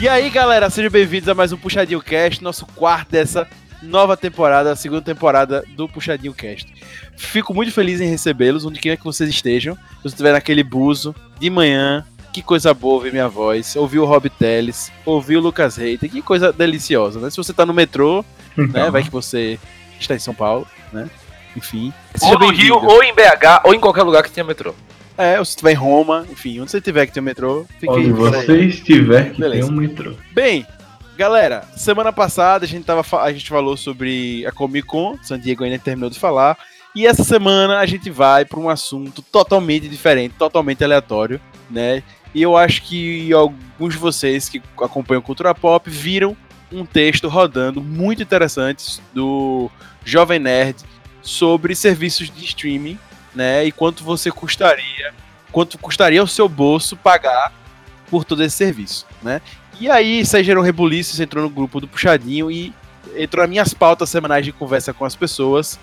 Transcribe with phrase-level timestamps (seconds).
[0.00, 3.46] E aí, galera, sejam bem-vindos a mais um Puxadinho Cast, nosso quarto dessa
[3.82, 6.72] nova temporada, a segunda temporada do Puxadinho Cast.
[7.18, 9.74] Fico muito feliz em recebê-los, onde quer que vocês estejam.
[9.74, 12.02] Se você estiver naquele buzo de manhã,
[12.32, 16.22] que coisa boa ouvir minha voz, ouvir o Rob Teles, ouvir o Lucas Reiter, que
[16.22, 17.28] coisa deliciosa, né?
[17.28, 18.24] Se você tá no metrô,
[18.56, 19.58] né, vai que você
[20.00, 21.10] está em São Paulo, né?
[21.54, 21.92] Enfim.
[22.22, 24.74] Ou no Rio, ou em BH, ou em qualquer lugar que tenha metrô.
[25.20, 27.92] É, ou se estiver em Roma, enfim, onde você tiver que ter um metrô, fique
[27.92, 28.12] Onde aí.
[28.12, 29.66] você estiver que Beleza.
[29.66, 30.14] tem um metrô.
[30.32, 30.66] Bem,
[31.16, 35.62] galera, semana passada a gente, tava, a gente falou sobre a Comic Con, San Diego
[35.62, 36.56] ainda terminou de falar,
[36.96, 41.40] e essa semana a gente vai para um assunto totalmente diferente, totalmente aleatório,
[41.70, 42.02] né?
[42.34, 46.36] E eu acho que alguns de vocês que acompanham cultura pop viram
[46.72, 49.70] um texto rodando muito interessante do
[50.04, 50.76] Jovem Nerd
[51.20, 52.98] sobre serviços de streaming,
[53.34, 53.64] né?
[53.64, 55.12] E quanto você custaria,
[55.52, 57.52] quanto custaria o seu bolso pagar
[58.10, 59.40] por todo esse serviço, né?
[59.80, 62.74] E aí, isso aí gerou um rebuliço, isso entrou no grupo do Puxadinho e
[63.16, 65.78] entrou nas minhas pautas semanais de conversa com as pessoas.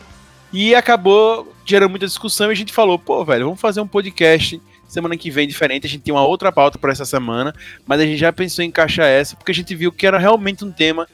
[0.53, 4.61] E acabou gerando muita discussão e a gente falou, pô, velho, vamos fazer um podcast
[4.88, 5.85] semana que vem diferente.
[5.85, 7.53] A gente tem uma outra pauta para essa semana,
[7.85, 10.63] mas a gente já pensou em encaixar essa porque a gente viu que era realmente
[10.63, 11.07] um tema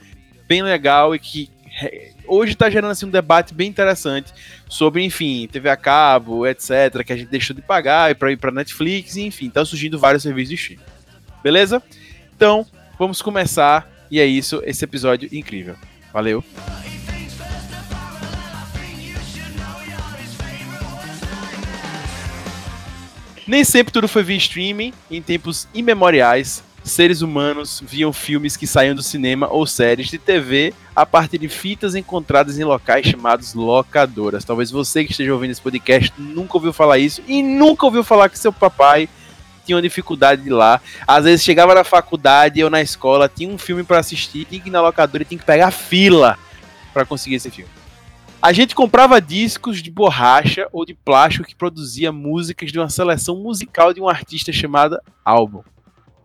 [0.48, 1.50] bem legal e que
[2.28, 4.34] hoje tá gerando assim, um debate bem interessante
[4.70, 8.38] sobre, enfim, TV a cabo, etc, que a gente deixou de pagar e para ir
[8.38, 10.84] para Netflix, enfim, tá surgindo vários serviços de streaming.
[11.44, 11.84] Beleza?
[12.36, 12.66] Então,
[12.98, 13.92] vamos começar.
[14.10, 15.76] E é isso, esse episódio incrível.
[16.12, 16.44] Valeu.
[23.48, 24.94] Nem sempre tudo foi via streaming.
[25.12, 30.74] Em tempos imemoriais, seres humanos viam filmes que saíam do cinema ou séries de TV
[30.96, 34.44] a partir de fitas encontradas em locais chamados locadoras.
[34.44, 38.30] Talvez você que esteja ouvindo esse podcast nunca ouviu falar isso e nunca ouviu falar
[38.30, 39.08] que seu papai
[39.66, 40.82] tinha uma dificuldade de ir lá.
[41.08, 44.70] Às vezes chegava na faculdade ou na escola, tinha um filme para assistir, tinha que
[44.70, 46.38] ir na locadora e tinha que pegar fila
[46.94, 47.72] para conseguir esse filme.
[48.42, 53.38] A gente comprava discos de borracha ou de plástico que produzia músicas de uma seleção
[53.38, 55.64] musical de um artista chamada álbum.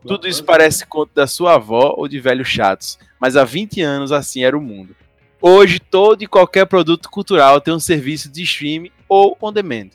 [0.08, 4.10] Tudo isso parece conto da sua avó ou de velhos chatos, mas há 20 anos
[4.12, 4.96] assim era o mundo.
[5.40, 9.90] Hoje, todo e qualquer produto cultural tem um serviço de streaming ou on demand.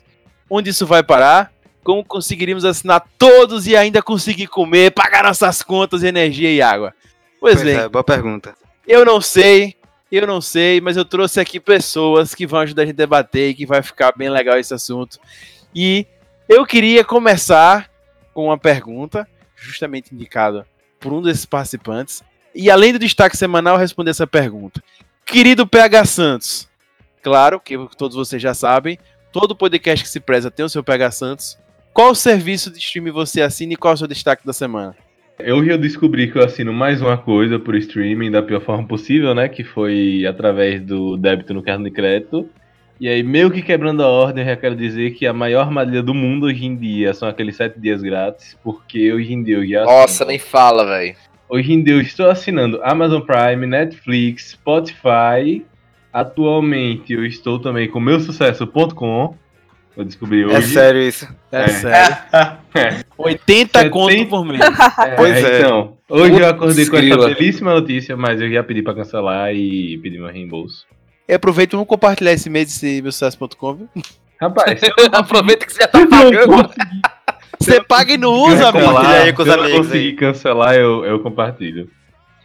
[0.48, 1.52] Onde isso vai parar?
[1.82, 6.94] Como conseguiríamos assinar todos e ainda conseguir comer, pagar nossas contas, energia e água?
[7.38, 8.54] Pois, Pois bem, é, boa pergunta.
[8.88, 9.74] eu não sei,
[10.10, 13.50] eu não sei, mas eu trouxe aqui pessoas que vão ajudar a gente a debater
[13.50, 15.18] e que vai ficar bem legal esse assunto.
[15.74, 16.06] E
[16.48, 17.90] eu queria começar
[18.32, 19.28] com uma pergunta,
[19.64, 20.66] justamente indicada
[21.00, 22.22] por um desses participantes.
[22.54, 24.82] E além do destaque semanal, responder essa pergunta.
[25.26, 26.68] Querido PH Santos,
[27.22, 28.98] claro que todos vocês já sabem,
[29.32, 31.58] todo podcast que se preza tem o seu PH Santos.
[31.92, 34.96] Qual serviço de streaming você assina e qual é o seu destaque da semana?
[35.38, 39.34] Eu já descobri que eu assino mais uma coisa por streaming da pior forma possível,
[39.34, 39.48] né?
[39.48, 42.48] Que foi através do débito no cartão de crédito.
[43.00, 46.02] E aí, meio que quebrando a ordem, eu já quero dizer que a maior armadilha
[46.02, 49.66] do mundo hoje em dia são aqueles sete dias grátis, porque hoje em dia eu
[49.66, 51.16] já Nossa, assino- nem fala, velho.
[51.48, 55.64] Hoje em dia eu estou assinando Amazon Prime, Netflix, Spotify.
[56.12, 59.34] Atualmente eu estou também com meusucesso.com.
[59.96, 60.68] Eu descobri É hoje.
[60.68, 61.28] sério isso.
[61.52, 61.68] É, É.
[61.68, 62.16] sério.
[62.74, 63.04] É.
[63.18, 64.60] 80 70 conto por mês.
[65.16, 65.58] Pois é.
[65.60, 67.26] Então, hoje eu acordei com Grila.
[67.26, 70.86] essa belíssima notícia, mas eu já pedi pra cancelar e pedi meu reembolso.
[71.28, 73.88] E aproveita e vamos compartilhar esse mês esse meu sucesso.com, viu?
[74.40, 74.80] Rapaz,
[75.12, 76.70] Aproveita que você já tá pagando.
[77.58, 78.86] Você paga e não usa, amigo.
[78.86, 80.12] Compartilha aí com os se eu conseguir aí.
[80.12, 81.88] cancelar, eu, eu compartilho.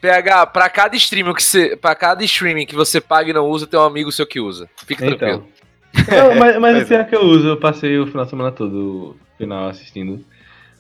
[0.02, 3.68] PH, pra cada streaming que você, pra cada streaming que você paga e não usa,
[3.68, 4.70] tem um amigo seu que usa.
[4.86, 5.46] Fica tranquilo.
[5.94, 6.30] Então.
[6.30, 9.18] Não, mas mas assim é que eu uso, eu passei o final de semana todo
[9.38, 10.24] final assistindo.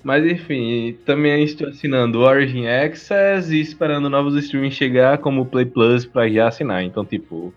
[0.02, 6.06] Mas enfim, também estou assinando Origin Access e esperando novos streamings chegar como Play Plus
[6.06, 6.84] pra já assinar.
[6.84, 7.54] Então, tipo,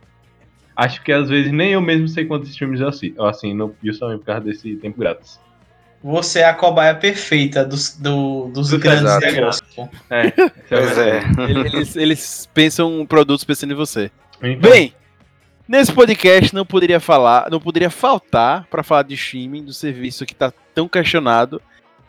[0.76, 4.18] acho que às vezes nem eu mesmo sei quantos streams eu assi- eu assino, justamente
[4.20, 5.40] por causa desse tempo grátis.
[6.02, 9.24] Você é a cobaia perfeita dos, do- dos grandes Exato.
[9.26, 9.68] negócios.
[10.10, 11.20] É, isso Pois é.
[11.48, 14.10] Eles, eles pensam um produto pensando em você.
[14.42, 14.92] Então, Bem,
[15.68, 20.34] nesse podcast não poderia falar, não poderia faltar para falar de streaming do serviço que
[20.34, 21.62] tá tão questionado.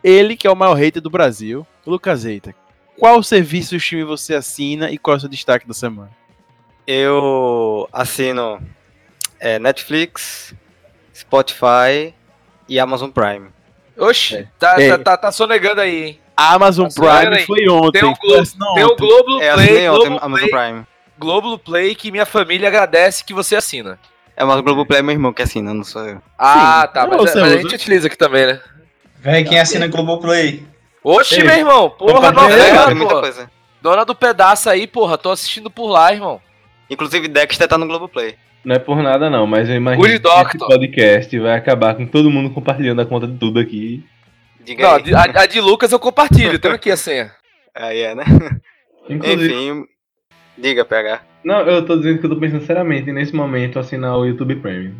[0.04, 2.56] Ele que é o maior hater do Brasil, Lucas Eita.
[2.98, 6.10] Qual serviço de streaming você assina e qual é o seu destaque da semana?
[6.86, 8.60] Eu assino
[9.40, 10.54] é, Netflix,
[11.16, 12.14] Spotify
[12.68, 13.50] e Amazon Prime.
[13.98, 14.90] Oxi, tá, É.
[14.90, 16.20] tá, tá, tá sonegando aí, hein?
[16.36, 17.46] A Amazon Tá certo, Prime hein?
[17.46, 18.00] foi ontem.
[18.02, 18.96] Tem o Globo- assinou Tem o.
[18.96, 20.88] Globo É, Play, ontem Globo Amazon Play, Prime.
[21.20, 24.00] Globo Play que minha família agradece que você assina.
[24.36, 26.20] É, mas o Globoplay é meu irmão que assina, não sou eu.
[26.40, 28.60] Ah, tá, Não, mas, você mas a gente utiliza aqui também, né?
[29.20, 30.66] Véi, quem assina Globoplay?
[31.04, 33.22] Oxi, Ei, meu irmão, porra, aí, É, pô.
[33.80, 36.42] Dona do pedaço aí, porra, tô assistindo por lá, irmão.
[36.94, 38.36] Inclusive, Dexter tá no Globoplay.
[38.64, 40.68] Não é por nada não, mas eu imagino Good que esse Doctor.
[40.70, 44.04] podcast vai acabar com todo mundo compartilhando a conta de tudo aqui.
[44.64, 45.04] Diga Não, a aí.
[45.04, 47.32] de, a, a de Lucas eu compartilho, tenho aqui a senha.
[47.76, 48.24] Aí é, né?
[49.10, 49.86] Inclusive, Enfim,
[50.58, 51.22] diga, PH.
[51.44, 54.96] não, eu tô dizendo que eu tô pensando seriamente nesse momento assinar o YouTube Premium.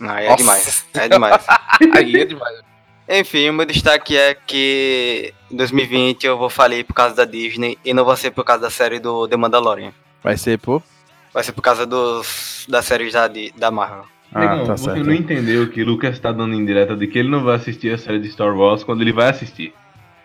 [0.00, 0.86] Aí é Nossa demais.
[0.94, 1.46] É demais.
[1.94, 2.60] Aí é demais.
[3.08, 7.76] Enfim, o meu destaque é que em 2020 eu vou falir por causa da Disney
[7.84, 9.92] e não vai ser por causa da série do The Mandalorian.
[10.22, 10.80] Vai ser, pô.
[11.34, 14.04] Vai ser por causa dos, das séries da, Di- da Marvel.
[14.32, 15.04] Ah, Negão, tá você certo.
[15.04, 17.98] não entendeu que Lucas tá dando em direta de que ele não vai assistir a
[17.98, 19.74] série de Star Wars quando ele vai assistir.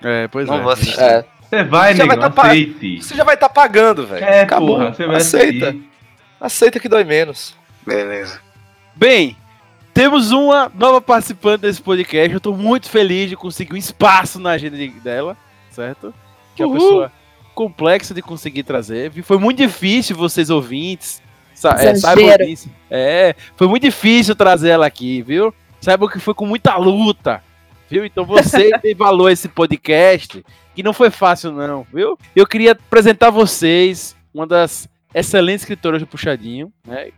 [0.03, 0.61] É, pois não é.
[0.61, 0.99] vou assistir.
[1.01, 3.01] É, Você vai, Você vai negão, tá aceite.
[3.03, 4.23] você já vai estar pagando, velho.
[4.23, 4.77] É, Acabou.
[4.77, 5.69] porra, você vai Aceita.
[5.69, 5.89] assistir.
[6.39, 7.55] Aceita que dói menos.
[7.85, 8.39] Beleza.
[8.95, 9.35] Bem,
[9.93, 12.31] temos uma nova participante desse podcast.
[12.33, 15.35] Eu tô muito feliz de conseguir um espaço na agenda de- dela,
[15.71, 16.13] certo?
[16.55, 16.87] Que é uma Uhul.
[16.87, 17.11] pessoa
[17.59, 19.11] complexa de conseguir trazer.
[19.21, 21.21] Foi muito difícil vocês ouvintes.
[21.53, 22.69] sa- é, saibam disso.
[22.89, 25.53] É, foi muito difícil trazer ela aqui, viu?
[25.81, 27.43] Saibam que foi com muita luta,
[27.89, 28.05] viu?
[28.05, 30.41] Então você tem valor a esse podcast,
[30.73, 32.17] que não foi fácil não, viu?
[32.33, 37.09] Eu queria apresentar a vocês uma das excelentes escritoras do Puxadinho, né?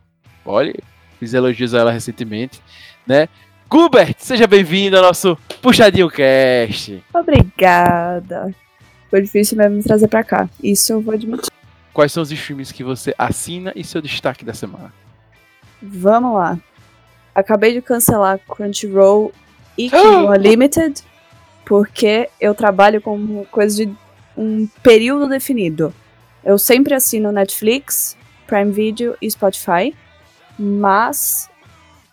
[0.44, 0.74] Olha,
[1.20, 2.60] fiz elogios a ela recentemente,
[3.06, 3.28] né?
[3.70, 7.04] Gubert, seja bem-vindo ao nosso Puxadinho Cast.
[7.14, 8.52] Obrigada.
[9.12, 10.50] Foi difícil mesmo me trazer pra cá.
[10.63, 11.52] Isso eu vou admitir.
[11.94, 14.92] Quais são os streams que você assina e seu destaque da semana?
[15.81, 16.58] Vamos lá.
[17.36, 19.34] Acabei de cancelar Crunchyroll
[19.78, 21.04] e Kindle Unlimited
[21.66, 23.96] porque eu trabalho com coisa de
[24.36, 25.94] um período definido.
[26.44, 28.18] Eu sempre assino Netflix,
[28.48, 29.96] Prime Video e Spotify,
[30.57, 31.50] mas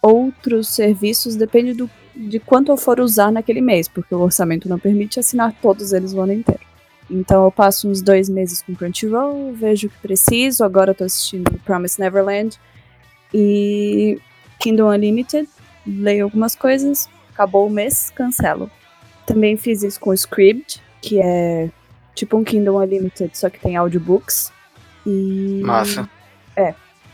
[0.03, 4.79] outros serviços depende do, de quanto eu for usar naquele mês, porque o orçamento não
[4.79, 6.68] permite assinar todos eles o ano inteiro.
[7.11, 10.65] Então eu passo uns dois meses com Crunchyroll, vejo o que preciso.
[10.65, 12.59] Agora eu tô assistindo Promise Neverland
[13.33, 14.21] e
[14.59, 15.49] Kindle Unlimited.
[15.87, 18.71] Leio algumas coisas, acabou o mês, cancelo.
[19.25, 21.71] Também fiz isso com o Scribd, que é
[22.15, 24.53] tipo um Kindle Unlimited, só que tem audiobooks.
[25.07, 26.09] E Massa.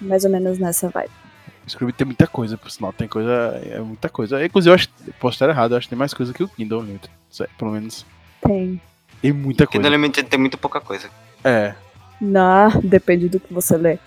[0.00, 1.10] mais ou menos nessa vibe.
[1.66, 4.44] O Scrooge tem muita coisa, por sinal, tem coisa, é muita coisa.
[4.44, 4.88] Inclusive, eu acho,
[5.18, 7.10] posso estar errado, eu acho que tem mais coisa que o Kindle Unlimited.
[7.40, 8.04] É, Pelo menos,
[8.46, 8.80] Tem.
[9.24, 9.96] Tem muita Kindle coisa.
[9.96, 11.08] Unlimited tem muito pouca coisa.
[11.42, 11.72] É.
[12.20, 13.98] Não, depende do que você lê.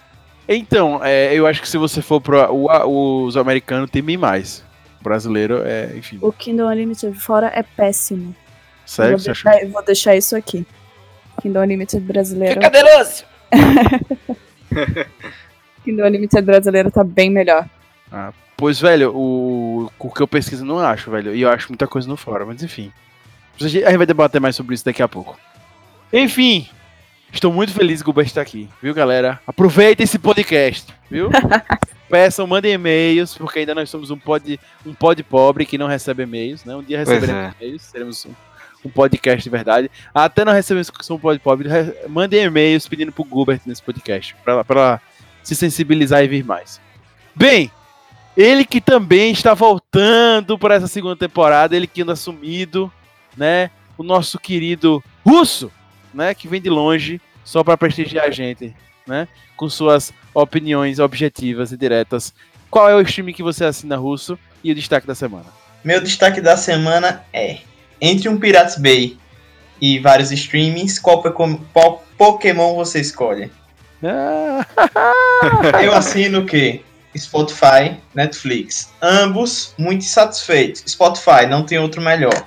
[0.47, 4.63] Então, é, eu acho que se você for para os americanos, tem bem mais.
[5.01, 6.19] O brasileiro, é, enfim.
[6.21, 8.35] O Kindle Unlimited fora é péssimo.
[8.85, 10.67] Sério, vou, deixar, vou deixar isso aqui.
[11.41, 12.53] Kindle Unlimited brasileiro.
[12.53, 13.25] Fica caderoso!
[15.83, 17.67] Kindle Unlimited brasileiro tá bem melhor.
[18.55, 21.33] Pois, velho, o, o que eu pesquiso eu não acho, velho.
[21.33, 22.91] E eu acho muita coisa no fora, mas enfim.
[23.62, 25.38] A gente vai debater mais sobre isso daqui a pouco.
[26.13, 26.68] Enfim,
[27.33, 29.39] estou muito feliz que o Gilbert está aqui, viu, galera?
[29.48, 31.30] Aproveitem esse podcast, viu?
[32.09, 36.24] Peçam, mandem e-mails, porque ainda nós somos um pod, um pod pobre que não recebe
[36.24, 36.74] e-mails, né?
[36.75, 38.31] Um dia receberemos e-mails, seremos um,
[38.86, 39.92] um podcast de verdade.
[40.15, 43.83] Até nós recebemos que somos um pod pobre, re- mandem e-mails pedindo pro Gilbert nesse
[43.83, 45.01] podcast, pra, pra
[45.44, 46.80] se sensibilizar e vir mais.
[47.36, 47.69] Bem,
[48.38, 52.90] ele que também está voltando para essa segunda temporada, ele que anda sumido,
[53.37, 53.69] né?
[53.97, 55.71] O nosso querido Russo,
[56.13, 56.33] né?
[56.33, 58.75] Que vem de longe só para prestigiar a gente,
[59.07, 59.27] né?
[59.56, 62.33] Com suas opiniões objetivas e diretas.
[62.69, 64.37] Qual é o stream que você assina, Russo?
[64.63, 65.45] E o destaque da semana?
[65.83, 67.59] Meu destaque da semana é:
[68.01, 69.17] entre um Pirates Bay
[69.79, 73.51] e vários streamings, qual, Pokémon- qual Pokémon você escolhe?
[74.03, 74.65] Ah,
[75.83, 76.81] Eu assino o quê?
[77.15, 78.91] Spotify, Netflix.
[79.01, 80.83] Ambos muito satisfeitos.
[80.87, 82.45] Spotify, não tem outro melhor.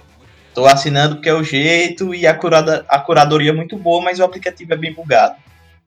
[0.55, 4.19] Tô assinando porque é o jeito e a, curada, a curadoria é muito boa, mas
[4.19, 5.37] o aplicativo é bem bugado.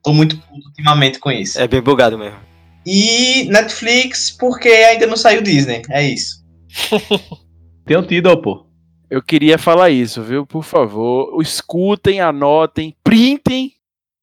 [0.02, 1.60] Tô muito puto ultimamente com isso.
[1.60, 2.38] É bem bugado mesmo.
[2.86, 5.82] E Netflix, porque ainda não saiu Disney.
[5.90, 6.44] É isso.
[7.86, 8.66] Tem o Tidal, pô.
[9.10, 10.46] eu queria falar isso, viu?
[10.46, 13.72] Por favor, escutem, anotem, printem,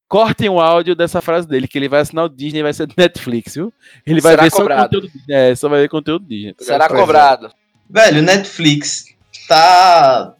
[0.07, 2.87] cortem o áudio dessa frase dele, que ele vai assinar o Disney e vai ser
[2.87, 3.71] do Netflix, viu?
[4.05, 4.83] Ele vai Será ver só cobrado.
[4.83, 5.35] conteúdo Disney.
[5.35, 6.55] É, só vai ver conteúdo Disney.
[6.59, 6.89] Será é.
[6.89, 7.51] cobrado.
[7.89, 9.10] Velho, Netflix
[9.55, 10.33] tá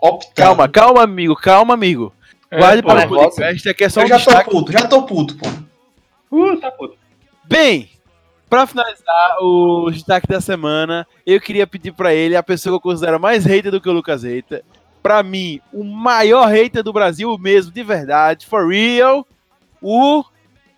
[0.00, 0.34] optando.
[0.34, 2.12] Calma, calma, amigo, calma, amigo.
[2.52, 2.88] Guarde pô.
[2.88, 3.22] para o nervosa.
[3.30, 4.50] podcast, aqui é só Eu um já tô destaque.
[4.50, 5.48] puto, já tô puto, pô.
[6.30, 6.96] Uh, tá puto.
[7.44, 7.88] Bem,
[8.50, 12.90] pra finalizar o destaque da semana, eu queria pedir pra ele, a pessoa que eu
[12.92, 14.62] considero mais hater do que o Lucas Hater,
[15.02, 19.26] pra mim, o maior hater do Brasil mesmo, de verdade, for real,
[19.80, 20.24] o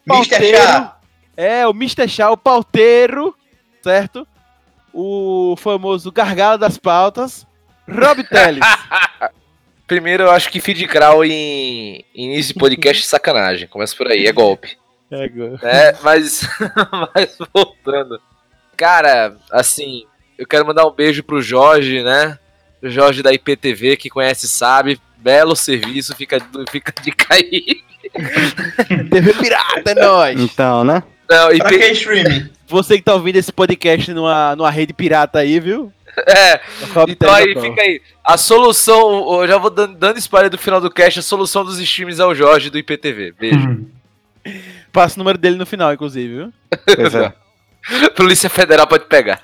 [0.06, 0.56] Mr.
[0.56, 0.96] Chá.
[1.36, 2.08] é, o Mr.
[2.08, 3.34] Chá, o pauteiro,
[3.82, 4.26] certo?
[4.92, 7.46] O famoso gargalo das pautas,
[7.88, 8.64] Rob Teles.
[9.86, 13.66] Primeiro, eu acho que feed crawl em início de podcast é sacanagem.
[13.68, 14.76] Começa por aí, é golpe.
[15.10, 16.42] É, go- É, mas,
[17.14, 18.20] mas voltando.
[18.76, 20.04] Cara, assim,
[20.36, 22.38] eu quero mandar um beijo pro Jorge, né?
[22.82, 25.00] O Jorge da IPTV, que conhece sabe.
[25.16, 26.38] Belo serviço, fica,
[26.70, 27.82] fica de cair.
[29.10, 30.40] TV Pirata, é nóis!
[30.40, 31.02] Então, né?
[31.28, 32.50] Não, Pra IP, que streaming?
[32.68, 35.92] Você que tá ouvindo esse podcast numa, numa rede pirata aí, viu?
[36.26, 36.60] é,
[37.08, 38.00] então aí fica aí.
[38.24, 41.78] A solução, eu já vou dando, dando spoiler do final do cast, a solução dos
[41.78, 43.32] streams é o Jorge do IPTV.
[43.32, 43.86] Beijo.
[44.92, 46.52] Passa o número dele no final, inclusive, viu?
[46.96, 47.32] Pois é.
[48.16, 49.40] Polícia Federal pode pegar.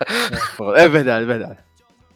[0.75, 1.59] É verdade, é verdade.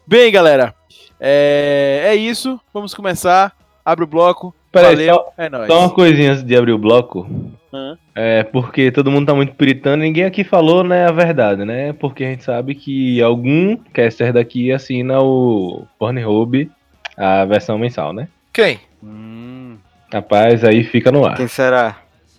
[0.05, 0.75] Bem, galera,
[1.19, 2.59] é, é isso.
[2.73, 3.55] Vamos começar.
[3.83, 4.53] Abre o bloco.
[4.71, 5.67] Peraí, Valeu, só, é nóis.
[5.67, 7.27] só uma coisinha antes de abrir o bloco.
[7.73, 7.97] Hã?
[8.13, 11.93] É porque todo mundo tá muito puritano, ninguém aqui falou, né, a verdade, né?
[11.93, 16.69] Porque a gente sabe que algum caster daqui assina o Pornhub,
[17.17, 18.27] a versão mensal, né?
[18.53, 18.79] Quem?
[19.03, 19.77] Hum,
[20.11, 21.35] Rapaz, aí fica no ar.
[21.37, 21.97] Quem será?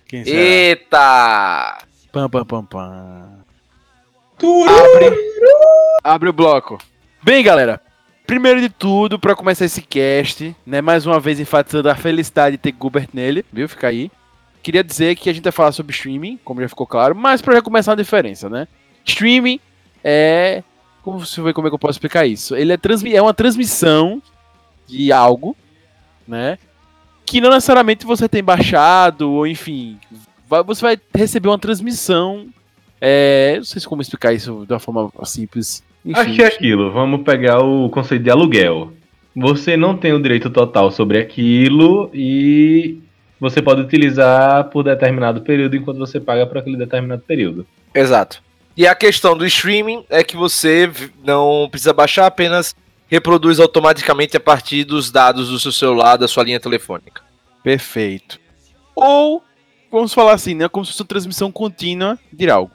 [0.09, 0.39] quem será?
[0.41, 1.79] Eita!
[2.13, 3.41] Pam, pam, pam, pam.
[4.43, 5.17] Abre,
[6.03, 6.79] abre o bloco.
[7.23, 7.81] Bem, galera.
[8.31, 12.63] Primeiro de tudo, pra começar esse cast, né, mais uma vez enfatizando a felicidade de
[12.63, 13.69] ter Gilbert nele, viu?
[13.69, 14.09] Fica aí.
[14.63, 17.55] Queria dizer que a gente vai falar sobre streaming, como já ficou claro, mas pra
[17.55, 18.69] já começar a diferença, né?
[19.05, 19.59] Streaming
[20.05, 20.63] é.
[21.03, 22.55] Como você vê como é que eu posso explicar isso?
[22.55, 24.23] Ele é, transmi é uma transmissão
[24.87, 25.57] de algo,
[26.25, 26.57] né?
[27.27, 29.99] Que não necessariamente você tem baixado, ou enfim.
[30.49, 32.47] vai- você vai receber uma transmissão.
[33.01, 35.83] É, não sei se como explicar isso de uma forma simples.
[36.05, 38.93] Enfim, Acho que é aquilo, vamos pegar o conceito de aluguel.
[39.37, 42.99] Você não tem o direito total sobre aquilo e
[43.39, 47.67] você pode utilizar por determinado período enquanto você paga por aquele determinado período.
[47.95, 48.43] Exato.
[48.77, 50.91] E a questão do streaming é que você
[51.25, 52.75] não precisa baixar, apenas
[53.09, 57.23] reproduz automaticamente a partir dos dados do seu celular, da sua linha telefônica.
[57.63, 58.39] Perfeito.
[58.95, 59.43] Ou,
[59.91, 60.69] vamos falar assim, né?
[60.69, 62.73] Como se fosse uma transmissão contínua de algo,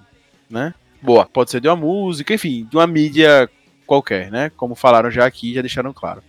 [0.50, 0.74] né?
[1.02, 1.26] Boa.
[1.26, 3.50] Pode ser de uma música, enfim, de uma mídia
[3.86, 4.52] qualquer, né?
[4.58, 6.24] Como falaram já aqui, já deixaram claro.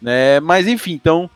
[0.00, 0.40] Né?
[0.40, 1.30] Mas enfim, então,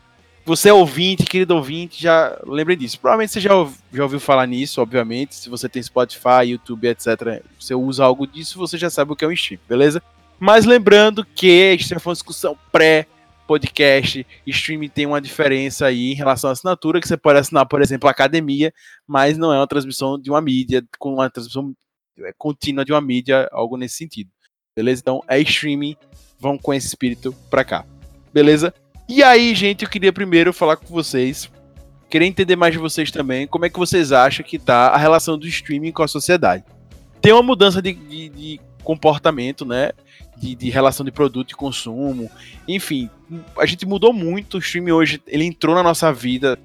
[0.45, 2.99] você é ouvinte, querido ouvinte, já lembre disso.
[2.99, 3.51] Provavelmente você já,
[3.91, 5.35] já ouviu falar nisso, obviamente.
[5.35, 9.25] Se você tem Spotify, YouTube, etc., você usa algo disso, você já sabe o que
[9.25, 10.01] é um stream, beleza?
[10.39, 13.07] Mas lembrando que vai fazer uma discussão pré
[13.47, 17.81] podcast, streaming tem uma diferença aí em relação à assinatura, que você pode assinar, por
[17.81, 18.73] exemplo, a academia,
[19.07, 21.86] mas não é uma transmissão de uma mídia, com uma transmissão é,
[22.37, 24.29] contínua de uma mídia, algo nesse sentido.
[24.75, 25.01] Beleza?
[25.01, 25.95] Então é streaming,
[26.39, 27.85] vão com esse espírito pra cá.
[28.33, 28.73] Beleza?
[29.09, 31.49] E aí, gente, eu queria primeiro falar com vocês,
[32.09, 35.37] queria entender mais de vocês também, como é que vocês acham que tá a relação
[35.37, 36.63] do streaming com a sociedade.
[37.21, 39.91] Tem uma mudança de, de- de comportamento, né?
[40.37, 42.29] De, de relação de produto e consumo.
[42.67, 43.09] Enfim,
[43.57, 44.55] a gente mudou muito.
[44.55, 46.59] O streaming hoje, ele entrou na nossa vida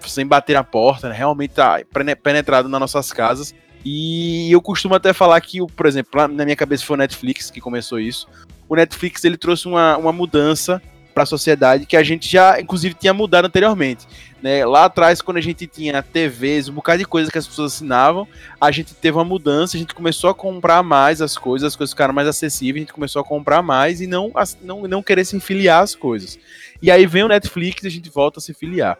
[0.00, 1.14] sem bater na porta, né?
[1.14, 3.54] realmente tá pene- penetrado nas nossas casas.
[3.84, 7.60] E eu costumo até falar que, por exemplo, na minha cabeça foi o Netflix que
[7.60, 8.28] começou isso.
[8.68, 10.80] O Netflix ele trouxe uma, uma mudança
[11.12, 14.06] para a sociedade que a gente já, inclusive, tinha mudado anteriormente.
[14.42, 14.64] Né?
[14.64, 18.28] Lá atrás, quando a gente tinha TVs, um bocado de coisa que as pessoas assinavam,
[18.60, 21.92] a gente teve uma mudança, a gente começou a comprar mais as coisas, as coisas
[21.92, 25.24] ficaram mais acessíveis, a gente começou a comprar mais e não, as- não, não querer
[25.24, 26.38] se filiar às coisas.
[26.80, 28.96] E aí vem o Netflix e a gente volta a se filiar.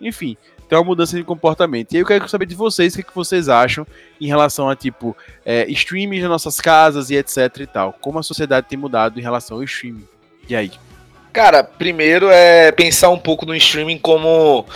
[0.00, 0.36] Enfim,
[0.74, 1.92] tem uma mudança de comportamento.
[1.92, 3.86] E aí eu quero saber de vocês o que, que vocês acham
[4.20, 5.16] em relação a, tipo,
[5.46, 7.92] é, streaming nas nossas casas e etc e tal.
[8.00, 10.06] Como a sociedade tem mudado em relação ao streaming.
[10.48, 10.72] E aí?
[11.32, 14.66] Cara, primeiro é pensar um pouco no streaming como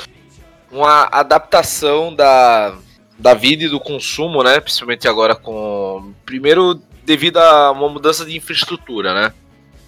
[0.70, 2.76] uma adaptação da,
[3.18, 4.60] da vida e do consumo, né?
[4.60, 6.12] Principalmente agora com.
[6.24, 9.32] Primeiro, devido a uma mudança de infraestrutura, né?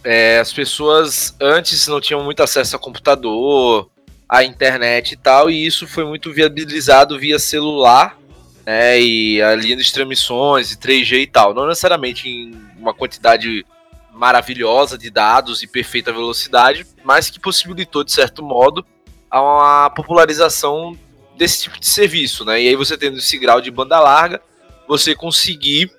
[0.03, 3.91] É, as pessoas antes não tinham muito acesso a computador,
[4.31, 8.17] a internet e tal, e isso foi muito viabilizado via celular,
[8.65, 9.01] né?
[9.01, 11.53] E a linha de transmissões e 3G e tal.
[11.53, 13.67] Não necessariamente em uma quantidade
[14.13, 18.87] maravilhosa de dados e perfeita velocidade, mas que possibilitou, de certo modo,
[19.29, 20.97] a popularização
[21.37, 22.63] desse tipo de serviço, né?
[22.63, 24.41] E aí você tendo esse grau de banda larga,
[24.87, 25.91] você conseguir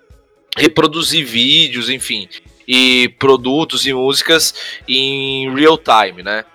[0.57, 2.29] reproduzir vídeos, enfim,
[2.65, 4.53] e produtos e músicas
[4.87, 6.45] em real time, né?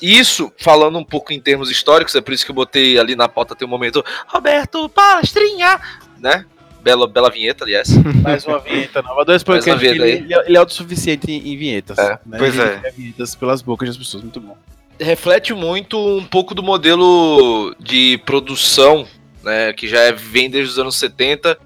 [0.00, 3.28] Isso, falando um pouco em termos históricos, é por isso que eu botei ali na
[3.28, 5.80] pauta tem um momento Roberto Palestrinha,
[6.18, 6.44] né?
[6.82, 7.88] Bela, bela vinheta, aliás.
[8.22, 9.24] Mais uma vinheta nova.
[9.24, 11.98] Dois podcasts ele, ele é- ele é autossuficiente em, em vinhetas.
[11.98, 12.38] É, né?
[12.38, 12.90] pois Ele é.
[12.90, 14.56] vinhetas pelas bocas das pessoas, muito bom.
[14.98, 19.06] reflete muito um pouco do modelo de produção,
[19.42, 21.58] né, que já é- vem desde os anos 70,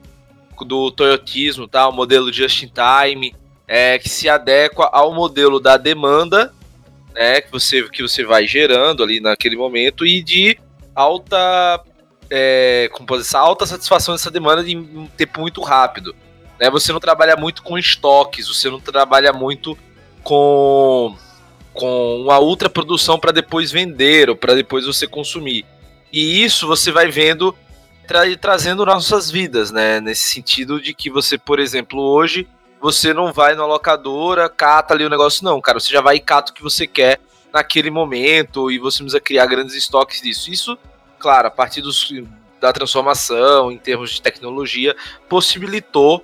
[0.66, 3.34] do toyotismo, tá, o modelo just in time,
[3.66, 6.52] é, que se adequa ao modelo da demanda
[7.14, 10.59] né, que você, que você vai gerando ali naquele momento e de
[10.94, 11.80] alta,
[12.28, 12.90] é,
[13.23, 16.14] ser, alta satisfação dessa demanda em um tempo muito rápido.
[16.61, 16.68] Né?
[16.71, 19.78] Você não trabalha muito com estoques, você não trabalha muito
[20.23, 21.16] com,
[21.73, 25.64] com uma ultra produção para depois vender ou para depois você consumir.
[26.12, 27.54] E isso você vai vendo
[28.06, 30.00] tra trazendo nossas vidas, né?
[30.00, 32.47] Nesse sentido de que você, por exemplo, hoje
[32.84, 35.80] você não vai na locadora, cata ali o negócio, não, cara.
[35.80, 37.18] Você já vai e cata o que você quer
[37.50, 40.50] naquele momento e você precisa criar grandes estoques disso.
[40.50, 40.78] Isso,
[41.18, 42.12] claro, a partir dos,
[42.60, 44.94] da transformação em termos de tecnologia,
[45.30, 46.22] possibilitou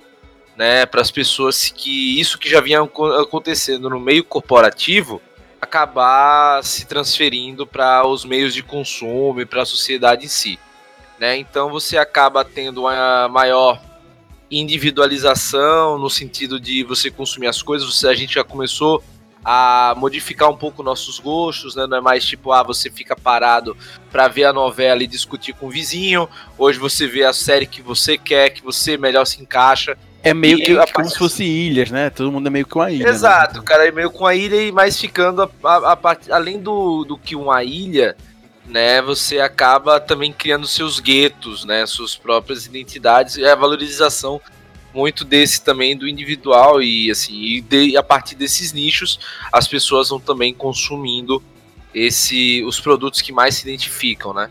[0.55, 2.87] né, para as pessoas que isso que já vinha
[3.19, 5.19] acontecendo no meio corporativo
[5.59, 10.59] acabar se transferindo para os meios de consumo e para a sociedade em si.
[11.17, 11.37] Né?
[11.37, 13.81] Então você acaba tendo uma maior
[14.51, 18.03] individualização no sentido de você consumir as coisas.
[18.03, 19.01] A gente já começou
[19.43, 21.87] a modificar um pouco nossos gostos, né?
[21.87, 23.75] Não é mais tipo, ah, você fica parado
[24.11, 26.29] para ver a novela e discutir com o vizinho.
[26.57, 29.97] Hoje você vê a série que você quer, que você melhor se encaixa.
[30.23, 32.11] É meio que aí, como se fosse ilhas, né?
[32.11, 33.07] Todo mundo é meio que uma ilha.
[33.07, 33.63] Exato, né?
[33.65, 37.17] cara é meio com a ilha e mais ficando a, a, a além do, do
[37.17, 38.15] que uma ilha,
[38.65, 39.01] né?
[39.01, 41.85] Você acaba também criando seus guetos, né?
[41.85, 44.39] Suas próprias identidades e a valorização
[44.93, 49.19] muito desse também do individual e assim e de- a partir desses nichos
[49.51, 51.41] as pessoas vão também consumindo
[51.93, 54.49] esse os produtos que mais se identificam, né?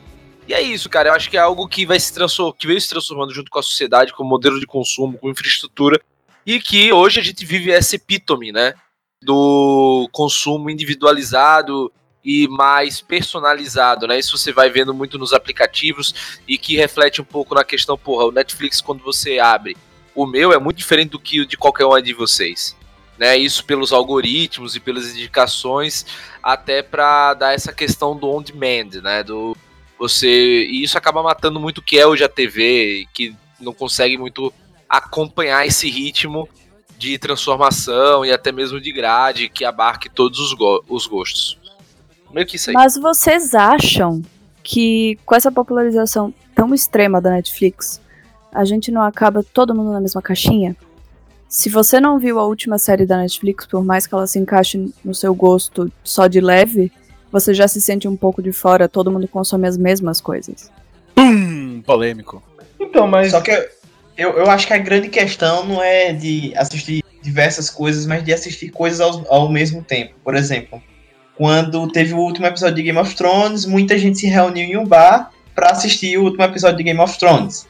[0.49, 1.11] E é isso, cara.
[1.11, 3.59] Eu acho que é algo que vai se transformar, que veio se transformando junto com
[3.59, 6.01] a sociedade, com o modelo de consumo, com infraestrutura
[6.45, 8.75] e que hoje a gente vive essa epítome, né?
[9.23, 11.93] Do consumo individualizado
[12.25, 14.19] e mais personalizado, né?
[14.19, 18.27] Isso você vai vendo muito nos aplicativos e que reflete um pouco na questão, porra,
[18.27, 19.77] o Netflix quando você abre,
[20.15, 22.77] o meu é muito diferente do que o de qualquer um de vocês,
[23.19, 23.39] né?
[23.39, 26.05] Isso pelos algoritmos e pelas indicações,
[26.43, 29.23] até para dar essa questão do on demand, né?
[29.23, 29.57] Do
[29.99, 34.19] você e isso acaba matando muito o que é hoje a TV, que não consegue
[34.19, 34.53] muito
[34.89, 36.49] acompanhar esse ritmo
[36.99, 41.60] de transformação e até mesmo de grade que abarque todos os, go- os gostos.
[42.33, 42.75] Meio que isso aí.
[42.75, 44.23] Mas vocês acham
[44.63, 48.01] que com essa popularização tão extrema da Netflix,
[48.53, 50.77] a gente não acaba todo mundo na mesma caixinha?
[51.49, 54.93] Se você não viu a última série da Netflix, por mais que ela se encaixe
[55.05, 56.93] no seu gosto só de leve,
[57.33, 60.71] você já se sente um pouco de fora, todo mundo consome as mesmas coisas.
[61.17, 62.43] Hum, polêmico.
[62.79, 63.33] Então, mas.
[63.33, 63.65] Só que eu,
[64.17, 68.33] eu, eu acho que a grande questão não é de assistir diversas coisas, mas de
[68.33, 70.15] assistir coisas ao, ao mesmo tempo.
[70.23, 70.83] Por exemplo,
[71.41, 74.85] quando teve o último episódio de Game of Thrones, muita gente se reuniu em um
[74.85, 77.67] bar para assistir o último episódio de Game of Thrones.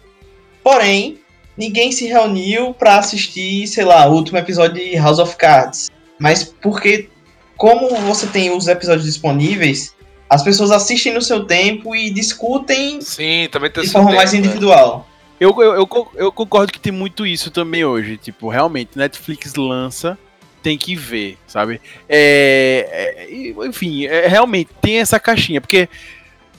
[0.60, 1.20] Porém,
[1.56, 5.88] ninguém se reuniu para assistir, sei lá, o último episódio de House of Cards.
[6.18, 7.08] Mas porque,
[7.56, 9.94] como você tem os episódios disponíveis,
[10.28, 14.42] as pessoas assistem no seu tempo e discutem Sim, também tem de forma mais tempo,
[14.42, 14.48] né?
[14.48, 15.08] individual.
[15.38, 18.16] Eu, eu, eu, co- eu concordo que tem muito isso também hoje.
[18.16, 20.18] Tipo, realmente, Netflix lança,
[20.62, 21.80] tem que ver, sabe?
[22.08, 25.88] É, é, enfim, é, realmente tem essa caixinha, porque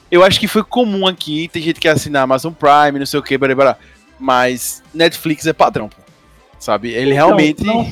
[0.09, 3.23] eu acho que foi comum aqui, tem gente que assina Amazon Prime, não sei o
[3.23, 3.77] que, blá, blá,
[4.19, 6.01] mas Netflix é padrão, pô,
[6.59, 6.89] sabe?
[6.89, 7.63] Ele Então, realmente.
[7.63, 7.91] Não,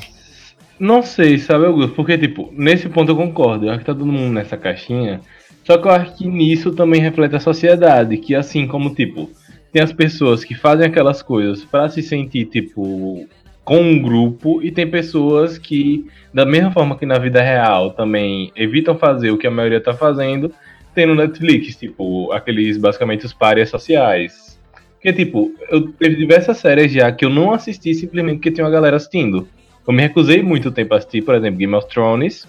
[0.79, 1.93] não sei, sabe, Augusto?
[1.93, 3.65] Porque, tipo, nesse ponto eu concordo.
[3.65, 5.19] Eu acho que tá todo mundo nessa caixinha.
[5.65, 8.17] Só que eu acho que nisso também reflete a sociedade.
[8.17, 9.29] Que assim como, tipo,
[9.73, 13.27] tem as pessoas que fazem aquelas coisas pra se sentir, tipo,
[13.69, 14.63] com um grupo.
[14.63, 19.37] E tem pessoas que, da mesma forma que na vida real, também evitam fazer o
[19.37, 20.51] que a maioria tá fazendo.
[20.95, 24.59] Tem no Netflix, tipo, aqueles basicamente os párias sociais.
[24.95, 28.71] Porque, tipo, eu teve diversas séries já que eu não assisti simplesmente porque tinha uma
[28.71, 29.47] galera assistindo.
[29.87, 32.47] Eu me recusei muito tempo a assistir, por exemplo, Game of Thrones,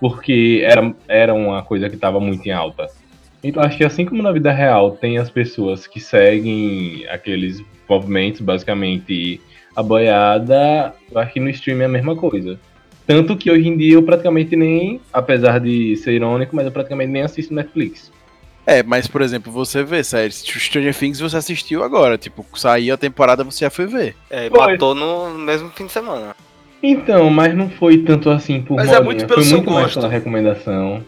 [0.00, 2.86] porque era, era uma coisa que estava muito em alta.
[3.42, 8.40] Então acho que assim como na vida real tem as pessoas que seguem aqueles movimentos,
[8.40, 9.40] basicamente
[9.80, 12.58] a boiada, eu acho que no stream é a mesma coisa.
[13.06, 17.10] Tanto que hoje em dia eu praticamente nem, apesar de ser irônico, mas eu praticamente
[17.10, 18.12] nem assisto Netflix.
[18.66, 22.96] É, mas por exemplo, você vê séries, Stranger Things você assistiu agora, tipo, saiu a
[22.96, 24.14] temporada você já foi ver.
[24.30, 26.36] É, e matou no mesmo fim de semana.
[26.82, 29.70] Então, mas não foi tanto assim por Mas é modinha, muito pelo foi seu muito
[29.70, 30.00] mais gosto.
[30.00, 31.04] pela recomendação.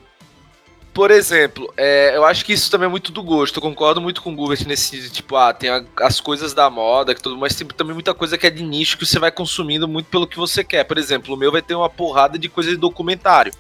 [0.94, 3.56] Por exemplo, é, eu acho que isso também é muito do gosto.
[3.56, 7.14] Eu concordo muito com o Gubert nesse tipo, ah, tem a- as coisas da moda,
[7.14, 9.88] que tudo, mas tem também muita coisa que é de nicho que você vai consumindo
[9.88, 10.84] muito pelo que você quer.
[10.84, 13.52] Por exemplo, o meu vai ter uma porrada de coisa de documentário.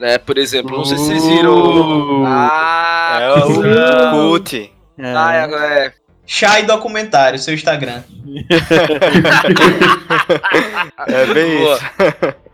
[0.00, 0.18] Né?
[0.18, 2.22] Por exemplo, não sei se vocês viram.
[2.22, 4.10] Uh, Ah, é o cuzão.
[4.30, 4.72] Cult.
[4.98, 5.92] Ah, é, é.
[6.26, 8.02] Chai Documentário, seu Instagram.
[11.06, 11.74] É bem Boa.
[11.76, 11.84] isso.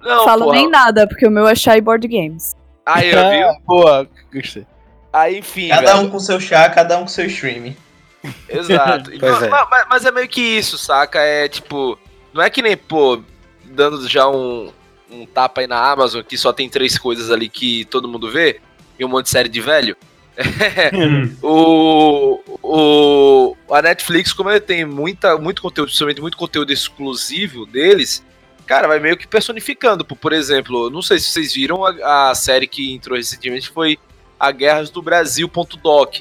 [0.02, 2.56] Não, Falo porra, nem nada, porque o meu é Shy Board Games.
[2.86, 3.48] Aí, eu viu?
[3.48, 4.66] Ah, boa, gostei.
[5.12, 5.68] Aí, enfim.
[5.68, 6.06] Cada velho.
[6.06, 7.74] um com seu chá, cada um com seu stream.
[8.48, 9.10] Exato.
[9.18, 9.48] Pois é.
[9.48, 11.18] Ma- ma- mas, é meio que isso, saca?
[11.20, 11.98] É tipo.
[12.32, 13.22] Não é que nem, pô,
[13.64, 14.72] dando já um,
[15.10, 18.60] um tapa aí na Amazon que só tem três coisas ali que todo mundo vê
[18.98, 19.96] e um monte de série de velho.
[21.42, 28.24] o, o a Netflix, como ele tem muita, muito conteúdo, principalmente muito conteúdo exclusivo deles,
[28.70, 30.04] cara, vai meio que personificando.
[30.04, 33.98] Por, exemplo, não sei se vocês viram a, a série que entrou recentemente foi
[34.38, 36.14] a Guerras do Brasil.doc.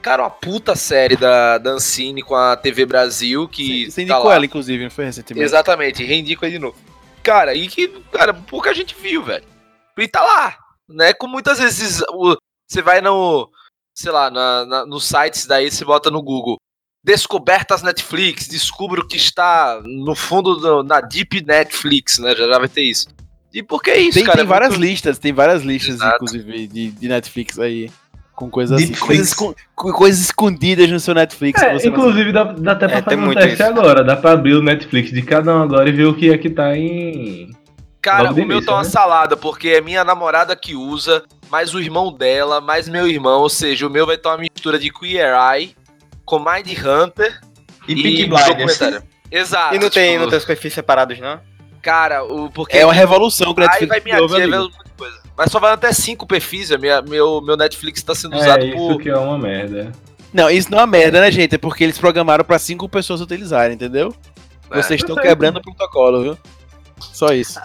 [0.00, 3.90] Cara, uma puta série da, da Ancine com a TV Brasil que.
[3.90, 4.36] Você tá indicou lá.
[4.36, 5.44] ela, inclusive, não foi recentemente?
[5.44, 6.76] Exatamente, reindico aí de novo.
[7.20, 9.44] Cara, e que, cara, pouca gente viu, velho.
[9.98, 10.56] E tá lá,
[10.88, 11.12] né?
[11.12, 13.50] Com muitas vezes o- você vai no,
[13.92, 16.58] sei lá, na, na- nos sites daí, você bota no Google.
[17.08, 22.36] Descobertas Netflix, descubra o que está no fundo do- na Deep Netflix, né?
[22.36, 23.08] Já, já vai ter isso.
[23.54, 24.36] E por que isso, Tem, cara?
[24.36, 26.16] tem É várias muito- listas, tem várias listas, Exato.
[26.16, 27.90] inclusive, de, de Netflix aí.
[28.34, 28.92] Com coisas assim.
[28.92, 31.62] Coisas, escon- com coisas escondidas no seu Netflix.
[31.62, 33.64] É, inclusive dá, dá até pra É, fazer um muito teste isso.
[33.64, 34.04] agora.
[34.04, 36.50] Dá pra abrir o Netflix de cada um agora e ver o que é que
[36.50, 37.50] tá em.
[38.02, 38.88] Cara, o meu início, tá uma né?
[38.90, 43.48] salada, porque é minha namorada que usa, mais o irmão dela, mais meu irmão, ou
[43.48, 45.74] seja, o meu vai ter uma mistura de Queer Eye
[46.28, 47.40] com Mind Hunter
[47.88, 48.80] E, Peaky Blinders.
[49.30, 49.74] Exato.
[49.74, 51.40] E não tem, tipo, não tem os perfis separados, não?
[51.80, 54.48] Cara, o, porque É uma revolução aí vai minha tia
[54.96, 55.20] coisa.
[55.36, 58.76] Mas só vai até cinco perfis, minha, meu, meu Netflix tá sendo É, usado isso
[58.76, 59.00] por...
[59.00, 59.92] que é uma merda.
[60.32, 61.54] Não, isso não é uma merda, né, gente?
[61.54, 64.14] É porque eles programaram pra cinco pessoas utilizarem, entendeu?
[64.70, 64.82] É.
[64.82, 66.38] Vocês estão quebrando o protocolo, viu?
[67.00, 67.60] Só isso.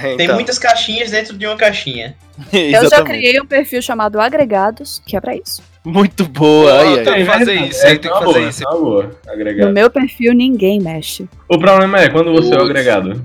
[0.00, 2.16] Tem Então, muitas caixinhas dentro de uma caixinha.
[2.52, 5.62] Eu já criei um perfil chamado Agregados, que é pra isso.
[5.84, 6.80] Muito boa.
[6.80, 7.68] Aí, Tem que fazer verdade.
[7.70, 8.62] isso, aí tem que fazer isso.
[8.62, 9.64] é.
[9.66, 11.28] No meu perfil, ninguém mexe.
[11.48, 13.24] O problema é quando você é o agregado.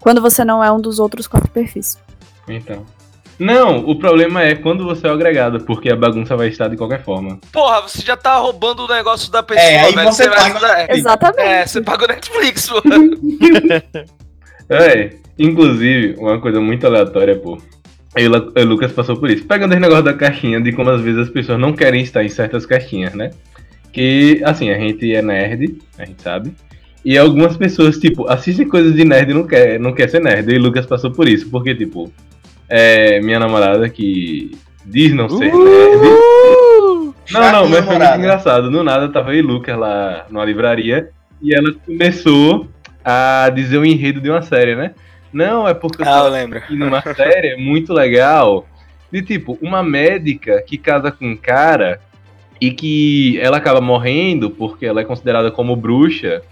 [0.00, 1.96] Quando você não é um dos outros quatro perfis.
[2.48, 2.84] Então.
[3.38, 6.76] Não, o problema é quando você é o agregado, porque a bagunça vai estar de
[6.76, 7.38] qualquer forma.
[7.52, 10.12] Porra, você já tá roubando o negócio da pessoa, É, aí velho.
[10.12, 11.40] você vai paga- é, Exatamente.
[11.48, 12.82] É, você paga o Netflix, pô.
[14.74, 17.58] É, inclusive, uma coisa muito aleatória, pô.
[18.14, 19.44] Aí o Lu- o Lucas passou por isso.
[19.44, 22.28] Pegando esse negócio da caixinha, de como às vezes as pessoas não querem estar em
[22.28, 23.30] certas caixinhas, né?
[23.92, 26.52] Que, assim, a gente é nerd, a gente sabe.
[27.04, 30.50] E algumas pessoas, tipo, assistem coisas de nerd e não quer, não quer ser nerd.
[30.52, 32.12] E o Lucas passou por isso, porque, tipo,
[32.68, 34.52] é minha namorada que
[34.86, 35.52] diz não ser nerd.
[37.30, 38.70] Não, não, mas foi muito engraçado.
[38.70, 41.08] Do nada tava e Lucas lá numa livraria
[41.40, 42.68] e ela começou
[43.04, 44.92] a dizer o enredo de uma série, né?
[45.32, 46.58] Não, é porque eu Ah, eu lembro.
[46.58, 48.66] assistindo uma série muito legal.
[49.10, 52.00] De tipo, uma médica que casa com um cara
[52.60, 56.42] e que ela acaba morrendo porque ela é considerada como bruxa.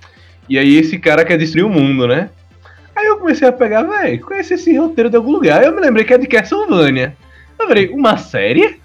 [0.49, 2.31] E aí esse cara quer destruir o mundo, né?
[2.97, 5.63] Aí eu comecei a pegar, velho, conheci esse roteiro de algum lugar.
[5.63, 7.17] Eu me lembrei que é de Castlevania.
[7.59, 8.81] Eu falei, uma série?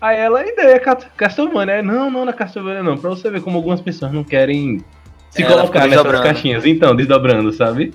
[0.00, 1.82] Aí ela ainda é Ca- Castlevania.
[1.82, 2.96] Não, não, não é Castlevania não.
[2.96, 4.82] Pra você ver como algumas pessoas não querem
[5.34, 6.64] se É, colocar nessas caixinhas.
[6.64, 7.92] Então, desdobrando, sabe?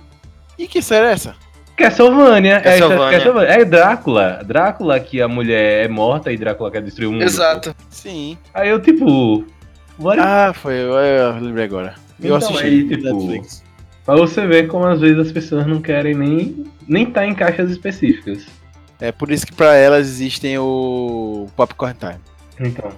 [0.57, 1.35] E que série é essa?
[1.75, 2.55] Castlevania.
[2.57, 3.11] É, Castlevania.
[3.17, 3.49] Castlevania.
[3.61, 4.41] é Drácula.
[4.45, 7.23] Drácula que a mulher é morta e Drácula quer destruir o mundo.
[7.23, 7.73] Exato.
[7.89, 8.37] Sim.
[8.53, 9.45] Aí eu, tipo...
[9.97, 10.73] What Ah, foi.
[10.73, 11.95] Eu, eu lembrei agora.
[12.21, 13.63] Eu Então, assisti aí, tipo, Netflix.
[14.05, 17.69] Pra você ver como às vezes as pessoas não querem nem nem tá em caixas
[17.69, 18.45] específicas.
[18.99, 22.15] É por isso que pra elas existem o Popcorn Time.
[22.59, 22.91] Então.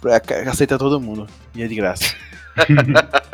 [0.00, 1.26] Pra- Aceita todo mundo.
[1.54, 2.14] E é de graça.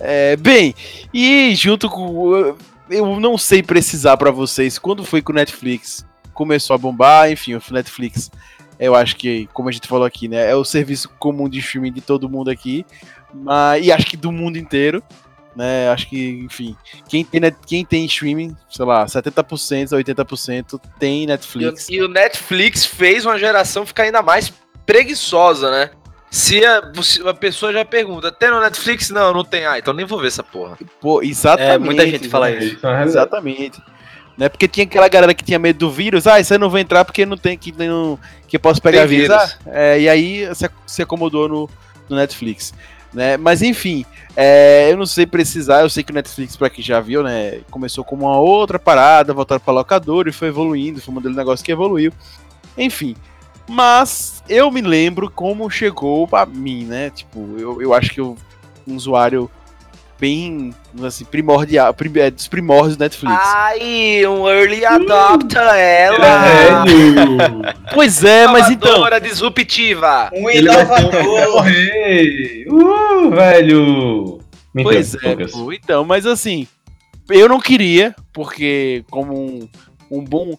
[0.00, 0.74] É, bem,
[1.12, 2.56] e junto com.
[2.88, 7.30] Eu não sei precisar pra vocês quando foi que o Netflix começou a bombar.
[7.30, 8.30] Enfim, o Netflix,
[8.78, 10.50] eu acho que, como a gente falou aqui, né?
[10.50, 12.84] É o serviço comum de streaming de todo mundo aqui.
[13.32, 15.02] Mas, e acho que do mundo inteiro.
[15.54, 16.76] Né, acho que, enfim,
[17.08, 21.88] quem tem, quem tem streaming, sei lá, 70%, 80% tem Netflix.
[21.88, 24.52] E, e o Netflix fez uma geração ficar ainda mais
[24.86, 25.90] preguiçosa, né?
[26.30, 29.10] Se a, se a pessoa já pergunta, tem no Netflix?
[29.10, 29.66] Não, não tem.
[29.66, 30.78] Ah, então nem vou ver essa porra.
[31.00, 31.74] Pô, exatamente.
[31.74, 32.76] É, muita gente fala exatamente.
[32.76, 32.86] isso.
[32.86, 33.04] é.
[33.04, 33.82] Exatamente.
[34.38, 34.48] Né?
[34.48, 37.04] Porque tinha aquela galera que tinha medo do vírus, ah, isso aí não vai entrar
[37.04, 39.36] porque não tem que não, que eu posso pegar Tem vírus.
[39.36, 39.58] vírus.
[39.66, 41.70] Ah, é, e aí se, se acomodou no,
[42.08, 42.72] no Netflix.
[43.12, 43.36] Né?
[43.36, 47.00] Mas enfim, é, eu não sei precisar, eu sei que o Netflix, pra quem já
[47.00, 51.16] viu, né, começou como uma outra parada, voltaram pra locador e foi evoluindo, foi um
[51.16, 52.12] modelo de negócio que evoluiu.
[52.78, 53.16] Enfim,
[53.70, 57.10] mas eu me lembro como chegou pra mim, né?
[57.10, 58.36] Tipo, eu, eu acho que eu
[58.86, 59.50] um usuário
[60.18, 63.38] bem, assim, primordial, prim- é, dos primórdios do Netflix.
[63.42, 66.46] Ai, um early adopter, ela!
[66.46, 67.38] É, Velho!
[67.94, 68.88] Pois é, mas então.
[68.90, 70.30] Inovadora, disruptiva!
[70.34, 71.64] Um inovador.
[72.68, 74.40] Uh, velho!
[74.74, 76.66] Mentira, Pois é, pô, então, mas assim,
[77.28, 79.68] eu não queria, porque como um,
[80.10, 80.56] um bom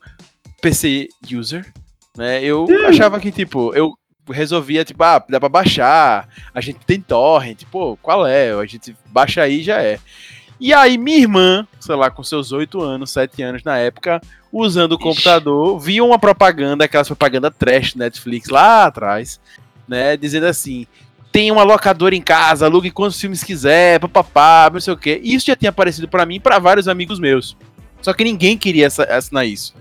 [0.61, 1.71] PC user,
[2.17, 2.43] né?
[2.43, 3.93] Eu achava que, tipo, eu
[4.29, 8.51] resolvia, tipo, ah, dá pra baixar, a gente tem torrent, pô, qual é?
[8.51, 9.99] A gente baixa aí e já é.
[10.59, 14.21] E aí minha irmã, sei lá, com seus 8 anos, 7 anos na época,
[14.51, 15.03] usando o Ixi.
[15.03, 19.39] computador, viu uma propaganda, aquelas propaganda trash Netflix lá atrás,
[19.87, 20.85] né, dizendo assim,
[21.31, 25.19] tem uma locadora em casa, alugue quantos filmes quiser, papapá, não sei o quê.
[25.23, 27.55] Isso já tinha aparecido pra mim e pra vários amigos meus.
[28.01, 29.73] Só que ninguém queria assinar isso.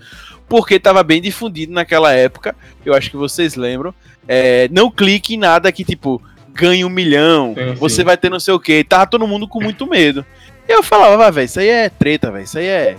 [0.51, 2.53] Porque tava bem difundido naquela época,
[2.85, 3.93] eu acho que vocês lembram.
[4.27, 6.21] é, não clique em nada que, tipo,
[6.53, 8.03] ganhe um milhão, Sim, você sim.
[8.03, 8.83] vai ter não sei o quê.
[8.83, 10.25] Tava todo mundo com muito medo.
[10.67, 12.97] E eu falava, vai, velho, isso aí é treta, velho, isso aí é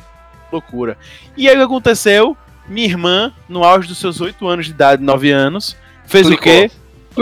[0.50, 0.96] loucura.
[1.36, 2.34] E aí o que aconteceu?
[2.66, 6.38] Minha irmã, no auge dos seus 8 anos de idade, 9 anos, fez Clicou.
[6.38, 6.70] o quê?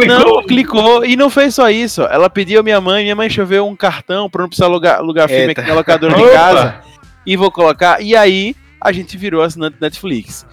[0.06, 2.02] Não, clicou e não fez só isso.
[2.02, 5.26] Ela pediu a minha mãe, minha mãe choveu um cartão pra não precisar alugar, alugar
[5.28, 5.60] filme Eita.
[5.60, 6.80] aqui na locadora de casa.
[7.26, 8.00] E vou colocar.
[8.00, 10.46] E aí a gente virou assinante Netflix.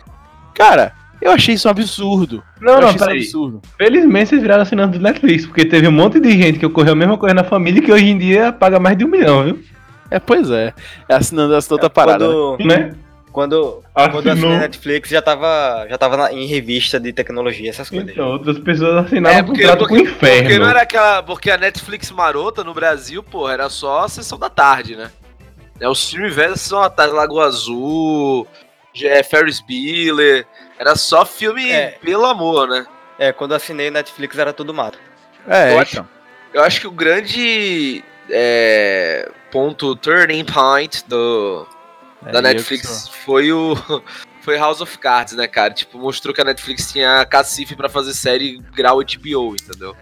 [0.54, 2.44] Cara, eu achei isso um absurdo.
[2.62, 3.20] Não, eu não, achei isso um peraí.
[3.22, 3.62] absurdo.
[3.78, 6.96] Felizmente vocês viraram assinantes do Netflix, porque teve um monte de gente que ocorreu a
[6.96, 9.64] mesma coisa na família que hoje em dia paga mais de um milhão, viu?
[10.10, 10.74] É, pois é.
[11.10, 12.28] É assinando essa outra parada.
[12.28, 12.34] né?
[12.34, 12.96] Quando, Né?
[13.32, 14.12] quando, Assinou.
[14.14, 18.10] quando eu assinei Netflix, já tava, já tava na- em revista de tecnologia, essas coisas.
[18.10, 20.60] Então, outras pessoas assinaram É, um porque, contrato com o porque, porque inferno.
[20.64, 21.22] não era aquela.
[21.24, 25.12] Porque a Netflix marota no Brasil, pô, era só a sessão da tarde, né?
[25.80, 28.48] É o stream velho da sessão da tarde, Lagoa Azul,
[29.04, 30.46] é, Ferris Bueller.
[30.80, 31.98] Era só filme É.
[32.02, 32.86] pelo amor, né?
[33.20, 34.98] É, quando assinei Netflix era tudo mato.
[35.48, 36.10] É, Eu acho- então.
[36.54, 41.68] Eu acho que o grande é, ponto, turning point do,
[42.26, 43.74] É, da Netflix foi o.
[44.48, 45.74] Foi House of Cards, né, cara?
[45.74, 49.94] Tipo, mostrou que a Netflix tinha cacife pra fazer série grau HBO, entendeu?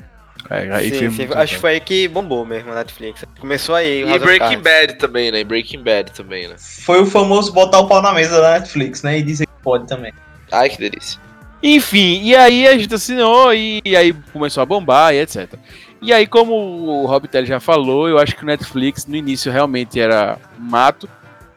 [0.50, 3.24] É, aí Sim, sim, acho que foi aí que bombou mesmo a Netflix.
[3.40, 4.04] Começou aí.
[4.04, 4.60] o E Breaking.
[4.60, 5.40] Bad também, né?
[5.40, 6.56] E Breaking Bad também, né?
[6.58, 9.18] Foi o famoso botar o pau na mesa da Netflix, né?
[9.18, 10.14] E dizer que pode também.
[10.52, 11.20] Ai, que delícia.
[11.64, 15.54] Enfim, e aí a gente assinou e, e aí começou a bombar e etc.
[16.00, 19.52] E aí, como o Rob Telly já falou, eu acho que o Netflix no início
[19.52, 21.10] realmente era mato.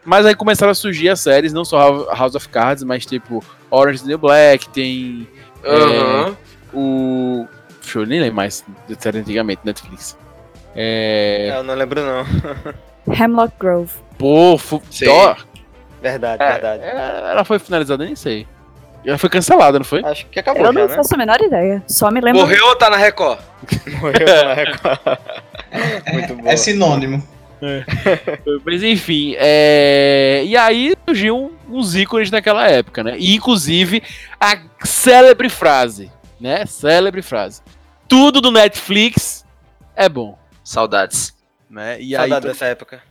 [0.03, 3.97] Mas aí começaram a surgir as séries, não só House of Cards, mas tipo Orange
[3.97, 5.27] is the New Black, tem
[5.63, 6.35] Aham.
[6.73, 7.47] o.
[7.97, 10.17] Eu nem lembrar mais de série antigamente, Netflix.
[10.75, 11.49] É.
[11.51, 12.25] É, Eu não lembro não.
[13.13, 13.91] Hemlock Grove.
[14.17, 14.81] Pô, fu...
[16.01, 16.83] Verdade, É, verdade.
[16.83, 18.47] é, ela foi finalizada, eu nem sei.
[19.05, 20.03] Ela foi cancelada, não foi?
[20.03, 20.95] Acho que acabou Eu já, não né?
[20.95, 21.83] faço a menor ideia.
[21.87, 22.41] Só me lembro.
[22.41, 23.39] Morreu ou tá na Record?
[24.01, 24.99] Morreu na Record.
[26.13, 26.49] Muito bom.
[26.49, 27.23] É sinônimo.
[28.65, 30.43] Mas enfim, é...
[30.45, 33.15] e aí surgiu uns ícones naquela época, né?
[33.17, 34.01] E inclusive
[34.39, 36.65] a célebre frase, né?
[36.65, 37.61] Célebre frase.
[38.09, 39.45] Tudo do Netflix
[39.95, 41.33] é bom, Saudades.
[41.69, 42.01] né?
[42.01, 43.01] E aí, Saudade dessa época.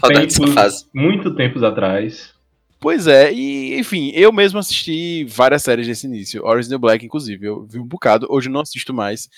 [0.00, 0.86] Saudades dessa Tempos- fase.
[0.94, 2.34] Muito tempos atrás.
[2.80, 7.04] pois é, e enfim, eu mesmo assisti várias séries desse início, Orange is the Black
[7.04, 9.28] inclusive, eu vi um bocado, hoje eu não assisto mais.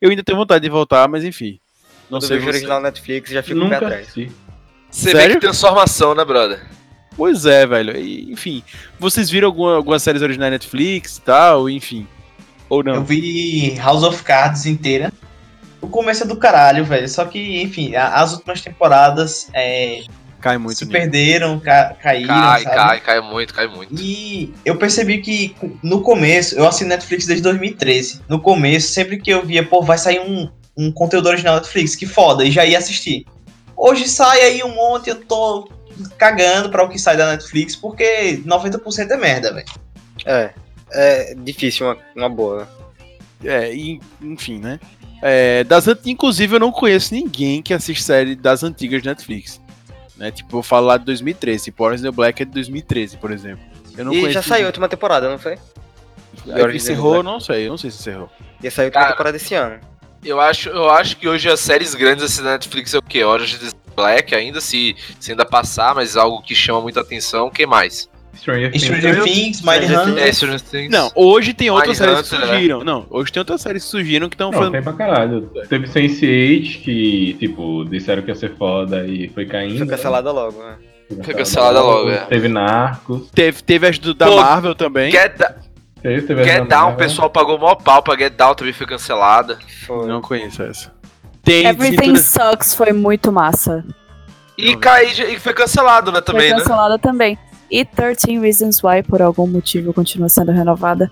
[0.00, 1.58] Eu ainda tenho vontade de voltar, mas enfim.
[2.10, 2.58] Não Quando eu sei vejo o você.
[2.58, 4.02] original Netflix, já fico um pé Nunca atrás.
[4.08, 4.32] assisti.
[4.90, 5.34] Você vê Sério?
[5.36, 6.66] que transformação, né, brother?
[7.16, 7.96] Pois é, velho.
[7.96, 8.62] E, enfim,
[8.98, 12.06] vocês viram alguma, algumas séries originais da Netflix e tal, enfim.
[12.72, 12.94] Ou não?
[12.94, 15.12] Eu vi House of Cards inteira.
[15.78, 17.06] O começo é do caralho, velho.
[17.06, 20.04] Só que, enfim, a- as últimas temporadas é,
[20.40, 20.90] Cai muito se nisso.
[20.98, 22.76] perderam, ca- caíram, Cai, sabe?
[22.76, 23.94] cai, cai muito, cai muito.
[24.00, 28.22] E eu percebi que no começo, eu assino Netflix desde 2013.
[28.26, 32.06] No começo, sempre que eu via, pô, vai sair um, um conteúdo original Netflix, que
[32.06, 33.26] foda, e já ia assistir.
[33.76, 35.68] Hoje sai aí um monte, eu tô
[36.16, 39.66] cagando pra o que sai da Netflix, porque 90% é merda, velho.
[40.24, 40.50] É.
[40.94, 42.68] É difícil uma, uma boa.
[43.44, 44.78] É, e, enfim, né?
[45.22, 49.60] É, das, inclusive, eu não conheço ninguém que assiste série das antigas de Netflix.
[50.16, 50.30] Né?
[50.30, 51.64] Tipo, eu falo lá de 2013.
[51.64, 53.64] Tipo, Orange the Black é de 2013, por exemplo.
[53.96, 55.58] Eu não E conheço já saiu a última temporada, não foi?
[56.46, 57.66] Aí is the encerrou, não sei.
[57.66, 58.30] Eu não sei se encerrou.
[58.62, 59.12] Ia sair a última Cara.
[59.12, 59.80] temporada esse ano.
[60.24, 63.24] Eu acho, eu acho que hoje as séries grandes assim da Netflix é o quê?
[63.24, 67.46] Orange the Black, ainda se, se ainda passar, mas algo que chama muita atenção.
[67.46, 68.08] O que mais?
[68.42, 68.82] Stranger Things.
[68.84, 70.84] Stranger Things, Mind Stranger Hunter.
[70.84, 70.88] É.
[70.88, 72.46] Não, hoje tem outras séries que Mindhunter, né?
[72.54, 72.84] surgiram.
[72.84, 74.72] Não, hoje tem outras séries que surgiram que estão Não, fazendo.
[74.72, 75.42] tem pra caralho.
[75.68, 79.78] Teve Sense8, que, tipo, disseram que ia ser foda e foi caindo.
[79.78, 80.76] Foi cancelada logo, né?
[81.22, 82.16] Foi cancelada logo, é.
[82.26, 83.30] Teve Narcos.
[83.30, 85.10] Teve, teve as do, da Pô, Marvel também.
[85.12, 85.54] Get, Da-
[86.02, 89.56] Teve, teve Get Down, o pessoal pagou mó pau pra Get Down, também foi cancelada.
[89.86, 90.08] Foi.
[90.08, 90.92] Não conheço essa.
[91.44, 93.84] Tem Everything Sucks foi muito massa.
[94.58, 96.62] E cai, e foi cancelado, né, também, foi né?
[96.64, 97.38] cancelada também.
[97.72, 101.10] E 13 Reasons Why, por algum motivo, continua sendo renovada.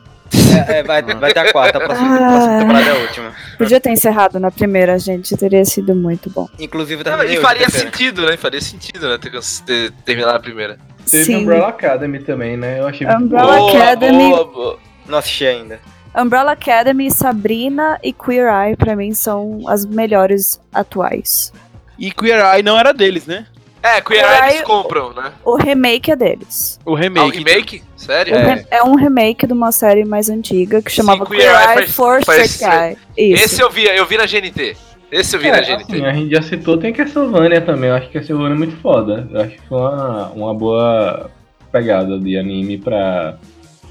[0.68, 2.18] É, é, vai, vai ter a quarta, a próxima, a Ah.
[2.30, 3.32] próxima temporada é a última.
[3.58, 5.34] Podia ter encerrado na primeira, gente.
[5.36, 6.46] Teria sido muito bom.
[6.58, 8.36] Inclusive, Não, terminei e faria sentido, né?
[8.36, 9.18] Faria sentido, né?
[9.18, 9.32] Ter,
[9.64, 10.78] ter terminado a primeira.
[11.10, 11.36] Teve Sim.
[11.38, 12.78] Umbrella Academy também, né?
[12.78, 13.68] Eu achei muito Umbrella bom.
[13.76, 14.28] Academy.
[14.30, 14.78] boa, boa.
[15.08, 15.80] Não assisti ainda.
[16.14, 21.52] Umbrella Academy, Sabrina e Queer Eye, pra mim, são as melhores atuais.
[21.98, 23.46] E Queer Eye não era deles, né?
[23.82, 25.32] É, Queer Eye eles compram, né?
[25.44, 26.78] O remake é deles.
[26.84, 27.38] O Ah, o remake.
[27.38, 27.82] remake?
[27.96, 28.34] Sério?
[28.34, 28.82] O re- É.
[28.82, 32.98] um remake de uma série mais antiga que chamava Queer Queer, Eye for Straight.
[33.16, 33.44] Isso.
[33.44, 34.76] Esse eu vi, eu vi na GNT.
[35.10, 35.82] Esse eu vi na É, GNT.
[35.94, 37.90] assim, a gente já citou, tem Castlevania também.
[37.90, 39.26] Eu acho que Castlevania é muito foda.
[39.32, 41.30] Eu acho que foi uma, uma boa
[41.72, 43.38] pegada de anime pra,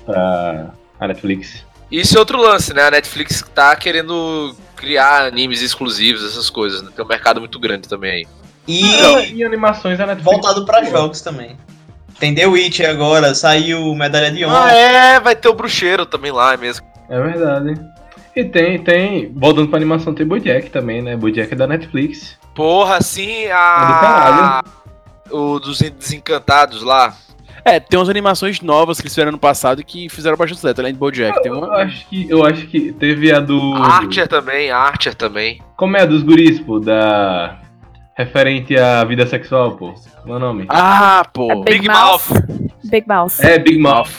[0.05, 1.65] pra a Netflix.
[1.91, 2.83] Isso é outro lance, né?
[2.83, 6.89] A Netflix tá querendo criar animes exclusivos, essas coisas, né?
[6.95, 8.27] Tem um mercado muito grande também aí.
[8.69, 10.31] E E animações a Netflix.
[10.31, 11.57] voltado pra jogos também.
[12.19, 14.65] Tem The Witcher agora, saiu Medalha de Honra.
[14.65, 16.85] Ah, é, vai ter o bruxeiro também lá é mesmo.
[17.09, 17.79] É verdade.
[18.35, 19.31] E tem, tem.
[19.35, 21.15] Voltando pra animação, tem Bojack também, né?
[21.15, 22.37] Bojack é da Netflix.
[22.53, 23.99] Porra, sim, É do a.
[24.01, 24.67] caralho.
[25.31, 27.13] O dos Desencantados lá.
[27.63, 30.93] É, tem umas animações novas que eles fizeram no passado que fizeram bastante sucesso, além
[30.93, 31.41] de Bojack.
[31.41, 31.73] Tem Eu uma...
[31.77, 33.75] acho que, eu acho que teve a do.
[33.75, 35.61] Archer também, Archer também.
[35.77, 36.79] Como é a dos guris, pô?
[36.79, 37.59] Da.
[38.23, 39.93] Referente à vida sexual, pô.
[40.25, 40.65] Meu nome.
[40.67, 41.49] Ah, pô.
[41.49, 42.21] É Big, Big Mouth.
[42.83, 43.39] Big Mouth.
[43.39, 44.09] É, Big Mouth.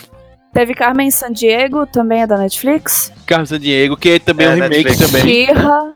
[0.55, 3.13] Teve Carmen Sandiego, também é da Netflix.
[3.27, 4.99] Carlos San Diego, que também é É, um remake Netflix.
[5.13, 5.23] também.
[5.23, 5.93] Shira.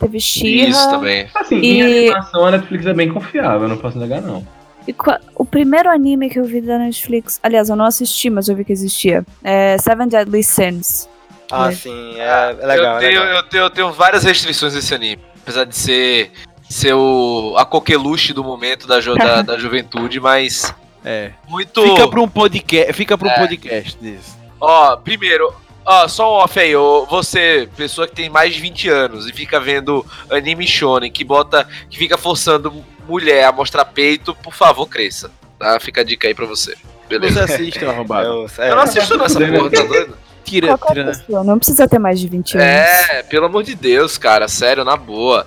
[0.00, 0.68] Teve Shira.
[0.70, 1.28] Isso também.
[1.32, 4.44] Assim, E- em animação a Netflix é bem confiável, não posso negar, não.
[4.88, 4.94] E
[5.36, 8.64] o primeiro anime que eu vi da Netflix, aliás, eu não assisti, mas eu vi
[8.64, 11.08] que existia, é Seven Deadly Sins.
[11.52, 11.72] Ah, É.
[11.72, 12.94] sim, é, é legal.
[12.94, 13.36] eu, é tenho, legal.
[13.36, 15.22] eu, tenho, eu tenho várias restrições nesse anime.
[15.40, 16.32] Apesar de ser,
[16.74, 21.30] ser o, a coqueluche do momento da, ju- da, da juventude, mas É.
[21.48, 21.80] muito.
[21.82, 22.92] Fica pra um podcast.
[22.94, 23.38] Fica pra um É.
[23.38, 24.34] podcast desse.
[24.60, 28.88] Ó, primeiro, ó, só um off aí, ô, você, pessoa que tem mais de 20
[28.88, 32.72] anos e fica vendo anime shonen, que bota, que fica forçando
[33.06, 35.30] mulher a mostrar peito, por favor, cresça.
[35.58, 35.78] Tá?
[35.78, 36.72] Fica a dica aí pra você.
[36.72, 37.44] Você Beleza?
[37.44, 38.26] assiste, arrombado.
[38.26, 40.16] Eu, Eu não assisto nessa porra, tá doido?
[40.44, 41.04] Tira, tira.
[41.06, 42.66] pessoa, não precisa ter mais de 20 anos.
[42.66, 45.46] É, pelo amor de Deus, cara, sério, na boa.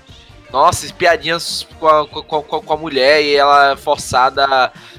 [0.51, 4.45] Nossa, piadinhas com a, com, a- com a mulher e ela é forçada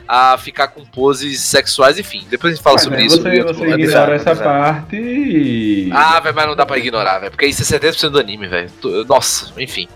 [0.07, 2.27] a, a ficar com poses sexuais, enfim.
[2.29, 3.17] Depois a gente fala Mas, sobre né, isso.
[3.23, 5.91] Você, você ignora essa parte e.
[5.93, 7.31] Ah, velho, mas não dá pra ignorar, velho.
[7.31, 8.71] Porque isso é 70% do anime, velho.
[9.09, 9.89] Nossa, enfim.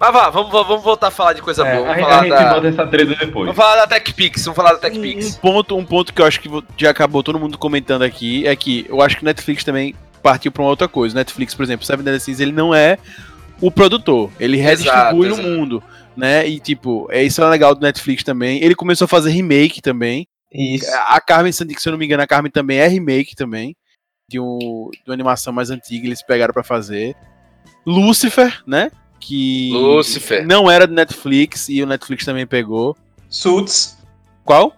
[0.00, 1.90] Mas vá, vamos, vamos voltar a falar de coisa É, boa.
[1.90, 3.46] a, Vamos gente- falar, a gente da, bota essa treta depois.
[3.46, 4.44] vamos falar da TechPix.
[4.44, 5.26] Vamos falar da Um, TechPix.
[5.36, 8.54] um ponto, um ponto que eu acho que já acabou todo mundo comentando aqui é
[8.54, 11.14] que eu acho que o Netflix também partiu pra uma outra coisa.
[11.14, 12.96] O Netflix, por exemplo, Seven Deadly Sins, ele não é
[13.60, 15.42] o produtor, ele redistribui exato.
[15.42, 15.82] no mundo,
[16.16, 16.46] né?
[16.46, 18.62] E tipo, é isso é legal do Netflix também.
[18.62, 20.26] Ele começou a fazer remake também.
[20.52, 20.86] Isso.
[21.06, 23.76] A Carmen Sandiego, se eu não me engano, a Carmen também é remake também.
[24.30, 27.16] De, um, de uma animação mais antiga, eles pegaram pra fazer.
[27.86, 28.90] Lucifer, né?
[29.18, 30.46] Que Lucifer.
[30.46, 32.96] não era do Netflix e o Netflix também pegou.
[33.28, 33.98] Suits.
[34.44, 34.74] Qual?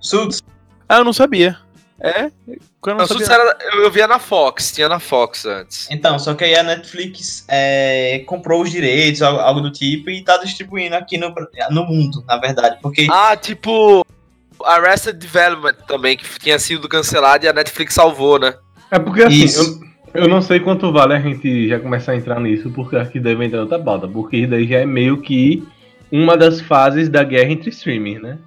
[0.00, 0.40] Suits.
[0.88, 1.58] Ah, eu não sabia.
[2.04, 2.24] É?
[2.24, 5.88] Eu não era- eu, eu via na Fox, tinha na Fox antes.
[5.88, 10.20] Então, só que aí a Netflix é, comprou os direitos, algo, algo do tipo, e
[10.24, 11.32] tá distribuindo aqui no,
[11.70, 12.78] no mundo, na verdade.
[12.82, 14.04] Porque Ah, tipo.
[14.64, 18.54] Arrested Development também, que tinha sido cancelado e a Netflix salvou, né?
[18.90, 19.46] É porque assim,
[20.14, 23.10] eu, eu não sei quanto vale a gente já começar a entrar nisso, porque acho
[23.10, 25.66] que deve entrar outra pauta, porque isso daí já é meio que
[26.10, 28.38] uma das fases da guerra entre streaming, né?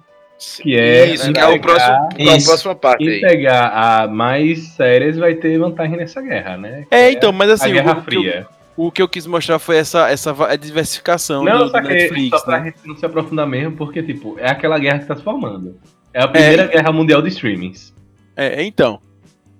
[0.60, 2.46] Que é Isso, que é o entregar- próximo, é a Isso.
[2.46, 6.86] próxima parte Quem pegar a mais séries vai ter vantagem nessa guerra, né?
[6.90, 8.46] É, então, mas A assim, Guerra o, que eu, Fria.
[8.76, 11.88] o que eu quis mostrar foi essa, essa a diversificação Não, do, do só que
[11.88, 12.64] Netflix, só pra né?
[12.66, 15.78] gente não se aprofundar mesmo, porque, tipo, é aquela guerra que tá se formando.
[16.12, 17.94] É a primeira guerra mundial de streamings.
[18.36, 19.00] É, então.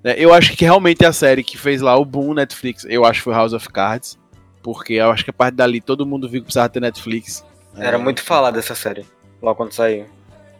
[0.05, 3.05] É, eu acho que realmente é a série que fez lá o boom Netflix, eu
[3.05, 4.19] acho que foi House of Cards.
[4.62, 7.45] Porque eu acho que a parte dali todo mundo viu que precisava ter Netflix.
[7.77, 9.05] Era É, muito falada essa série,
[9.41, 10.07] logo quando saiu.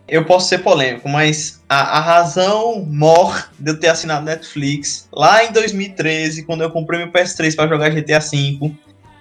[0.09, 5.45] Eu posso ser polêmico, mas a, a razão mor de eu ter assinado Netflix lá
[5.45, 8.73] em 2013, quando eu comprei meu PS3 pra jogar GTA V,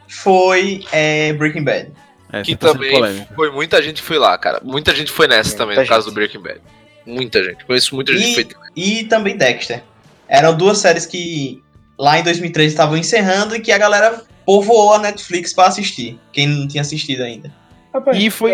[0.08, 1.92] foi é, Breaking Bad.
[2.32, 3.34] É, Que tá também polêmico.
[3.36, 4.60] foi muita gente foi lá, cara.
[4.64, 6.12] Muita gente foi nessa Muita também, no caso gente.
[6.12, 6.62] do Breaking Bad.
[7.06, 7.66] Muita gente.
[7.66, 8.72] Conheço muita gente que foi.
[8.76, 9.84] E também Dexter.
[10.28, 11.62] Eram duas séries que
[11.98, 16.20] lá em 2013 estavam encerrando e que a galera povoou a Netflix pra assistir.
[16.32, 17.52] Quem não tinha assistido ainda.
[17.94, 18.54] Rapaz, E foi.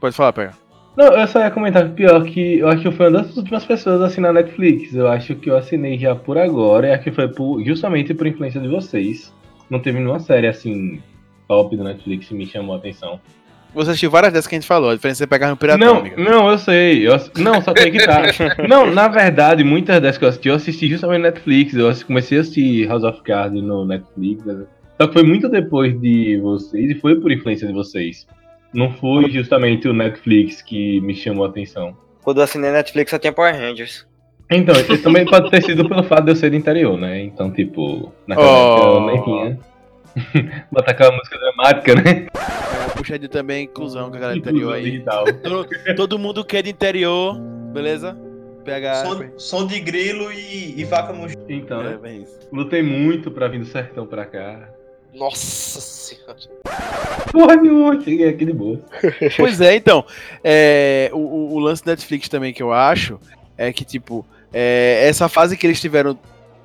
[0.00, 0.61] Pode falar, pega.
[0.96, 3.36] Não, eu só ia comentar que pior que eu acho que eu fui uma das
[3.36, 4.94] últimas pessoas a assinar Netflix.
[4.94, 8.26] Eu acho que eu assinei já por agora, e acho que foi por, justamente por
[8.26, 9.32] influência de vocês.
[9.70, 11.00] Não teve nenhuma série assim
[11.48, 13.18] top do Netflix que me chamou a atenção.
[13.74, 16.00] Você assistiu várias dessas que a gente falou, a diferença é pegar no Piratão, não,
[16.00, 16.20] amigo.
[16.20, 17.08] não, eu sei.
[17.08, 18.22] eu não, só tem que tá.
[18.68, 21.74] não, na verdade, muitas dessas que eu assisti, eu assisti justamente no Netflix.
[21.74, 24.44] Eu comecei a assistir House of Cards no Netflix.
[24.44, 24.64] né?
[25.00, 28.26] Só que foi muito depois de vocês e foi por influência de vocês.
[28.72, 31.96] Não foi justamente o Netflix que me chamou a atenção.
[32.22, 34.06] Quando eu assinei Netflix só tinha Power Rangers.
[34.50, 37.20] Então, isso também pode ter sido pelo fato de eu ser do interior, né?
[37.22, 38.74] Então, tipo, naquela Oh.
[38.74, 39.58] época eu nem tinha.
[40.70, 42.26] Botar aquela música dramática, né?
[42.34, 45.00] É, puxa de também inclusão com a galera do interior aí.
[45.42, 47.38] Todo, todo mundo que é de interior,
[47.72, 48.16] beleza?
[48.64, 48.94] PH.
[49.06, 51.42] Som, som de grilo e, e vaca mugida.
[51.48, 52.24] Então, É, né?
[52.52, 54.68] Lutei muito pra vir do sertão pra cá.
[55.12, 56.36] Nossa senhora.
[57.30, 58.80] Porra nenhuma, cheguei aqui de boa.
[59.36, 60.04] Pois é, então.
[60.42, 63.20] é, o, o- o lance da Netflix também que eu acho
[63.56, 66.18] é que, tipo, é, essa fase que eles tiveram,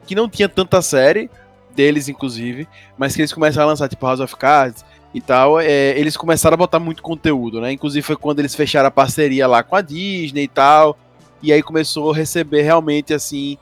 [0.06, 1.30] que não tinha tanta série,
[1.76, 2.68] deles inclusive,
[2.98, 4.84] mas que eles começaram a lançar, tipo, House of Cards
[5.14, 7.72] e tal, é, eles começaram a botar muito conteúdo, né?
[7.72, 10.98] Inclusive foi quando eles fecharam a parceria lá com a Disney e tal,
[11.43, 13.58] e aí começou a receber realmente, assim,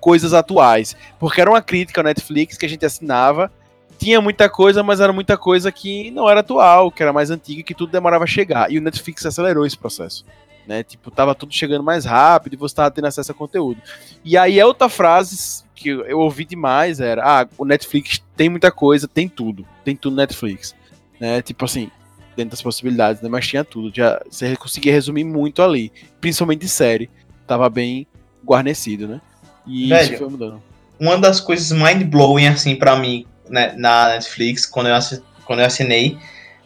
[0.00, 0.96] coisas atuais.
[1.18, 3.50] Porque era uma crítica ao Netflix que a gente assinava,
[3.98, 7.62] tinha muita coisa, mas era muita coisa que não era atual, que era mais antiga,
[7.62, 8.70] que tudo demorava a chegar.
[8.70, 10.24] E o Netflix acelerou esse processo.
[10.66, 10.82] Né?
[10.82, 13.80] Tipo, tava tudo chegando mais rápido e você tava tendo acesso a conteúdo.
[14.24, 18.70] E aí a outra frase que eu ouvi demais era: ah, o Netflix tem muita
[18.70, 19.66] coisa, tem tudo.
[19.84, 20.74] Tem tudo no Netflix.
[21.18, 21.42] Né?
[21.42, 21.90] Tipo assim,
[22.36, 23.28] dentro das possibilidades, né?
[23.28, 23.90] Mas tinha tudo.
[23.94, 25.90] Já, você conseguia resumir muito ali.
[26.20, 27.10] Principalmente de série.
[27.46, 28.06] Tava bem
[28.44, 29.20] guarnecido, né?
[29.66, 30.62] E Velho, isso foi mudando.
[31.00, 34.98] Uma das coisas mind-blowing, assim, pra mim, né, na Netflix, quando eu,
[35.44, 36.18] quando eu assinei,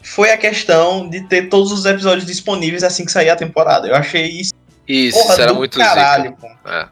[0.03, 3.89] foi a questão de ter todos os episódios disponíveis assim que sair a temporada.
[3.89, 4.53] Eu achei isso,
[4.87, 6.49] Isso, porra, era do muito caralho, pô.
[6.69, 6.89] É.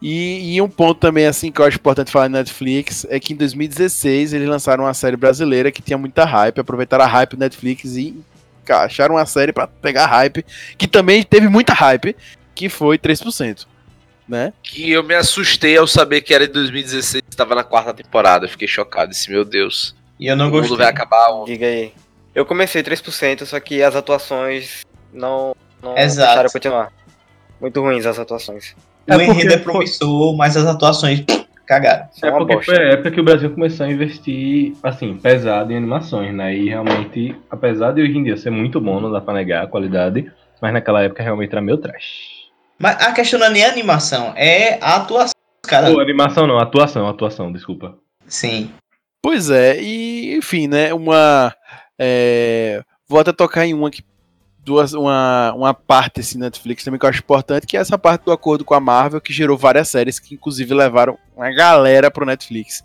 [0.00, 3.32] E, e um ponto também, assim, que eu acho importante falar na Netflix é que
[3.34, 7.38] em 2016 eles lançaram uma série brasileira que tinha muita hype, aproveitaram a hype do
[7.38, 8.20] Netflix e
[8.68, 10.44] acharam uma série pra pegar hype,
[10.76, 12.16] que também teve muita hype,
[12.52, 13.66] que foi 3%.
[14.28, 14.52] Né?
[14.62, 18.46] Que eu me assustei ao saber que era de 2016 estava na quarta temporada.
[18.46, 19.10] Eu fiquei chocado.
[19.10, 19.94] Disse, meu Deus.
[20.18, 20.78] E eu não o mundo gostei.
[20.78, 21.52] vai acabar ontem.
[21.52, 21.92] Diga aí.
[22.34, 26.26] Eu comecei 3%, só que as atuações não, não Exato.
[26.28, 26.92] deixaram continuar.
[27.60, 28.74] Muito ruins as atuações.
[29.08, 31.24] O É enredo porque é promissor, mas as atuações
[31.66, 32.06] cagaram.
[32.22, 32.74] É porque bosta.
[32.74, 36.54] foi a época que o Brasil começou a investir, assim, pesado em animações, né?
[36.56, 39.66] E realmente, apesar de hoje em dia ser muito bom, não dá pra negar a
[39.66, 42.31] qualidade, mas naquela época realmente era meio trash.
[42.82, 45.32] Mas a questão não é nem a animação, é a atuação.
[45.62, 47.96] Cara, Pô, animação não, atuação, atuação, desculpa.
[48.26, 48.72] sim.
[49.22, 50.92] Pois é, e enfim, né?
[50.92, 51.54] Uma.
[51.96, 54.02] é, vou até tocar em uma que.
[54.64, 58.24] Duas, uma, uma parte assim, Netflix também que eu acho importante, que é essa parte
[58.24, 62.26] do acordo com a Marvel, que gerou várias séries que inclusive levaram uma galera pro
[62.26, 62.82] Netflix.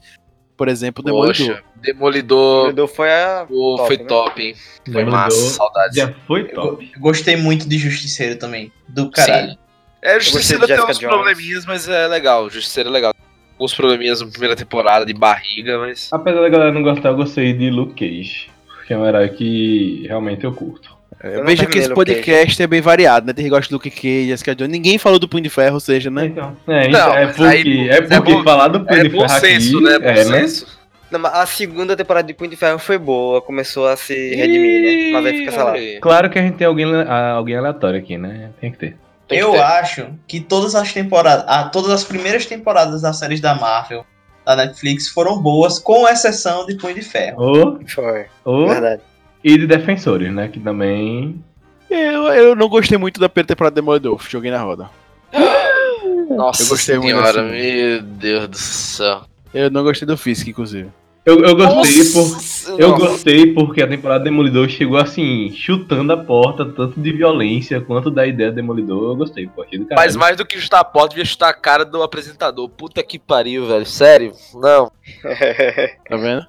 [0.56, 1.36] Por exemplo, Demolidor.
[1.36, 3.46] Poxa, Demolidor Demolidor foi a.
[3.48, 4.04] top, foi né?
[4.06, 4.56] top, hein?
[4.56, 5.98] Foi Demolidor massa, saudades.
[5.98, 6.92] Já foi Eu, top.
[6.96, 8.72] eu gostei muito de Justiceiro também.
[8.88, 9.52] Do caralho.
[9.52, 9.67] Sim.
[10.02, 11.00] É, gostei Justiceira tem uns Jones.
[11.00, 12.50] probleminhas, mas é legal.
[12.50, 13.14] Justiceira é legal.
[13.58, 16.10] Alguns probleminhas na primeira temporada de barriga, mas.
[16.12, 20.06] Apesar da galera não gostar, eu gostei de Luke Cage, porque é um herói que
[20.08, 20.96] realmente eu curto.
[21.24, 23.34] É, Eu não veja que esse podcast é bem variado, né?
[23.34, 24.72] Tem gente que gosta do Luke Cage, Jessica Jones.
[24.72, 26.26] Ninguém falou do Punho de Ferro, ou seja, né?
[26.28, 29.28] Então, é, Não, é porque, aí- é porque bom- falar do Punho É de bom
[29.28, 29.98] Ferro senso, aqui, né?
[30.00, 30.24] Bom é, né?
[30.40, 30.78] senso.
[31.10, 34.82] Não, mas a segunda temporada de Punho de Ferro foi boa, começou a se redimir,
[34.84, 35.12] né?
[35.14, 35.74] Mas aí fica, sei lá.
[36.02, 38.52] Claro que a gente tem alguém, alguém aleatório aqui, né?
[38.62, 38.96] Tem que ter.
[39.28, 43.56] Tem eu acho que todas as temporadas, ah, todas as primeiras temporadas das séries da
[43.56, 44.06] Marvel,
[44.46, 47.80] da Netflix, foram boas, com exceção de Punho de Ferro.
[47.88, 49.02] Foi, ou verdade.
[49.44, 50.48] e de Defensores, né?
[50.48, 51.44] Que também.
[51.90, 54.90] Eu, eu não gostei muito da primeira temporada de Demolidor, joguei na roda.
[56.30, 57.52] Nossa Eu gostei muito senhora, assim.
[57.52, 59.22] meu Deus do céu.
[59.54, 60.90] Eu não gostei do Fisk, inclusive.
[61.28, 62.30] Eu, eu gostei por.
[62.32, 63.06] Nossa, Eu nossa.
[63.08, 68.26] gostei porque a temporada Demolidor chegou assim, chutando a porta, tanto de violência quanto da
[68.26, 69.12] ideia Demolidor.
[69.12, 70.08] Eu gostei, pô, achei do caralho.
[70.08, 72.70] Mas mais do que chutar a porta, devia chutar a cara do apresentador.
[72.70, 73.86] Puta que pariu, velho.
[73.86, 74.32] Sério?
[74.56, 74.90] Não.
[76.10, 76.46] Tá vendo?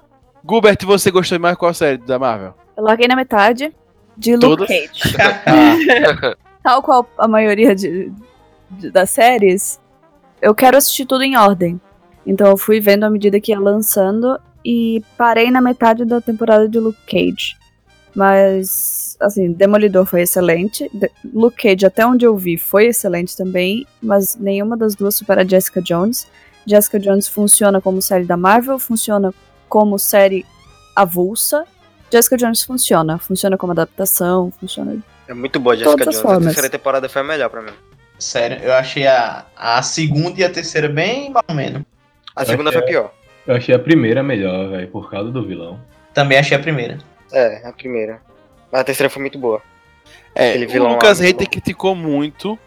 [0.49, 2.53] Gilbert, você gostou mais qual série da Marvel?
[2.77, 3.73] Eu larguei na metade
[4.17, 4.67] de Luke Todas?
[4.67, 5.15] Cage.
[5.45, 8.11] Ah, Tal qual a maioria de,
[8.71, 9.79] de- das séries,
[10.41, 11.79] eu quero assistir tudo em ordem.
[12.25, 16.67] Então eu fui vendo à medida que ia lançando e parei na metade da temporada
[16.67, 17.55] de Luke Cage.
[18.15, 20.89] Mas, assim, Demolidor foi excelente.
[20.93, 23.85] De- Luke Cage, até onde eu vi, foi excelente também.
[24.01, 26.27] Mas nenhuma das duas supera Jessica Jones.
[26.65, 29.33] Jessica Jones funciona como série da Marvel, funciona
[29.67, 30.45] como série
[30.95, 31.65] avulsa.
[32.11, 33.17] Jessica Jones funciona.
[33.17, 34.97] Funciona como adaptação, funciona
[35.27, 36.25] É muito boa, Jessica Todas as Jones.
[36.25, 36.45] A formas.
[36.53, 37.71] terceira temporada foi a melhor pra mim.
[38.17, 41.83] Sério, eu achei a, a segunda e a terceira bem mal menos.
[42.35, 43.13] A segunda foi achei- pior.
[43.49, 45.79] Eu achei a primeira melhor, velho, por causa do vilão.
[46.13, 46.99] Também achei a primeira.
[47.33, 48.21] É, a primeira.
[48.71, 49.59] Mas a terceira foi muito boa.
[50.35, 52.59] é, Aquele o vilão Lucas Reiter criticou muito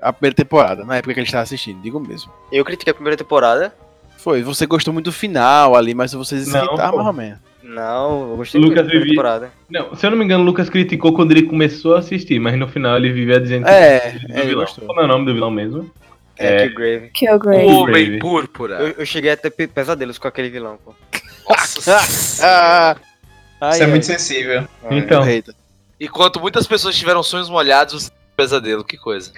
[0.00, 2.32] a primeira temporada, na época que ele estava assistindo, digo mesmo.
[2.50, 3.74] Eu critiquei a primeira temporada.
[4.16, 7.38] Foi, você gostou muito do final ali, mas vocês Não, irritaram mais ou menos.
[7.62, 9.52] Não, eu gostei Lucas muito da Vivi- temporada.
[9.68, 12.58] Não, se eu não me engano, o Lucas criticou quando ele começou a assistir, mas
[12.58, 14.64] no final ele vivia dizendo que É, é, vilão.
[14.64, 14.86] gostou.
[14.86, 15.90] Como é o nome do vilão mesmo?
[16.40, 16.68] É, É.
[16.68, 17.10] Killgrave.
[17.10, 17.64] Killgrave.
[17.64, 17.68] O.
[17.82, 18.76] Homem Púrpura.
[18.80, 20.94] Eu, eu cheguei a ter pe- pesadelos com aquele vilão, pô.
[21.48, 21.96] Nossa
[22.42, 22.96] Ah,
[23.60, 23.90] ai, Isso é ai.
[23.90, 24.66] muito sensível.
[24.90, 25.54] Então, Eita.
[26.00, 28.82] Enquanto muitas pessoas tiveram sonhos molhados, você pesadelo.
[28.82, 29.32] Que coisa.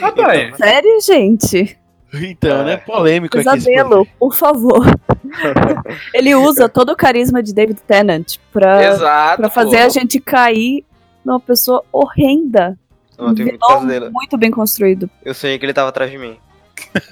[0.00, 1.76] rapaz, Sério, gente?
[2.14, 2.76] Então, né?
[2.76, 3.48] Polêmico aqui.
[3.48, 4.84] esse Pesadelo, por favor.
[6.14, 9.36] Ele usa todo o carisma de David Tennant pra, Exato.
[9.38, 9.82] pra fazer pô.
[9.84, 10.84] a gente cair
[11.24, 12.78] numa pessoa horrenda.
[13.22, 14.10] Não, eu tive muito pesadelo.
[14.12, 15.08] muito bem construído.
[15.24, 16.36] Eu sonhei que ele tava atrás de mim.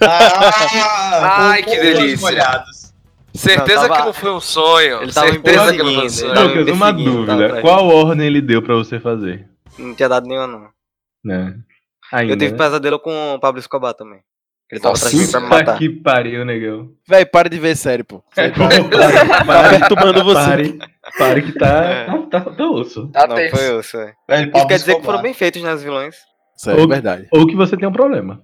[0.01, 2.63] Ah, Ai, que olhos delícia.
[3.33, 5.01] Certeza Não, tava- que não foi um sonho.
[5.03, 6.33] Ele tava Certeza que não foi um sonho.
[6.33, 7.61] tava me Lucas, uma dúvida.
[7.61, 9.47] Qual ordem ele deu pra você fazer?
[9.79, 10.67] Não tinha dado nenhuma, não.
[11.23, 11.55] Né?
[12.11, 12.57] Ainda, Eu tive né?
[12.57, 14.19] pesadelo com o Pablo Escobar também.
[14.69, 15.77] Ele tava Nossa, atrás de mim pra me Puta matar.
[15.77, 16.89] que pariu, negão.
[17.07, 18.21] Véi, para de ver sério, pô.
[18.35, 20.33] Pare, Tá perturbando você.
[20.49, 20.79] pare,
[21.17, 22.05] pare que tá, É.
[22.05, 23.07] tá, tá, tá osso.
[23.09, 23.55] Tá Não, tenso.
[23.55, 24.13] foi eu, isso é.
[24.29, 26.15] Velho, Isso quer dizer que foram bem feitos, né, os vilões.
[26.55, 27.27] Sério, é Ou- verdade.
[27.31, 28.41] Ou que você tem um problema.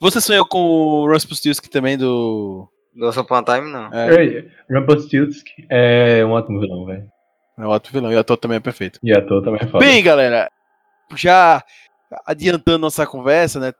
[0.00, 2.68] Você sonhou com o Rumpelstiltskin também do...
[2.94, 3.92] Do Once Upon a Time, não.
[3.92, 4.44] É, É.
[4.70, 7.04] Rumpelstiltskin é um ótimo vilão, velho.
[7.58, 8.12] é outro vilão.
[8.12, 8.98] E o ator também é perfeito.
[9.02, 9.84] E ator também é foda.
[9.84, 10.50] Bem, galera,
[11.16, 11.62] já
[12.26, 13.72] adiantando nossa conversa, né?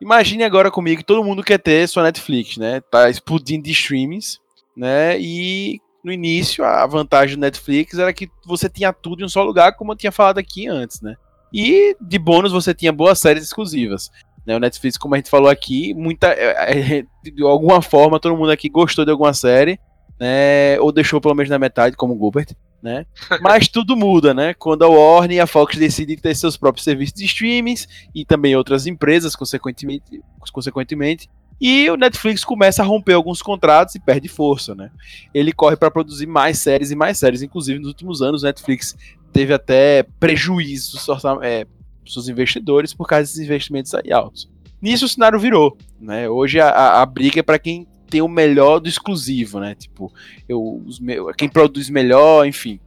[0.00, 2.80] Imagine agora comigo que todo mundo quer ter sua Netflix, né?
[2.90, 4.38] Tá explodindo de streamings,
[4.76, 5.18] né?
[5.18, 9.42] E no início a vantagem do Netflix era que você tinha tudo em um só
[9.42, 11.16] lugar, como eu tinha falado aqui antes, né?
[11.52, 14.10] E de bônus você tinha boas séries exclusivas.
[14.46, 14.56] Né?
[14.56, 18.50] O Netflix, como a gente falou aqui, muita, é, é, de alguma forma todo mundo
[18.50, 19.78] aqui gostou de alguma série,
[20.18, 20.80] né?
[20.80, 22.54] Ou deixou pelo menos na metade, como o Gilbert.
[22.82, 23.04] Né?
[23.42, 24.54] Mas tudo muda, né?
[24.54, 28.56] Quando a Warner e a Fox decidem ter seus próprios serviços de streamings e também
[28.56, 31.28] outras empresas, consequentemente, consequentemente.
[31.60, 34.90] E o Netflix começa a romper alguns contratos e perde força, né?
[35.34, 37.42] Ele corre para produzir mais séries e mais séries.
[37.42, 38.96] Inclusive, nos últimos anos, o Netflix
[39.32, 41.06] teve até prejuízos
[41.42, 41.66] é,
[42.06, 44.48] seus investidores por causa desses investimentos aí altos.
[44.80, 46.28] Nisso o cenário virou, né?
[46.28, 49.74] Hoje a, a, a briga é para quem tem o melhor do exclusivo, né?
[49.74, 50.12] Tipo,
[50.48, 52.78] eu, os meu, quem produz melhor, enfim.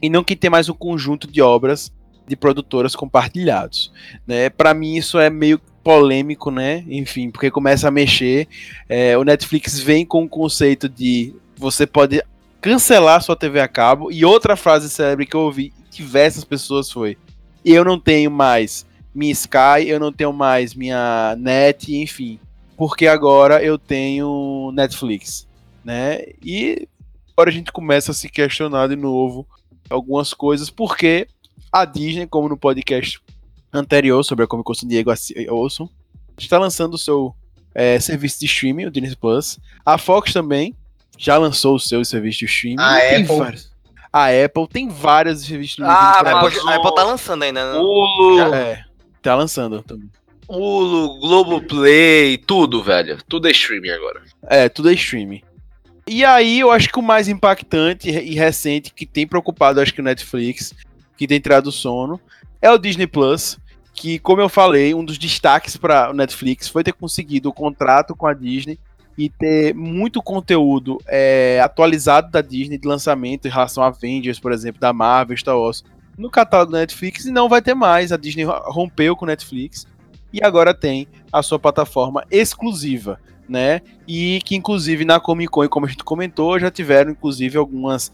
[0.00, 1.92] E não quem tem mais um conjunto de obras
[2.26, 3.92] de produtoras compartilhados,
[4.26, 4.48] né?
[4.48, 6.84] Para mim isso é meio polêmico, né?
[6.88, 8.48] Enfim, porque começa a mexer.
[8.88, 12.22] É, o Netflix vem com o conceito de você pode
[12.60, 14.10] cancelar sua TV a cabo.
[14.10, 17.18] E outra frase célebre que eu ouvi diversas pessoas foi:
[17.64, 22.38] eu não tenho mais minha Sky, eu não tenho mais minha net, enfim,
[22.76, 25.46] porque agora eu tenho Netflix,
[25.84, 26.20] né?
[26.42, 26.88] E
[27.36, 29.46] agora a gente começa a se questionar de novo
[29.90, 31.28] algumas coisas, porque
[31.72, 33.18] a Disney, como no podcast
[33.72, 35.10] anterior sobre a Comic Con San Diego
[35.50, 35.88] Olson,
[36.38, 37.34] está lançando o seu
[37.74, 39.58] é, serviço de streaming, o Disney Plus.
[39.84, 40.74] A Fox também
[41.16, 42.76] já lançou o seu serviço de streaming.
[42.80, 43.38] A Tem Apple.
[43.38, 43.72] vários.
[44.12, 46.18] A Apple tem vários serviços de Ah, streaming.
[46.18, 47.78] A pra- Apple, a Apple tá lançando ainda, né?
[47.78, 48.84] Hulu, É,
[49.22, 50.10] tá lançando também.
[50.46, 53.16] Hulu, Globoplay, tudo, velho.
[53.26, 54.20] Tudo é streaming agora.
[54.48, 55.40] É, tudo é streaming.
[56.06, 60.00] E aí, eu acho que o mais impactante e recente que tem preocupado, acho que
[60.00, 60.74] o Netflix,
[61.22, 62.20] que tem tirado o sono,
[62.60, 63.56] é o Disney Plus,
[63.94, 68.16] que, como eu falei, um dos destaques para o Netflix foi ter conseguido o contrato
[68.16, 68.76] com a Disney
[69.16, 74.50] e ter muito conteúdo é, atualizado da Disney de lançamento em relação a Avengers, por
[74.50, 75.84] exemplo, da Marvel, Star Wars,
[76.18, 78.10] no catálogo da Netflix, e não vai ter mais.
[78.10, 79.86] A Disney rompeu com o Netflix
[80.32, 83.82] e agora tem a sua plataforma exclusiva né?
[84.08, 88.10] E que inclusive na Comic Con, como a gente comentou, já tiveram inclusive algumas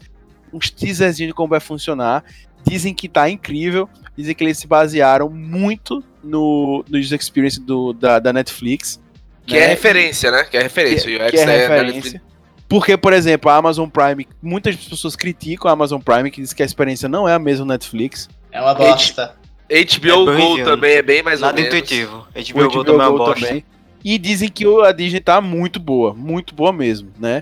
[0.51, 2.23] uns teaserzinhos de como vai funcionar.
[2.65, 7.93] Dizem que tá incrível, dizem que eles se basearam muito no, no user experience do,
[7.93, 8.99] da, da Netflix.
[9.45, 9.61] Que né?
[9.61, 10.43] é referência, né?
[10.43, 11.05] Que é referência.
[11.09, 12.21] Que, o UX que é da referência.
[12.67, 16.61] Porque, por exemplo, a Amazon Prime, muitas pessoas criticam a Amazon Prime, que diz que
[16.61, 18.29] a experiência não é a mesma Netflix.
[18.51, 19.35] É uma bosta.
[19.67, 21.75] HBO É Go também é bem mais Nada ou menos.
[21.75, 22.27] intuitivo.
[22.35, 23.45] O HBO Go HBO também é uma bosta.
[23.47, 23.65] também.
[24.03, 27.41] E dizem que o- a Disney tá muito boa, muito boa mesmo, né?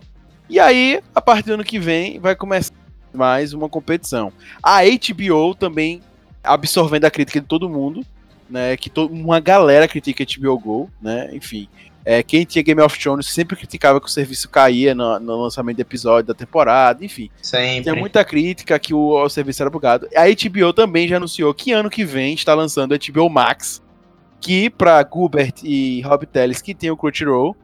[0.49, 2.73] E aí, a partir do ano que vem, vai começar
[3.17, 4.31] mais uma competição.
[4.63, 6.01] A HBO também
[6.43, 8.05] absorvendo a crítica de todo mundo,
[8.49, 8.77] né?
[8.77, 11.29] Que to- uma galera critica a HBO Go, né?
[11.33, 11.67] Enfim.
[12.05, 15.75] É, quem tinha Game of Thrones sempre criticava que o serviço caía no, no lançamento
[15.75, 17.29] do episódio da temporada, enfim.
[17.41, 17.83] Sempre.
[17.83, 20.07] Tinha muita crítica que o, o serviço era bugado.
[20.15, 23.83] A HBO também já anunciou que ano que vem está lançando a HBO Max,
[24.39, 27.57] que para Gilbert e Rob Telles, que tem o Crunchyroll,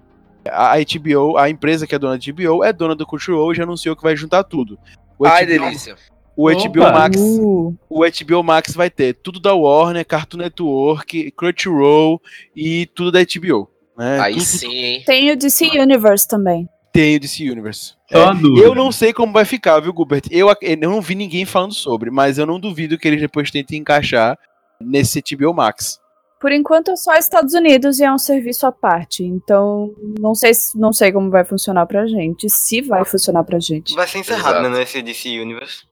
[0.46, 3.64] a HBO, a empresa que é dona da HBO, é dona do Crunchyroll e já
[3.64, 4.78] anunciou que vai juntar tudo.
[5.24, 5.96] O Ai, HBO delícia.
[6.36, 6.68] O Opa!
[6.68, 12.22] HBO Max, Uh, o HBO Max vai ter tudo da Warner, Cartoon Network, Crunchyroll
[12.56, 13.70] e tudo da HBO.
[13.98, 14.20] Né?
[14.20, 15.04] Aí tudo, sim, hein?
[15.06, 16.68] tem o DC Universe também.
[16.92, 17.94] tem o DC Universe.
[18.34, 18.66] Dúvida.
[18.66, 20.24] Eu não sei como vai ficar, viu, Gilbert?
[20.32, 23.80] Eu, eu não vi ninguém falando sobre, mas eu não duvido que eles depois tentem
[23.80, 24.38] encaixar
[24.82, 26.00] nesse HBO Max.
[26.44, 29.24] Por enquanto é só Estados Unidos e é um serviço à parte.
[29.24, 32.50] Então, não sei, se- não sei como vai funcionar pra gente.
[32.50, 33.96] Se vai funcionar pra gente.
[33.96, 34.70] Vai ser encerrado, Exato.
[34.70, 35.86] né, nesse DC Universe.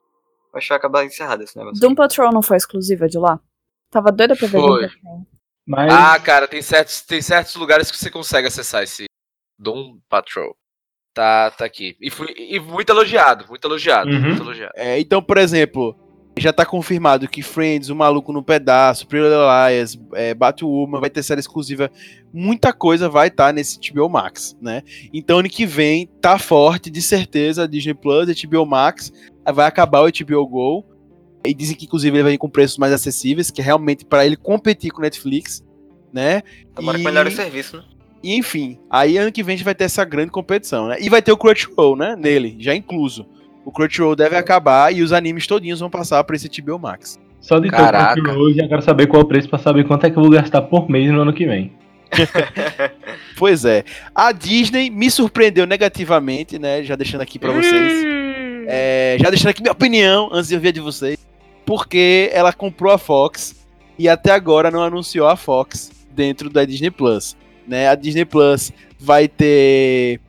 [0.54, 1.80] Acho que vai acabar encerrado esse negócio.
[1.80, 3.40] Doom Patrol não foi exclusiva de lá?
[3.90, 4.82] Tava doida pra ver Doom Foi.
[4.88, 5.26] Patrol.
[5.66, 9.06] Mas Ah, cara, tem certos, tem certos lugares que você consegue acessar esse
[9.58, 10.54] Doom Patrol.
[11.14, 11.96] Tá, tá aqui.
[11.98, 14.20] E, fui, e muito elogiado, muito elogiado, Uhum.
[14.20, 14.72] muito elogiado.
[14.76, 15.96] É, então, por exemplo,
[16.36, 21.10] já tá confirmado que Friends, O Maluco no Pedaço, Pretty Little Liars, é, Batwoman, vai
[21.10, 21.90] ter série exclusiva.
[22.32, 24.82] Muita coisa vai estar nesse HBO Max, né?
[25.12, 29.12] Então, ano que vem, tá forte, de certeza, Disney Plus, HBO Max,
[29.54, 30.84] vai acabar o HBO Go.
[31.44, 34.24] E dizem que, inclusive, ele vai vir com preços mais acessíveis, que é realmente para
[34.24, 35.62] ele competir com o Netflix,
[36.12, 36.42] né?
[36.74, 37.84] Que E- melhore o serviço, né?
[38.22, 40.96] E enfim, aí ano que vem a gente vai ter essa grande competição, né?
[41.00, 42.14] E vai ter o Crunchyroll, né?
[42.16, 43.26] Nele, já incluso.
[43.64, 47.18] O Crunchyroll deve acabar e os animes todinhos vão passar para esse HBO Max.
[47.40, 48.12] só de ter Caraca.
[48.20, 50.22] o Crunchyroll, já quero saber qual é o preço pra saber quanto é que eu
[50.22, 51.72] vou gastar por mês no ano que vem.
[53.36, 53.84] Pois é.
[54.14, 56.82] A Disney me surpreendeu negativamente, né?
[56.82, 58.04] Já deixando aqui para vocês.
[58.68, 61.18] É, já deixando aqui minha opinião antes de eu ver a de vocês.
[61.64, 63.66] Porque ela comprou a Fox
[63.98, 67.36] e até agora não anunciou a Fox dentro da Disney Plus.
[67.66, 67.88] Né?
[67.88, 70.20] A Disney Plus vai ter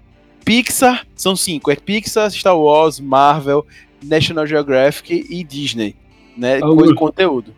[0.43, 3.65] Pixar, são cinco: é Pixar, Star Wars, Marvel,
[4.03, 5.95] National Geographic e Disney.
[6.37, 6.59] Né?
[6.59, 7.53] Coisa de conteúdo.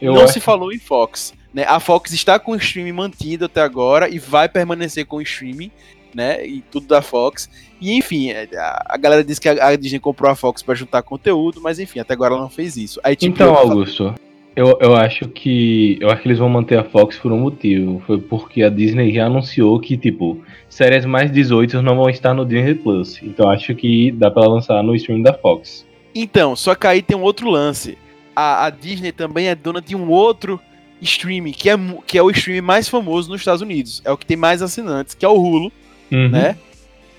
[0.00, 1.32] Não acho se falou em Fox.
[1.52, 1.64] Né?
[1.64, 5.70] A Fox está com o streaming mantido até agora e vai permanecer com o streaming,
[6.12, 6.44] né?
[6.44, 7.48] E tudo da Fox.
[7.80, 8.48] E enfim, é,
[8.86, 12.12] a, galera disse que a, Disney comprou a Fox para juntar conteúdo, mas enfim, até
[12.12, 13.00] agora ela não fez isso.
[13.04, 14.14] Aí, tipo, Então, Augusto,
[14.56, 15.98] eu, eu acho que.
[16.00, 18.02] Eu acho que eles vão manter a Fox por um motivo.
[18.06, 22.44] Foi porque a Disney já anunciou que, tipo, séries mais 18 não vão estar no
[22.44, 23.20] Disney Plus.
[23.22, 25.84] Então acho que dá pra lançar no stream da Fox.
[26.14, 27.98] Então, só que aí tem um outro lance.
[28.34, 30.60] A, a Disney também é dona de um outro
[31.00, 31.74] streaming, que é,
[32.06, 34.00] que é o streaming mais famoso nos Estados Unidos.
[34.04, 35.72] É o que tem mais assinantes, que é o Hulu.
[36.12, 36.28] Uhum.
[36.28, 36.56] né?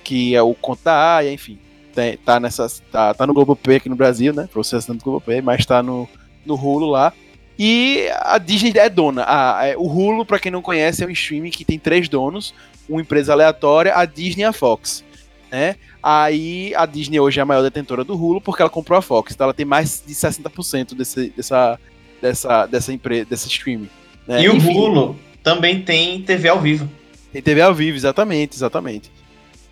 [0.03, 1.57] Que é o Conta Aya, enfim.
[1.93, 4.47] Tem, tá, nessa, tá, tá no Globoplay aqui no Brasil, né?
[4.51, 6.07] Pra você assinar no Globoplay, mas tá no,
[6.45, 7.13] no Hulu lá.
[7.57, 9.23] E a Disney é dona.
[9.27, 12.53] A, é- o Hulu, pra quem não conhece, é um streaming que tem três donos,
[12.89, 15.03] uma empresa aleatória, a Disney e a Fox.
[15.51, 15.75] Né?
[16.03, 19.33] Aí a Disney hoje é a maior detentora do Hulu porque ela comprou a Fox.
[19.33, 21.79] Então ela tem mais de 60% desse, dessa,
[22.21, 23.89] dessa, dessa empresa, desse streaming.
[24.27, 24.41] né?
[24.41, 24.77] E o Enfim.
[24.77, 26.89] Hulu também tem TV ao vivo.
[27.31, 29.11] Tem TV ao vivo, exatamente, exatamente.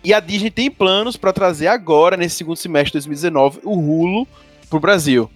[0.02, 4.26] E a Disney tem planos para trazer agora, nesse segundo semestre de 2019, o Hulu
[4.70, 5.30] pro Brasil.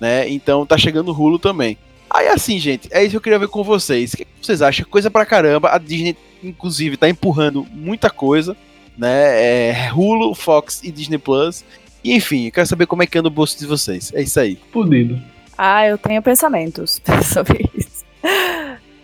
[0.00, 0.28] Né?
[0.28, 1.76] Então tá chegando o Hulu também.
[2.10, 4.14] Aí assim, gente, é isso que eu queria ver com vocês.
[4.14, 4.86] O que vocês acham?
[4.88, 5.70] Coisa pra caramba.
[5.70, 8.56] A Disney, inclusive, tá empurrando muita coisa.
[8.96, 9.70] Né?
[9.70, 11.64] É Hulu, Fox e Disney Plus.
[12.02, 14.12] E enfim, eu quero saber como é que anda o bolso de vocês.
[14.14, 14.58] É isso aí.
[14.72, 15.20] Fudido.
[15.56, 18.04] Ah, eu tenho pensamentos sobre isso.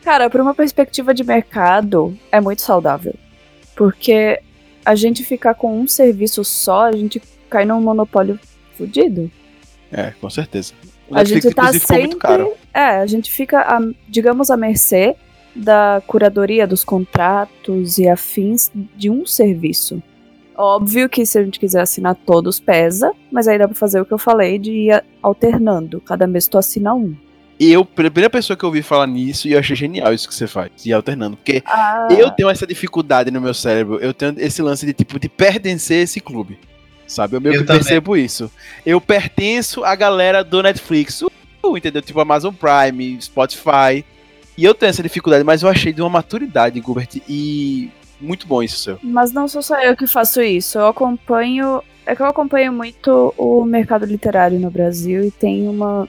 [0.02, 3.14] Cara, por uma perspectiva de mercado, é muito saudável.
[3.74, 4.38] Porque
[4.84, 7.20] a gente ficar com um serviço só, a gente
[7.50, 8.38] cai num monopólio
[8.76, 9.30] fudido.
[9.96, 10.72] É, com certeza.
[11.08, 12.52] O A gente tá muito sempre.
[12.72, 15.14] É, a gente fica, a- digamos, à mercê
[15.54, 20.02] da curadoria dos contratos e afins de um serviço.
[20.56, 24.04] Óbvio que se a gente quiser assinar todos, pesa, mas aí dá pra fazer o
[24.04, 26.00] que eu falei de ir alternando.
[26.00, 27.14] Cada mês tu assina um.
[27.58, 30.28] E eu, a primeira pessoa que eu ouvi falar nisso, e eu achei genial isso
[30.28, 31.36] que você faz, de ir alternando.
[31.36, 35.18] Porque Ah, eu tenho essa dificuldade no meu cérebro, eu tenho esse lance de tipo
[35.20, 36.58] de pertencer a esse clube.
[37.06, 37.36] Sabe?
[37.36, 37.82] Eu meio Eu que também.
[37.82, 38.50] percebo isso.
[38.84, 41.30] Eu pertenço à galera do Netflix, uh,
[41.76, 42.02] entendeu?
[42.02, 44.04] Tipo Amazon Prime, Spotify.
[44.56, 47.90] E eu tenho essa dificuldade, mas eu achei de uma maturidade, Gilbert, e
[48.20, 48.98] muito bom isso seu.
[49.02, 50.78] Mas não sou só eu que faço isso.
[50.78, 51.82] Eu acompanho.
[52.06, 56.06] É que eu acompanho muito o mercado literário no Brasil e tem uma,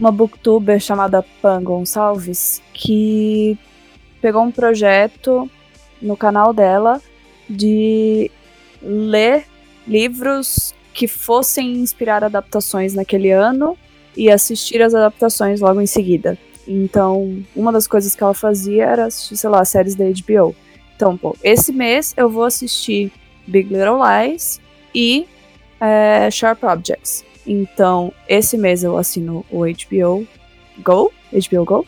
[0.00, 3.58] uma booktuber chamada Pan Gonçalves que
[4.20, 5.48] pegou um projeto
[6.00, 7.00] no canal dela
[7.48, 8.30] de
[8.82, 9.44] ler
[9.86, 13.76] livros que fossem inspirar adaptações naquele ano
[14.16, 16.38] e assistir as adaptações logo em seguida.
[16.66, 20.56] Então, uma das coisas que ela fazia era assistir, sei lá, séries da HBO.
[20.96, 23.12] Então, pô, esse mês eu vou assistir
[23.46, 24.60] Big Little Lies
[24.94, 25.26] e
[25.80, 27.24] é, Sharp Objects.
[27.46, 30.26] Então, esse mês eu assino o HBO
[30.82, 31.86] Go, HBO Go.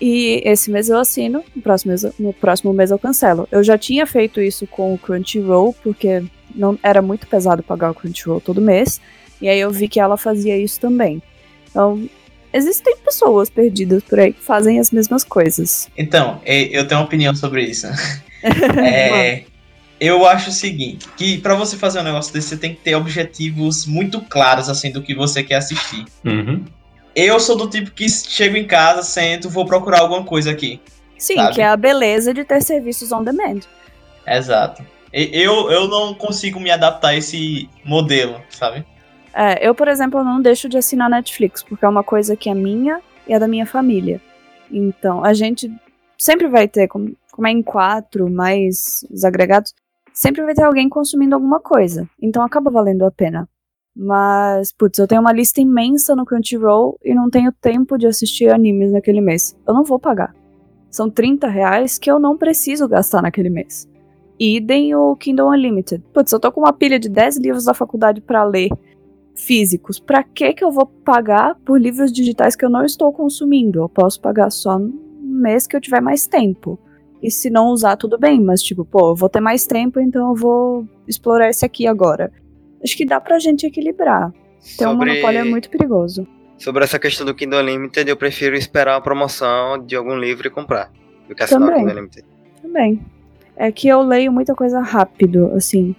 [0.00, 3.48] E esse mês eu assino, no próximo mês, no próximo mês eu cancelo.
[3.50, 6.22] Eu já tinha feito isso com o Crunchyroll, porque
[6.54, 9.00] não era muito pesado pagar o Crunchyroll todo mês.
[9.40, 11.22] E aí eu vi que ela fazia isso também.
[11.70, 12.08] Então,
[12.52, 15.88] existem pessoas perdidas por aí que fazem as mesmas coisas.
[15.96, 17.86] Então, é, eu tenho uma opinião sobre isso.
[18.40, 19.42] É,
[20.00, 22.94] Eu acho o seguinte, que pra você fazer um negócio desse, você tem que ter
[22.94, 26.04] objetivos muito claros, assim, do que você quer assistir.
[26.24, 26.64] Uhum.
[27.16, 30.80] Eu sou do tipo que chego em casa, sento, vou procurar alguma coisa aqui.
[31.18, 31.54] Sim, Sabe?
[31.56, 33.62] que é a beleza de ter serviços on demand.
[34.24, 34.84] Exato.
[35.12, 38.84] Eu, eu não consigo me adaptar a esse modelo, sabe?
[39.34, 42.54] É, eu, por exemplo, não deixo de assinar Netflix, porque é uma coisa que é
[42.54, 44.20] minha e é da minha família.
[44.70, 45.70] Então, a gente
[46.18, 49.72] sempre vai ter, como, como é em quatro, mais os agregados,
[50.12, 52.08] sempre vai ter alguém consumindo alguma coisa.
[52.20, 53.48] Então acaba valendo a pena.
[53.94, 58.48] Mas, putz, eu tenho uma lista imensa no Crunchyroll e não tenho tempo de assistir
[58.48, 59.56] animes naquele mês.
[59.66, 60.34] Eu não vou pagar.
[60.90, 63.88] São 30 reais que eu não preciso gastar naquele mês.
[64.38, 66.02] Idem o Kindle Unlimited.
[66.12, 68.68] Putz, eu tô com uma pilha de 10 livros da faculdade pra ler
[69.34, 69.98] físicos.
[69.98, 73.80] Pra que que eu vou pagar por livros digitais que eu não estou consumindo?
[73.80, 76.78] Eu posso pagar só no mês que eu tiver mais tempo.
[77.22, 80.28] E se não usar, tudo bem, mas tipo, pô, eu vou ter mais tempo, então
[80.28, 82.30] eu vou explorar esse aqui agora.
[82.82, 84.32] Acho que dá pra gente equilibrar.
[84.76, 86.26] Ter um monopólio é muito perigoso.
[86.56, 90.50] Sobre essa questão do Kindle Unlimited, eu prefiro esperar a promoção de algum livro e
[90.50, 90.92] comprar.
[91.28, 91.80] Do que assinar o Também.
[91.80, 92.26] Kindle Unlimited.
[92.62, 93.00] Também.
[93.60, 95.94] É que eu leio muita coisa rápido, assim.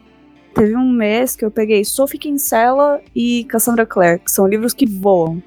[0.55, 4.85] Teve um mês que eu peguei Sophie Kinsella e Cassandra Clare, que são livros que
[4.85, 5.43] voam.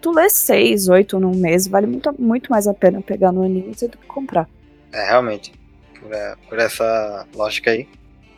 [0.00, 3.90] Tu lê seis, oito num mês, vale muito, muito mais a pena pegar no Unlimited
[3.90, 4.48] do que comprar.
[4.92, 5.52] É, realmente.
[6.00, 7.88] Por, é, por essa lógica aí.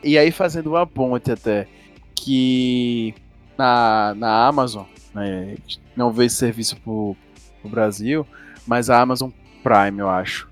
[0.03, 1.67] E aí fazendo uma ponte até
[2.15, 3.13] que
[3.55, 5.55] na, na Amazon, né,
[5.95, 7.15] não veio esse serviço pro,
[7.61, 8.25] pro Brasil,
[8.65, 9.29] mas a Amazon
[9.61, 10.48] Prime, eu acho.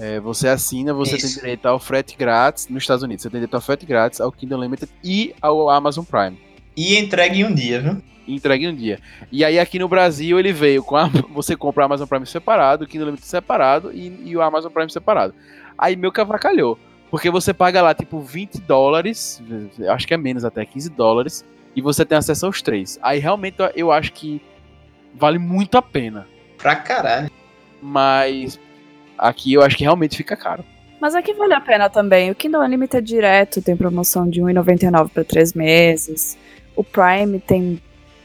[0.00, 1.26] É, você assina, você Isso.
[1.26, 3.22] tem direito ao frete grátis nos Estados Unidos.
[3.22, 6.40] Você tem direito ao frete grátis, ao Kindle Unlimited e ao Amazon Prime.
[6.74, 8.02] E entregue em um dia, viu?
[8.26, 8.98] E entregue em um dia.
[9.30, 12.84] E aí aqui no Brasil ele veio com a, você compra o Amazon Prime separado,
[12.84, 15.34] o Kindle Unlimited separado e, e o Amazon Prime separado.
[15.76, 16.78] Aí meu cavacalhou.
[17.10, 19.42] Porque você paga lá, tipo, 20 dólares,
[19.88, 21.44] acho que é menos até, 15 dólares,
[21.74, 22.98] e você tem acesso aos três.
[23.02, 24.40] Aí realmente eu acho que
[25.14, 26.26] vale muito a pena.
[26.56, 27.30] Pra caralho.
[27.82, 28.60] Mas
[29.28, 30.64] aqui eu acho que realmente fica caro.
[31.00, 32.30] Mas aqui vale a pena também.
[32.30, 36.36] O Kindle Unlimited direto tem promoção de R$1,99 para três meses.
[36.76, 37.80] O Prime tem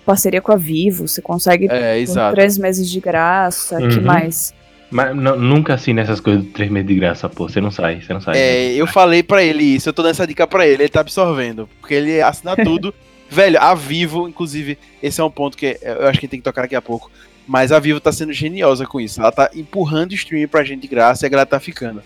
[0.06, 3.78] parceria com a Vivo, você consegue É, três meses de graça.
[3.78, 4.04] que Uhum.
[4.04, 4.54] mais?
[4.91, 7.50] Mas não- nunca assina essas coisas de três meses de graça, pô.
[7.50, 8.38] Você não sai, você não sai.
[8.38, 11.00] É, eu falei pra ele isso, eu tô dando essa dica pra ele, ele tá
[11.02, 11.68] absorvendo.
[11.82, 12.93] Porque ele assina tudo.
[13.30, 16.62] Velho, a Vivo, inclusive, esse é um ponto que eu acho que tem que tocar
[16.62, 17.10] daqui a pouco.
[17.48, 19.22] Mas a Vivo tá sendo geniosa com isso.
[19.22, 22.02] Ela tá empurrando o streaming pra gente de graça e a galera tá ficando.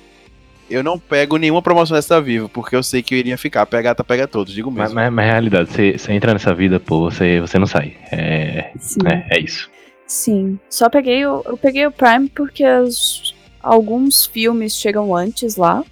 [0.70, 3.66] Eu não pego nenhuma promoção dessa da Vivo, porque eu sei que eu iria ficar.
[3.66, 4.96] Pega, tá, pega todos, digo Mas, mesmo.
[4.96, 7.96] mas, mas realidade, você, você entra nessa vida, pô, você, você não sai.
[8.12, 8.72] É,
[9.06, 9.70] é, é isso.
[10.06, 10.60] Sim.
[10.70, 13.34] Só peguei o, eu peguei o Prime porque os-
[13.64, 15.84] alguns filmes chegam antes lá.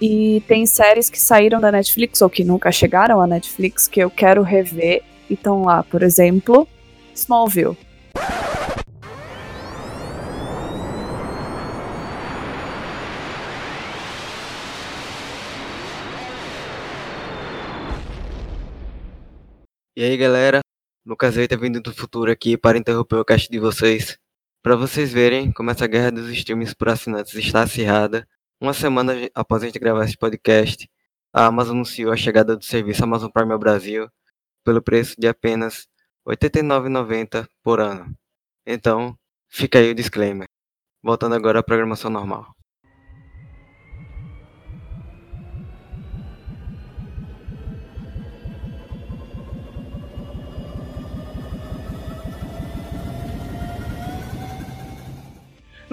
[0.00, 4.10] E tem séries que saíram da Netflix ou que nunca chegaram à Netflix que eu
[4.10, 5.82] quero rever e estão lá.
[5.82, 6.66] Por exemplo,
[7.14, 7.76] Smallville.
[19.96, 20.60] E aí, galera?
[21.06, 24.18] Lucas Eita vindo do futuro aqui para interromper o cast de vocês.
[24.60, 28.26] Para vocês verem como essa guerra dos streams por assinantes está acirrada,
[28.60, 30.90] uma semana após a gente gravar esse podcast,
[31.32, 34.10] a Amazon anunciou a chegada do serviço Amazon Prime ao Brasil
[34.64, 35.86] pelo preço de apenas
[36.26, 38.12] R$ 89,90 por ano.
[38.66, 39.16] Então,
[39.48, 40.48] fica aí o disclaimer.
[41.04, 42.52] Voltando agora à programação normal.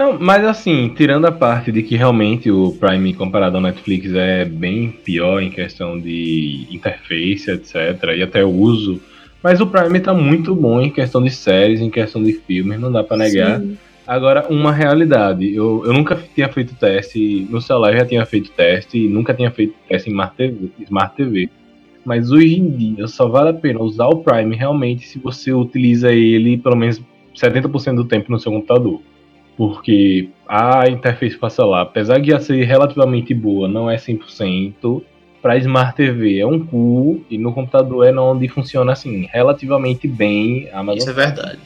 [0.02, 4.44] Não, mas assim, tirando a parte de que realmente o Prime comparado ao Netflix é
[4.44, 9.00] bem pior em questão de interface, etc, e até uso,
[9.44, 12.92] mas o Prime tá muito bom em questão de séries, em questão de filmes, não
[12.92, 13.60] dá pra negar.
[13.60, 13.78] Sim.
[14.08, 18.50] Agora, uma realidade, eu, eu nunca tinha feito teste, no celular eu já tinha feito
[18.50, 21.48] teste, e nunca tinha feito teste em Smart TV, Smart TV.
[22.04, 26.12] Mas hoje em dia só vale a pena usar o Prime realmente se você utiliza
[26.12, 27.00] ele pelo menos
[27.36, 29.00] 70% do tempo no seu computador.
[29.62, 35.04] Porque a interface para celular, apesar de já ser relativamente boa, não é 100%.
[35.40, 40.68] Para Smart TV é um cu e no computador é onde funciona assim, relativamente bem.
[40.74, 41.60] A Amazon Isso é verdade.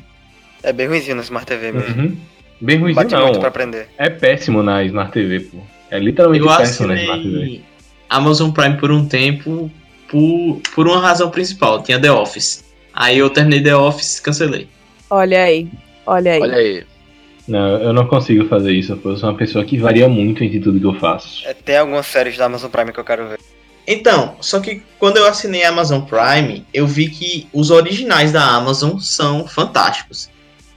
[0.62, 2.02] É bem ruimzinho no Smart TV mesmo.
[2.02, 2.18] Uhum.
[2.60, 3.28] Bem ruimzinho Bate não.
[3.28, 3.88] muito pra aprender.
[3.98, 5.60] É péssimo na Smart TV, pô.
[5.90, 7.62] É literalmente Eu péssimo na Smart TV.
[8.10, 9.72] Amazon Prime por um tempo
[10.10, 11.82] por, por uma razão principal.
[11.82, 12.66] Tinha The Office.
[12.94, 14.68] Aí eu terminei The Office e cancelei.
[15.10, 15.70] Olha aí.
[16.06, 16.42] Olha aí.
[16.42, 16.95] Olha aí.
[17.48, 19.00] Não, eu não consigo fazer isso.
[19.04, 21.48] Eu sou uma pessoa que varia muito entre tudo que eu faço.
[21.48, 23.40] É, tem algumas séries da Amazon Prime que eu quero ver.
[23.88, 28.44] Então, só que quando eu assinei a Amazon Prime, eu vi que os originais da
[28.44, 30.30] Amazon são fantásticos.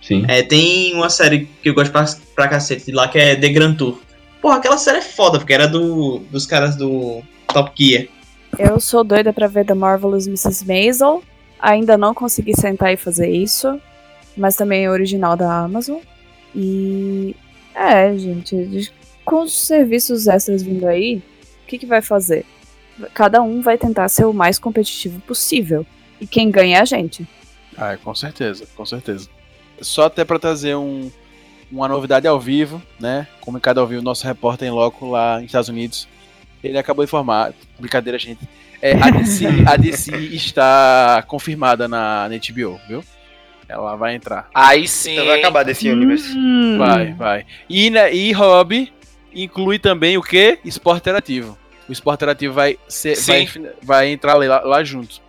[0.02, 0.24] Sim.
[0.28, 2.04] É, tem uma série que eu gosto pra,
[2.34, 3.98] pra cacete lá, que é The Grand Tour.
[4.40, 8.06] Porra, aquela série é foda, porque era do, dos caras do Top Gear.
[8.58, 10.66] Eu sou doida pra ver The Marvelous Mrs.
[10.66, 11.22] Maisel.
[11.58, 13.80] Ainda não consegui sentar e fazer isso.
[14.36, 15.98] Mas também é original da Amazon.
[16.54, 17.34] E.
[17.74, 18.92] É, gente.
[19.24, 21.16] Com os serviços extras vindo aí,
[21.64, 22.44] o que, que vai fazer?
[23.14, 25.86] Cada um vai tentar ser o mais competitivo possível.
[26.20, 27.26] E quem ganha é a gente.
[27.76, 29.28] Ah, com certeza, com certeza.
[29.80, 31.10] Só até pra trazer um,
[31.70, 33.28] uma novidade ao vivo, né?
[33.40, 36.08] Comunicado ao vivo, nosso repórter em loco lá nos Estados Unidos.
[36.62, 37.52] Ele acabou de informar.
[37.78, 38.40] Brincadeira, gente.
[38.80, 43.04] É, a, DC, a DC está confirmada na, na HBO, viu?
[43.68, 44.48] Ela vai entrar.
[44.54, 45.12] Aí sim.
[45.12, 46.32] Então vai acabar desse universo.
[46.36, 46.78] Hum.
[46.78, 47.46] Vai, vai.
[47.68, 48.92] E, né, e Hobby
[49.34, 50.58] inclui também o quê?
[50.64, 51.56] Esporte interativo.
[51.88, 53.48] O esporte interativo vai, ser, vai,
[53.82, 55.20] vai entrar lá, lá junto.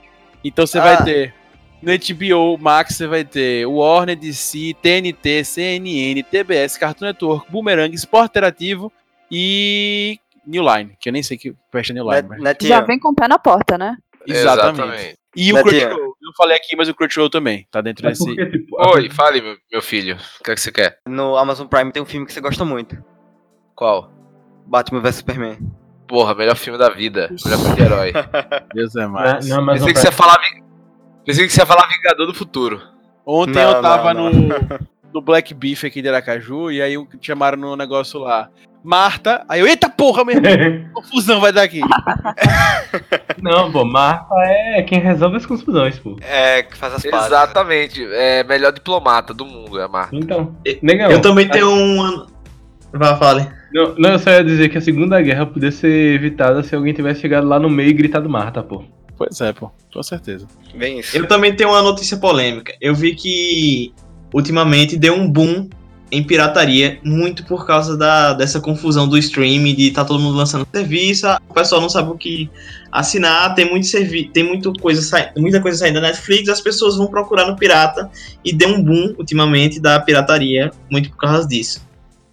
[0.43, 0.81] Então você Ah.
[0.83, 1.33] vai ter
[1.81, 7.93] no HBO Max você vai ter o Warner DC, TNT, CNN, TBS, Cartoon Network, Boomerang,
[7.95, 8.91] Esporte Interativo
[9.31, 12.27] e New Line, que eu nem sei que fecha New Line.
[12.39, 13.95] Net, mas- Já vem com o pé na porta, né?
[14.27, 15.17] Exatamente.
[15.36, 15.61] E o.
[15.61, 18.25] Crunchyroll, eu não falei aqui, mas o Crunchyroll também tá dentro É desse.
[18.25, 20.17] porque, tipo, Oi, fale, meu, filho.
[20.39, 20.99] O que é que você quer?
[21.07, 22.97] no Amazon Prime tem um filme que você gosta muito.
[23.75, 24.11] Qual?
[24.65, 25.57] Batman vs Superman.
[26.07, 27.30] Porra, melhor filme da vida.
[27.45, 28.13] Melhor filme de herói.
[28.73, 29.45] Deus é na, mais.
[29.47, 30.39] Pensei que, você ia falar,
[31.25, 32.82] Pensei que você ia falar Vingador do Futuro.
[33.25, 34.49] Ontem Não, eu tava não, no,
[35.14, 38.49] no Black Beef aqui de Aracaju e aí o- chamaram no negócio lá.
[38.82, 41.82] Marta, aí eu, eita porra, meu irmão, confusão vai dar aqui.
[43.41, 46.16] Não, pô, Marta é quem resolve as confusões, pô.
[46.22, 47.28] É, que faz as pazes.
[47.28, 48.05] Exatamente.
[48.12, 50.16] É melhor diplomata do mundo, é a Marta.
[50.16, 51.10] Então, Eu- negão.
[51.12, 52.26] eu também tenho um.
[52.93, 53.47] Vai, fale.
[53.74, 56.93] Não, não, eu só ia dizer que a Segunda Guerra podia ser evitada se alguém
[56.93, 58.84] tivesse chegado lá no meio e gritado Marta, pô.
[59.16, 60.47] Pois é, pô, com certeza.
[60.74, 61.16] Bem isso.
[61.18, 62.74] Eu também tenho uma notícia polêmica.
[62.82, 63.93] Eu vi que
[64.34, 65.69] ultimamente deu um boom
[66.11, 70.67] em pirataria, muito por causa da, dessa confusão do streaming, de tá todo mundo lançando
[70.73, 72.49] serviço, o pessoal não sabe o que
[72.91, 76.97] assinar, tem muito servi tem muito coisa sa- muita coisa saindo da Netflix, as pessoas
[76.97, 78.09] vão procurar no pirata
[78.43, 81.88] e deu um boom ultimamente da pirataria, muito por causa disso.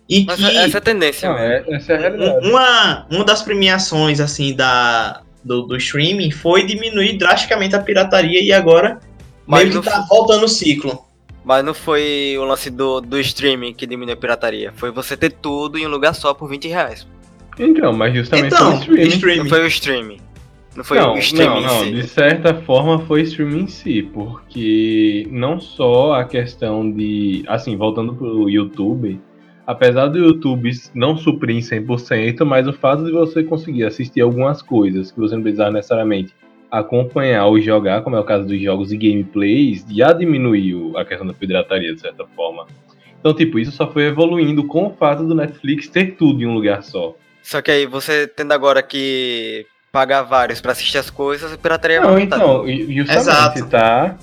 [0.08, 2.46] E Mas que essa é a tendência, Não, é, essa é a realidade.
[2.46, 8.42] um- uma, uma das premiações assim da do, do streaming foi diminuir drasticamente a pirataria
[8.42, 8.98] e agora
[9.46, 11.04] Mas meio que tá voltando o ciclo.
[11.46, 14.72] Mas não foi o lance do, do streaming que diminuiu a pirataria.
[14.74, 17.06] Foi você ter tudo em um lugar só por 20 reais.
[17.56, 19.08] Então, mas justamente Então, foi o streaming.
[19.08, 19.38] streaming.
[19.38, 20.20] Não foi o streaming.
[20.74, 21.92] Não foi não, o streaming não, não, em si.
[21.92, 28.12] de certa forma foi streaming em si, porque não só a questão de, assim, voltando
[28.12, 29.20] pro YouTube,
[29.64, 34.60] apesar do YouTube não suprir em 100%, mas o fato de você conseguir assistir algumas
[34.62, 36.34] coisas que você não precisava necessariamente
[36.70, 41.26] acompanhar ou jogar, como é o caso dos jogos e gameplays, já diminuiu a questão
[41.26, 42.66] da pirataria, de certa forma.
[43.20, 46.54] Então, tipo, isso só foi evoluindo com o fato do Netflix ter tudo em um
[46.54, 47.14] lugar só.
[47.42, 51.98] Só que aí você tendo agora que pagar vários pra assistir as coisas, a pirataria
[51.98, 52.36] vai Não, aumentar.
[52.36, 53.66] então, e- justamente, Exato.
[53.68, 54.16] tá?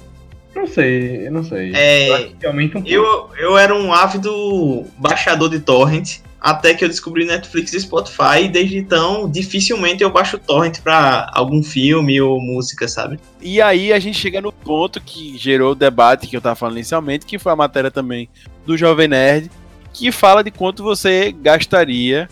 [0.56, 1.72] Não sei, eu não sei.
[1.74, 2.84] É, Eu um.
[2.86, 8.44] Eu, eu era um ávido baixador de torrent, até que eu descobri Netflix e Spotify,
[8.44, 13.18] e desde então, dificilmente eu baixo torrent pra algum filme ou música, sabe?
[13.42, 16.76] E aí a gente chega no ponto que gerou o debate que eu tava falando
[16.76, 18.28] inicialmente, que foi a matéria também
[18.66, 19.50] do Jovem Nerd,
[19.94, 22.28] que fala de quanto você gastaria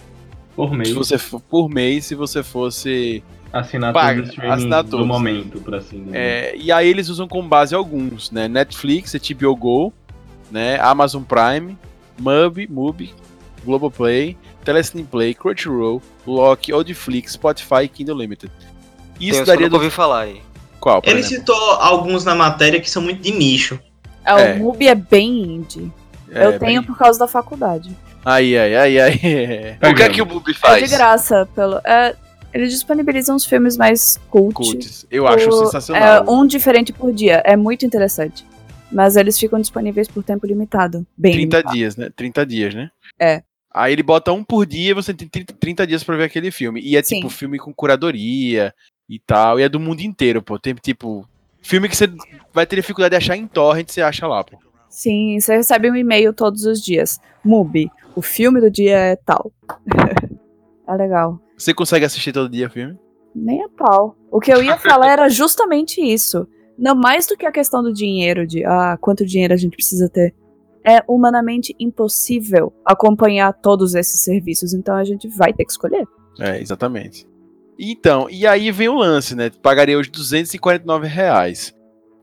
[0.58, 0.90] por mês.
[0.90, 3.24] se você for- por mês se você fosse.
[3.54, 5.08] assinar paga, todos os streaming assinar do todos.
[5.08, 6.18] momento, por assim dizer.
[6.18, 8.48] é, e aí eles usam como base alguns, né?
[8.50, 9.94] Netflix, HBO Go,
[10.52, 10.78] né?
[10.82, 11.78] Amazon Prime,
[12.20, 13.14] Mubi, Mubi,
[13.66, 18.52] Globoplay, Telecine Play, Crunchyroll, Loki, Audiflix, Spotify e Kindle Limited.
[19.18, 20.42] Tem Isso uns que eu daria nunca do ouvi falar aí.
[20.80, 21.38] qual, por Ele exemplo?
[21.40, 23.80] citou alguns na matéria que são muito de nicho.
[24.26, 24.54] É, É.
[24.56, 25.92] O MUBI é bem indie.
[26.32, 27.96] É, eu tenho por causa da faculdade.
[28.24, 29.16] Aí, aí, aí, aí.
[29.92, 30.90] O que é que o Bubi É faz?
[30.90, 31.48] de graça.
[31.56, 32.16] Pelo, é,
[32.54, 34.54] eles disponibilizam os filmes mais cult.
[34.54, 35.06] Cults.
[35.10, 36.24] Eu acho por- sensacional.
[36.26, 37.42] É, um diferente por dia.
[37.44, 38.46] É muito interessante.
[38.92, 41.06] Mas eles ficam disponíveis por tempo limitado.
[41.18, 41.76] Bem 30 limitado.
[41.76, 42.10] dias, né?
[42.16, 42.92] 30 dias, né?
[43.20, 43.42] É.
[43.74, 46.52] Aí ele bota um por dia e você tem 30, 30 dias pra ver aquele
[46.52, 46.82] filme.
[46.82, 47.16] E é Sim.
[47.16, 48.74] tipo filme com curadoria
[49.08, 49.60] e tal.
[49.60, 50.60] E é do mundo inteiro, pô.
[50.60, 51.28] Tem tipo.
[51.62, 52.12] Filme que você
[52.52, 54.58] vai ter dificuldade de achar em torrent, você acha lá, pô.
[54.90, 57.20] Sim, você recebe um e-mail todos os dias.
[57.46, 59.52] MUBI, o filme do dia é tal.
[60.88, 61.40] é legal.
[61.58, 62.98] Você consegue assistir todo dia filme?
[63.34, 64.16] Nem a pau.
[64.30, 66.48] O que eu ia falar era justamente isso.
[66.78, 70.10] Não mais do que a questão do dinheiro, de ah, quanto dinheiro a gente precisa
[70.10, 70.34] ter.
[70.86, 76.08] É humanamente impossível acompanhar todos esses serviços, então a gente vai ter que escolher.
[76.40, 77.28] É, exatamente.
[77.78, 79.50] Então, e aí vem o lance, né?
[79.50, 81.74] Pagaria hoje 249 reais.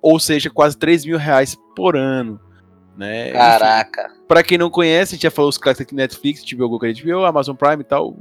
[0.01, 2.41] Ou seja, quase 3 mil reais por ano.
[2.97, 3.33] Né?
[3.33, 4.13] Caraca.
[4.27, 7.25] Pra quem não conhece, a gente já falou os clássicos aqui Netflix, HBO, Google, HBO,
[7.25, 8.17] Amazon Prime e tal.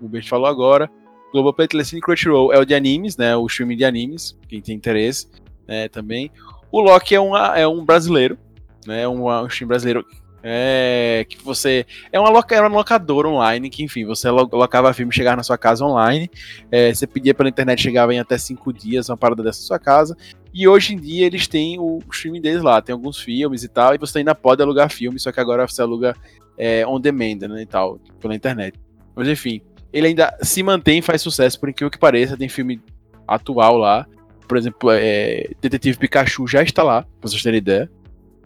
[0.00, 0.90] O Bert falou agora.
[1.32, 3.34] Globoplay, Telecine e Crunchyroll é o de animes, né?
[3.34, 5.28] O streaming de animes, quem tem interesse,
[5.66, 5.88] né?
[5.88, 6.30] Também.
[6.70, 8.38] O Loki é, uma, é um brasileiro,
[8.86, 9.06] né?
[9.06, 10.04] Um, um stream brasileiro
[10.42, 14.92] é, que você é uma, loca, era uma locadora online que, enfim, você lo- locava
[14.92, 16.28] filme, chegava na sua casa online,
[16.70, 20.16] é, você pedia pela internet, chegava em até cinco dias, uma parada dessa sua casa.
[20.52, 23.94] E hoje em dia eles têm o streaming deles lá, tem alguns filmes e tal,
[23.94, 26.14] e você ainda pode alugar filme, só que agora você aluga
[26.58, 28.78] é, on demand, né, e tal, pela internet.
[29.14, 29.62] Mas enfim,
[29.92, 32.80] ele ainda se mantém e faz sucesso, por incrível que pareça, tem filme
[33.28, 34.06] atual lá.
[34.48, 37.88] Por exemplo, é, Detetive Pikachu já está lá, pra vocês terem ideia.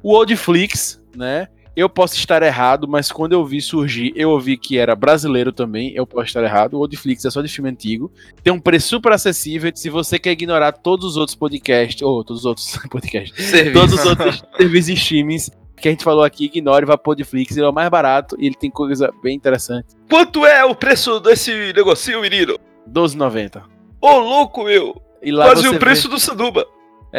[0.07, 1.49] O Oldflix, né?
[1.75, 5.93] Eu posso estar errado, mas quando eu vi surgir, eu ouvi que era brasileiro também.
[5.97, 6.75] Eu posso estar errado.
[6.75, 8.11] O Oldflix é só de filme antigo.
[8.43, 9.71] Tem um preço super acessível.
[9.75, 13.73] Se você quer ignorar todos os outros podcasts, ou todos os outros podcasts, Serviço.
[13.75, 17.57] todos os outros serviços de streamings que a gente falou aqui, ignore, vá pro Podflix.
[17.57, 19.89] Ele é o mais barato e ele tem coisa bem interessante.
[20.09, 22.53] Quanto é o preço desse negocinho, menino?
[22.87, 23.61] R$12,90.
[24.01, 25.03] Ô, louco, meu.
[25.23, 26.65] E lá Quase o vê- preço do Sanduba.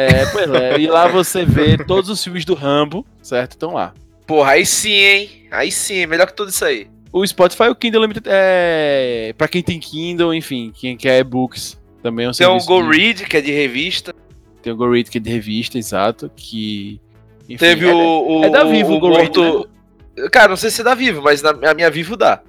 [0.00, 0.78] É, pois é.
[0.78, 3.52] E lá você vê todos os filmes do Rambo, certo?
[3.52, 3.92] Estão lá.
[4.28, 5.30] Porra, aí sim, hein?
[5.50, 6.86] Aí sim, melhor que tudo isso aí.
[7.12, 9.34] O Spotify, o Kindle Limited é.
[9.36, 12.66] Pra quem tem Kindle, enfim, quem quer e-books, também é um Tem o serviço.
[12.68, 14.14] Go de- Read, que é de revista.
[14.62, 16.30] Tem o Go Read, que é de revista, exato.
[16.36, 17.00] Que.
[17.48, 18.44] enfim, Teve é- o, o.
[18.44, 19.68] é da Vivo o Go Read, Morto...
[20.30, 22.40] Cara, não sei se é da Vivo, mas na, a minha Vivo dá.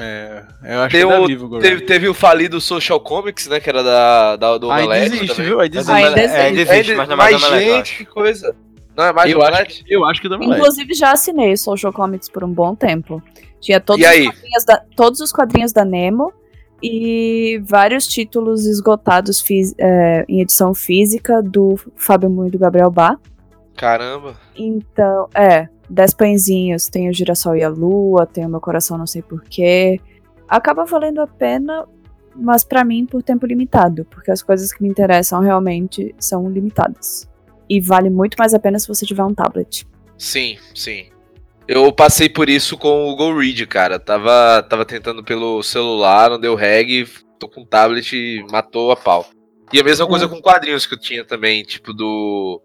[0.00, 3.46] É, eu acho Tem que é da o- Vivo Teve, teve o falido Social Comics,
[3.46, 3.60] né?
[3.60, 5.46] Que era da, da, do Ainda Omelete existe, também.
[5.46, 5.60] viu?
[5.60, 5.92] Ainda existe.
[5.92, 6.74] Ainda É, ainda existe.
[6.74, 7.96] existe, mas não é mais mais Omelete, gente, acho.
[7.98, 8.56] que coisa.
[8.96, 9.84] Não é mais eu, do acho Omelete?
[9.84, 10.58] que, eu acho que é da Omelete.
[10.60, 13.22] Inclusive, já assinei o Social Comics por um bom tempo.
[13.60, 14.24] Tinha todos, E os aí?
[14.26, 16.32] quadrinhos da, todos os quadrinhos da Nemo
[16.82, 22.90] e vários títulos esgotados fis- é, em edição física do Fábio Mu e do Gabriel
[22.90, 23.16] Bá.
[23.76, 24.34] Caramba.
[24.56, 29.06] Então, é, Dez Pãezinhos, tem o Girassol e a Lua, tem o Meu Coração Não
[29.06, 30.00] Sei Porquê.
[30.48, 31.86] Acaba valendo a pena,
[32.34, 37.28] mas pra mim por tempo limitado, porque as coisas que me interessam realmente são limitadas.
[37.68, 39.86] E vale muito mais a pena se você tiver um tablet.
[40.16, 41.06] Sim, sim.
[41.68, 43.98] Eu passei por isso com o Go Read, cara.
[43.98, 47.08] Tava, tava tentando pelo celular, não deu reg,
[47.38, 49.28] tô com tablet e matou a pau.
[49.72, 52.62] E a mesma coisa com quadrinhos que eu tinha também, tipo do,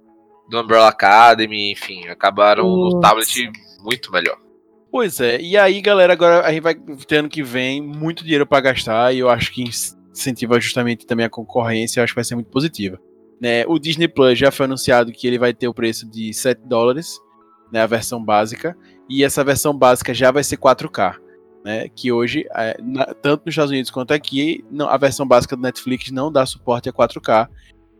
[0.50, 3.02] do Umbrella Academy, enfim, acabaram no Putz.
[3.02, 3.52] tablet
[3.84, 4.38] muito melhor.
[4.92, 8.46] Pois é, e aí, galera, agora a gente vai ter ano que vem muito dinheiro
[8.46, 9.64] pra gastar e eu acho que
[10.12, 13.00] incentiva justamente também a concorrência, eu acho que vai ser muito positiva.
[13.39, 16.62] Né, o Disney Plus já foi anunciado que ele vai ter o preço de 7
[16.68, 17.18] dólares,
[17.72, 18.78] né, a versão básica,
[19.10, 21.16] e essa versão básica já vai ser 4K,
[21.64, 25.56] né, que hoje, é, na- tanto nos Estados Unidos quanto aqui, não- a versão básica
[25.56, 27.50] do Netflix não dá suporte a 4K,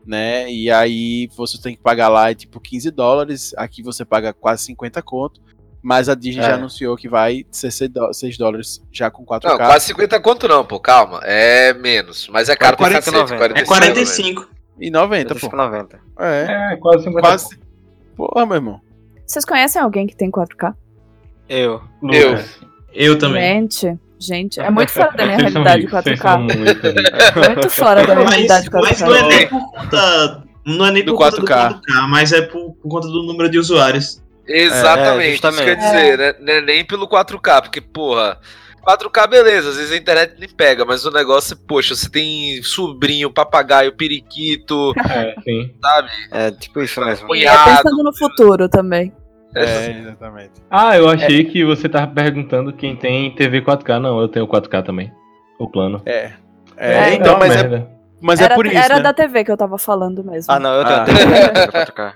[0.06, 4.32] né, e aí você tem que pagar lá, é tipo 15 dólares, aqui você paga
[4.32, 5.40] quase 50 conto,
[5.82, 6.48] mas a Disney É.
[6.48, 9.48] já anunciou que vai ser 6 dó- 6 dólares já com 4K.
[9.50, 11.20] Não, quase 50 conto não, pô, calma.
[11.24, 13.60] É menos, mas é caro pra 40, cacete, 90.
[13.60, 14.48] É 45.
[14.80, 15.56] E 90, pô.
[15.56, 16.00] 90.
[16.18, 17.58] É, É, quase 50 quase.
[18.16, 18.80] Porra, meu irmão.
[19.26, 20.74] Vocês conhecem alguém que tem 4K?
[21.48, 21.82] Eu.
[22.02, 22.60] Lucas.
[22.92, 23.42] Eu também.
[23.62, 26.58] Gente, gente, é muito fora da minha Vocês são realidade ricos, vocês são 4K.
[26.58, 27.46] muito ricos.
[27.48, 29.06] Muito fora da minha Mas, realidade mas 4K.
[29.06, 30.42] não é nem por conta.
[30.64, 31.80] Não é nem Do por conta do 4K.
[31.80, 34.22] 4K, mas é por, por conta do número de usuários.
[34.46, 36.34] Exatamente, É, isso quer dizer, né?
[36.40, 38.38] Não é nem pelo 4K, porque, porra,
[38.86, 42.60] 4K beleza, às vezes a internet nem pega, mas o negócio é, poxa, você tem
[42.62, 45.72] sobrinho, papagaio, periquito, É, sim.
[45.80, 46.08] sabe?
[46.32, 47.34] É tipo isso mesmo.
[47.34, 47.82] E é Cunhado.
[47.82, 49.12] pensando no futuro também.
[49.54, 50.52] É, exatamente.
[50.70, 53.98] Ah, eu achei que você tava perguntando quem tem TV 4K.
[54.00, 55.12] Não, eu tenho 4K também.
[55.58, 56.00] O plano.
[56.06, 56.32] É.
[56.76, 57.88] É, É, então, uma mas é, merda.
[58.20, 58.76] mas é era por isso.
[58.78, 59.02] era né?
[59.02, 60.52] da TV que eu tava falando mesmo.
[60.52, 61.04] Ah, não, eu tenho Ah.
[61.04, 62.12] TV, tenho 4K.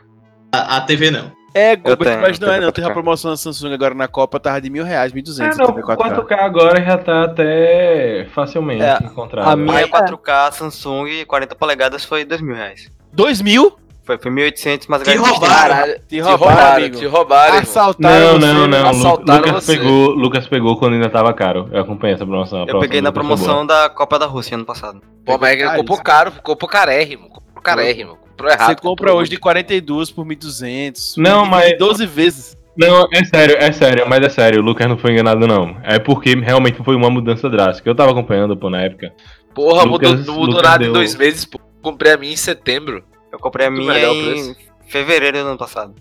[0.52, 1.30] A, a TV não.
[1.54, 2.70] É, tenho, mas não é, não.
[2.72, 2.92] Teve a 4K.
[2.92, 5.56] promoção da Samsung agora na Copa, tava de mil reais, mil Ah, duzentos.
[5.58, 9.48] não, 4K agora já tá até facilmente É, encontrado.
[9.48, 9.86] A minha É.
[9.86, 12.90] 4K Samsung 40 polegadas foi 2 mil reais.
[13.12, 13.74] Dois mil?
[14.06, 15.86] Foi, foi 1.800, mas Te agora roubaram.
[15.94, 16.96] Te te roubaram, roubaram, amigo.
[16.96, 17.58] te roubaram.
[17.58, 18.88] Assaltaram Não, você, não, não.
[18.90, 19.76] Assaltaram Lucas você.
[19.76, 21.68] pegou, Lucas pegou quando ainda tava caro.
[21.72, 22.64] Eu acompanhei essa promoção.
[22.68, 25.00] Eu peguei na promoção da Copa da Rússia ano passado.
[25.24, 25.76] Pô, mas Caríssimo.
[25.78, 28.68] comprou caro, comprou carérrimo, comprou carérrimo, comprou errado.
[28.68, 31.14] Você compra comprou hoje de 42 por 1.200.
[31.16, 32.56] Não, mas- 12 vezes.
[32.78, 35.76] Não, é sério, é sério, mas é sério, o Lucas não foi enganado, não.
[35.82, 37.88] É porque realmente foi uma mudança drástica.
[37.90, 39.12] Eu tava acompanhando, pô, na época.
[39.54, 41.58] Porra, Lucas- mudou, não mudou Lucas nada deu- em dois meses, pô.
[41.82, 43.02] Comprei a minha em setembro.
[43.36, 44.56] Eu comprei a Muito minha em preço.
[44.88, 45.94] fevereiro do ano passado.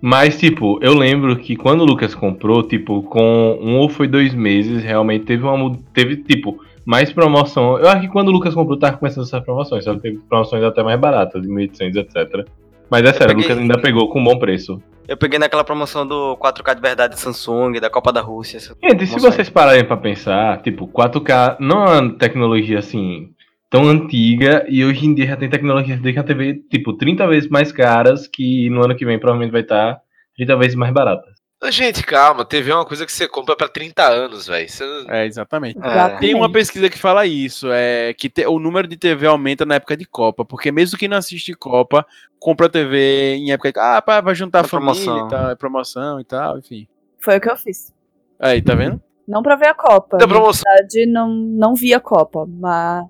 [0.00, 4.34] Mas, tipo, eu lembro que quando o Lucas comprou, tipo, com um ou foi dois
[4.34, 5.76] meses, realmente teve uma.
[5.94, 7.78] Teve, tipo, mais promoção.
[7.78, 9.84] Eu acho que quando o Lucas comprou, tava começando essas promoções.
[9.84, 12.46] Só que teve promoções até mais baratas, de 1.800, etc.
[12.90, 14.82] Mas é sério, peguei- o Lucas ainda pegou com bom preço.
[15.06, 18.58] Eu peguei naquela promoção do 4K de verdade Samsung, da Copa da Rússia.
[18.82, 23.30] Gente, se vocês pararem pra pensar, tipo, 4K não é uma tecnologia assim
[23.72, 27.48] tão antiga e hoje em dia já tem tecnologias desde a TV, tipo, 30 vezes
[27.50, 29.98] mais caras que no ano que vem provavelmente vai estar
[30.36, 31.32] 30 vezes mais baratas.
[31.70, 34.68] Gente, calma, TV é uma coisa que você compra pra 30 anos, velho.
[34.68, 35.78] Você É, exatamente.
[35.80, 36.18] É.
[36.18, 39.76] Tem uma pesquisa que fala isso, é que te- o número de TV aumenta na
[39.76, 42.04] época de Copa, porque mesmo quem não assiste Copa,
[42.40, 45.26] compra TV em época de ah, pá, vai juntar a É família promoção.
[45.26, 46.88] e tal, é promoção e tal, enfim.
[47.20, 47.92] Foi o que eu fiz.
[48.40, 49.00] Aí, tá vendo?
[49.28, 50.18] Não pra ver a Copa.
[50.18, 50.64] Da Na promoção.
[50.68, 53.04] verdade, não, não vi a Copa, mas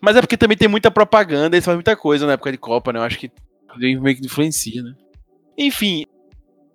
[0.00, 2.92] Mas é porque também tem muita propaganda, eles fazem muita coisa na época de Copa,
[2.92, 2.98] né?
[2.98, 3.30] Eu acho que
[3.76, 4.94] meio que influencia, né?
[5.58, 6.06] Enfim,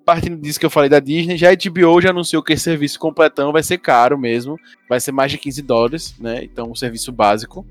[0.06, 3.00] partindo disso que eu falei da Disney, já a HBO já anunciou que esse serviço
[3.00, 4.58] completão vai ser caro mesmo,
[4.88, 6.44] vai ser mais de 15 dólares, né?
[6.44, 7.66] Então, um serviço básico,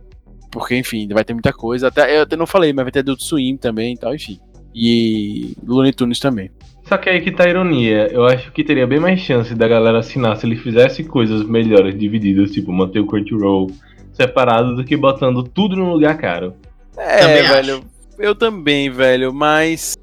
[0.51, 1.89] porque, enfim, vai ter muita coisa.
[1.89, 4.41] Até, eu até não falei, mas vai ter Adult Swim também e tal, enfim.
[4.75, 6.51] E Looney Tunes também.
[6.83, 8.09] Só que aí que tá a ironia.
[8.13, 11.97] Eu acho que teria bem mais chance da galera assinar se ele fizesse coisas melhores
[11.97, 13.71] divididas, tipo manter o Crunchyroll
[14.15, 16.55] separado do que botando tudo num lugar caro.
[16.97, 17.85] É, Também velho.
[18.19, 19.97] Eu também, velho, mas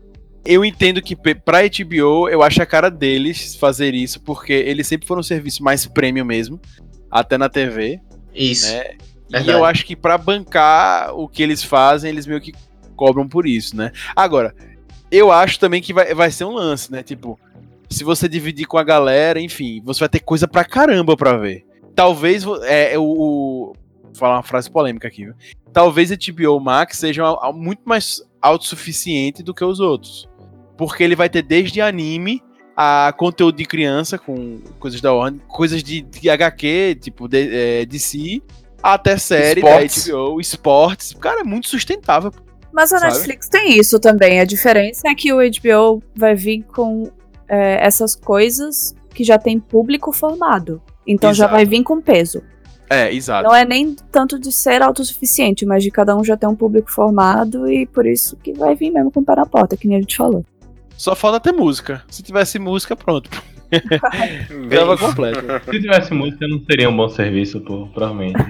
[0.46, 5.08] eu entendo que pra HBO, eu acho a cara deles fazer isso, porque eles sempre
[5.08, 6.60] foram um serviço mais premium mesmo,
[7.10, 8.00] até na TV,
[8.34, 8.72] Isso.
[8.72, 8.96] né?
[9.46, 12.54] E eu acho que pra bancar o que eles fazem, eles meio que
[12.98, 13.92] cobram por isso, né?
[14.14, 14.54] Agora,
[15.10, 17.02] eu acho também que vai, vai ser um lance, né?
[17.02, 17.40] Tipo,
[17.90, 21.66] se você dividir com a galera, enfim, você vai ter coisa pra caramba pra ver.
[21.96, 23.74] Talvez é, o,
[24.14, 25.34] falar uma frase polêmica aqui, viu?
[25.74, 30.30] Talvez a HBO Max seja muito mais autossuficiente do que os outros.
[30.78, 32.42] Porque ele vai ter desde anime
[32.76, 37.86] a conteúdo de criança com coisas da Warner, coisas de, de HQ, tipo de, é,
[37.86, 38.42] DC,
[38.82, 40.08] até série Esportes.
[40.08, 41.14] da HBO, esportes.
[41.20, 42.32] Cara, é muito sustentável.
[42.74, 43.14] Mas a Sabe?
[43.14, 44.40] Netflix tem isso também.
[44.40, 47.12] A diferença é que o HBO vai vir com
[47.48, 50.82] é, essas coisas que já tem público formado.
[51.06, 51.54] Então já Exato.
[51.54, 52.42] vai vir com peso.
[52.92, 53.48] É, exato.
[53.48, 56.92] Não é nem tanto de ser autossuficiente, mas de cada um já ter um público
[56.92, 59.96] formado e por isso que vai vir mesmo com o pé na porta, que nem
[59.96, 60.46] a gente falou.
[60.98, 62.04] Só falta ter música.
[62.10, 63.30] Se tivesse música, pronto.
[64.70, 65.40] Tava completo.
[65.72, 68.44] Se tivesse música, não seria um bom serviço, pô, provavelmente.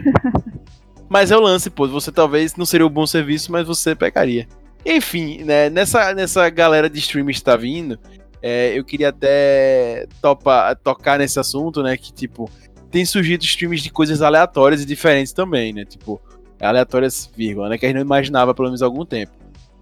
[1.07, 1.87] Mas é o lance, pô.
[1.87, 4.47] Você talvez não seria um bom serviço, mas você pegaria.
[4.85, 7.99] Enfim, né, nessa, nessa galera de streaming que tá vindo,
[8.41, 11.97] é, eu queria até topa, tocar nesse assunto, né?
[11.97, 12.49] Que, tipo,
[12.91, 15.85] tem surgido streams de coisas aleatórias e diferentes também, né?
[15.85, 16.21] Tipo,
[16.59, 17.77] aleatórias, vírgula, né?
[17.77, 19.31] Que a gente não imaginava pelo menos há algum tempo.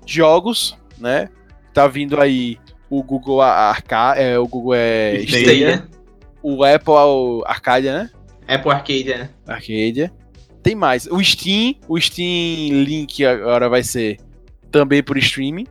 [0.06, 1.30] Jogos, né?
[1.74, 2.58] Tá vindo aí
[2.90, 5.88] o Google Arcade, é, o Google é Stadia.
[6.42, 6.94] O Apple
[7.46, 8.10] Arcadia, né?
[8.48, 9.30] Apple Arcade, né?
[9.46, 10.12] Arcadia.
[10.64, 11.06] Tem mais.
[11.08, 14.18] O Steam, o Steam Link agora vai ser
[14.72, 15.68] também por streaming,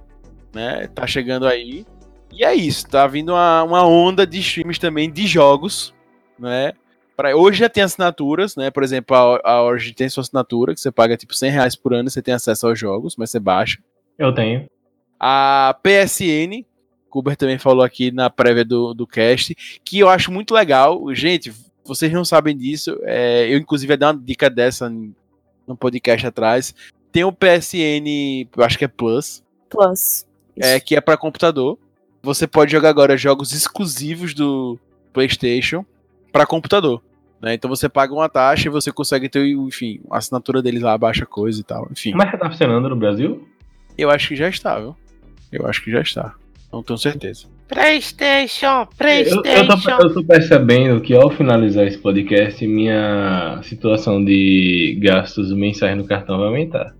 [0.55, 0.89] né?
[0.95, 1.87] Tá chegando aí.
[2.33, 5.95] E é isso, tá vindo uma, uma onda de streams também de jogos,
[6.39, 6.73] né?
[7.19, 8.71] Pra, hoje já tem assinaturas, né?
[8.71, 11.93] Por exemplo, a, a Origin tem sua assinatura, que você paga tipo 100 reais por
[11.93, 13.81] ano e você tem acesso aos jogos, mas você baixa.
[14.17, 14.69] Eu tenho.
[15.19, 16.65] A PSN,
[17.11, 19.53] Kuber também falou aqui na prévia do, do cast,
[19.85, 21.13] que eu acho muito legal.
[21.13, 21.53] Gente,
[21.85, 22.97] vocês não sabem disso.
[23.03, 26.73] é, eu, inclusive, ia dar uma dica dessa no podcast atrás.
[27.11, 30.25] Tem o PSN, eu acho que é Plus, Plus.
[30.57, 31.81] é, que é para computador.
[32.23, 34.79] Você pode jogar agora jogos exclusivos do
[35.13, 35.85] PlayStation
[36.31, 37.03] para computador.
[37.41, 37.55] Né?
[37.55, 41.25] Então você paga uma taxa e você consegue ter, enfim, a assinatura deles lá, baixa
[41.27, 41.89] coisa e tal.
[41.91, 43.47] Enfim, Mas já tá funcionando no Brasil?
[43.97, 44.97] eu acho que já está, viu?
[45.51, 46.35] Eu acho que já está.
[46.73, 47.47] Não tenho certeza.
[47.69, 49.97] PlayStation, Eu, eu, PlayStation.
[49.99, 56.05] tô, eu tô percebendo que ao finalizar esse podcast, minha situação de gastos mensais no
[56.07, 56.95] cartão vai aumentar.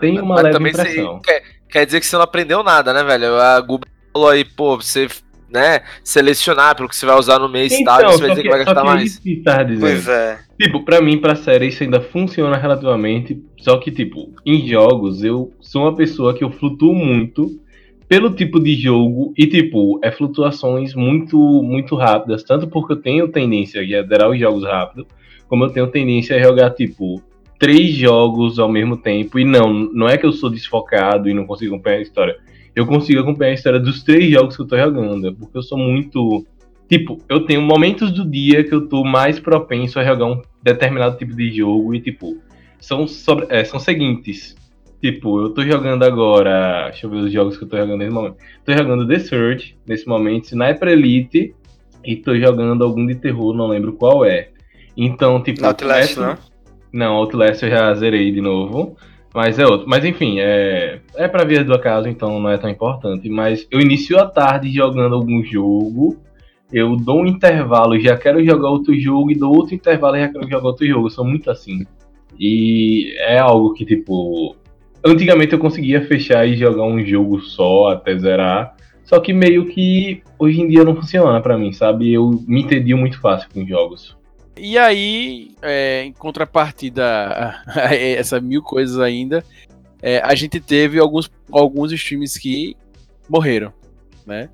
[0.00, 1.20] Tem uma Mas leve você- impressão.
[1.20, 3.36] quer, quer dizer que você não aprendeu nada, né, velho?
[3.36, 5.08] A Google falou aí, pô, você,
[5.54, 8.42] né, selecionar pelo que você vai usar no mês e tal, e você vai dizer
[8.42, 9.18] que vai só gastar que é mais.
[9.18, 9.80] que dizendo.
[9.80, 10.38] Pois é.
[10.60, 13.40] Tipo, pra mim, pra série, isso ainda funciona relativamente.
[13.58, 17.60] Só que, tipo, em jogos, eu sou uma pessoa que eu flutuo muito
[18.08, 22.42] pelo tipo de jogo e, tipo, é flutuações muito, muito rápidas.
[22.42, 25.06] Tanto porque eu tenho tendência a zerar os jogos rápido,
[25.48, 27.22] como eu tenho tendência a jogar, tipo,
[27.60, 29.38] três jogos ao mesmo tempo.
[29.38, 32.36] E não, não é que eu sou desfocado e não consigo acompanhar a história.
[32.74, 35.34] Eu consigo acompanhar a história dos três jogos que eu tô jogando.
[35.34, 36.44] Porque eu sou muito.
[36.88, 41.16] Tipo, eu tenho momentos do dia que eu tô mais propenso a jogar um determinado
[41.16, 42.36] tipo de jogo e, tipo,
[42.80, 44.54] são, sobre, é, são seguintes.
[45.00, 46.88] Tipo, eu tô jogando agora.
[46.90, 48.36] Deixa eu ver os jogos que eu tô jogando nesse momento.
[48.64, 51.54] Tô jogando The Surge nesse momento, Sniper Elite
[52.04, 54.48] e tô jogando algum de terror, não lembro qual é.
[54.96, 55.64] Então, tipo.
[55.64, 56.38] Outlast, essa- não?
[56.92, 58.96] Não, Outlast eu já zerei de novo.
[59.34, 59.88] Mas é outro.
[59.88, 63.28] Mas enfim, é, é pra via do acaso, então não é tão importante.
[63.28, 66.16] Mas eu inicio a tarde jogando algum jogo.
[66.72, 70.48] Eu dou um intervalo, já quero jogar outro jogo, e dou outro intervalo já quero
[70.48, 71.06] jogar outro jogo.
[71.06, 71.84] Eu sou muito assim.
[72.38, 74.56] E é algo que, tipo.
[75.04, 78.74] Antigamente eu conseguia fechar e jogar um jogo só até zerar.
[79.04, 82.10] Só que meio que hoje em dia não funciona pra mim, sabe?
[82.12, 84.16] Eu me entendi muito fácil com jogos.
[84.56, 89.44] E aí, é, em contrapartida a, a essa mil coisas ainda,
[90.00, 92.76] é, a gente teve alguns, alguns streams que
[93.28, 93.72] morreram,
[94.26, 94.48] né?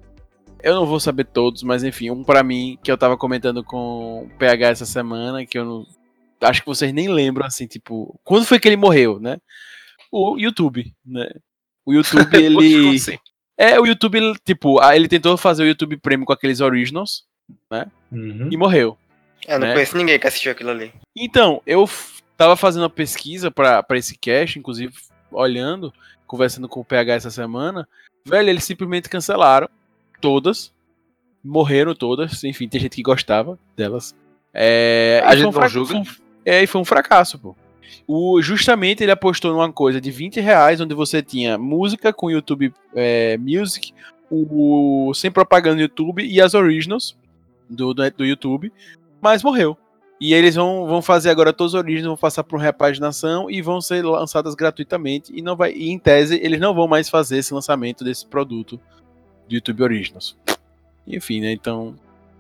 [0.63, 4.25] Eu não vou saber todos, mas enfim, um pra mim que eu tava comentando com
[4.25, 5.87] o PH essa semana, que eu não.
[6.43, 8.19] Acho que vocês nem lembram, assim, tipo.
[8.25, 9.39] Quando foi que ele morreu, né?
[10.13, 11.29] O YouTube, né?
[11.85, 12.97] O YouTube, ele.
[12.97, 13.19] assim?
[13.59, 17.25] É, o YouTube, ele, tipo, ele tentou fazer o YouTube Premium com aqueles originals
[18.11, 18.49] Uhum.
[18.51, 18.97] e morreu.
[19.49, 19.73] Eu não Né?
[19.75, 20.93] conheço ninguém que assistiu aquilo ali.
[21.17, 21.89] Então, eu
[22.37, 24.95] tava fazendo uma pesquisa pra pra esse cast, inclusive
[25.31, 25.93] olhando,
[26.27, 27.89] conversando com o PH essa semana.
[28.25, 29.69] Velho, eles simplesmente cancelaram
[30.21, 30.73] todas.
[31.43, 32.45] Morreram todas.
[32.45, 34.15] Enfim, tem gente que gostava delas.
[34.53, 35.95] É, A e gente foi um não fra- julga.
[35.97, 36.05] um-
[36.45, 37.57] é, e foi um fracasso, pô.
[38.07, 42.73] O, justamente ele apostou numa coisa de 20 reais, onde você tinha música com YouTube
[42.95, 43.93] é, Music,
[44.31, 47.17] o, sem propaganda no YouTube e as originals
[47.69, 48.73] do, do, do YouTube,
[49.21, 49.77] mas morreu.
[50.21, 53.81] E eles vão, vão fazer agora todos os originals, vão passar por repaginação e vão
[53.81, 55.33] ser lançadas gratuitamente.
[55.35, 58.77] E não vai, e em tese, eles não vão mais fazer esse lançamento desse produto
[59.49, 60.37] do YouTube Originals.
[61.07, 61.53] Enfim, né?
[61.53, 61.95] Então.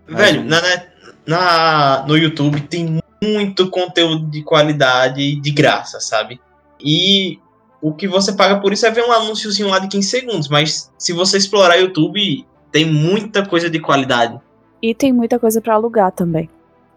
[0.06, 0.88] Velho, um- na, net-
[1.26, 6.38] na- no YouTube tem muito conteúdo de qualidade de graça, sabe?
[6.78, 7.38] E
[7.80, 10.92] o que você paga por isso é ver um anúnciozinho lá de 15 segundos, mas
[10.98, 14.38] se você explorar o YouTube, tem muita coisa de qualidade.
[14.82, 16.48] E tem muita coisa pra alugar também.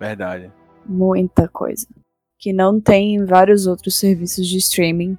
[0.08, 0.52] Verdade.
[0.86, 1.88] Muita coisa.
[2.38, 5.18] Que não tem em vários outros serviços de streaming.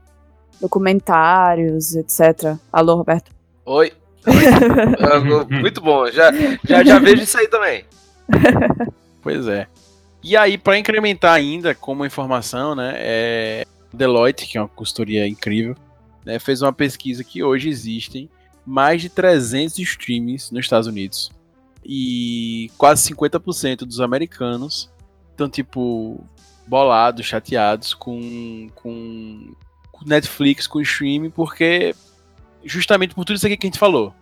[0.60, 2.56] Documentários, etc.
[2.70, 3.32] Alô, Roberto?
[3.64, 3.92] Oi.
[4.26, 5.20] Ah,
[5.60, 6.30] Muito bom, já,
[6.66, 7.84] já, já vejo isso aí também.
[9.22, 9.66] Pois é.
[10.22, 15.74] E aí, para incrementar ainda como informação, né, é Deloitte, que é uma consultoria incrível,
[16.26, 18.28] né, fez uma pesquisa que hoje existem
[18.66, 21.30] mais de 300 streamings nos Estados Unidos.
[21.84, 24.90] E quase 50% dos americanos
[25.30, 26.24] estão, tipo,
[26.66, 29.54] bolados, chateados com, com,
[30.06, 31.94] Netflix, com streaming, porque
[32.64, 34.14] justamente por tudo isso aqui que a gente falou.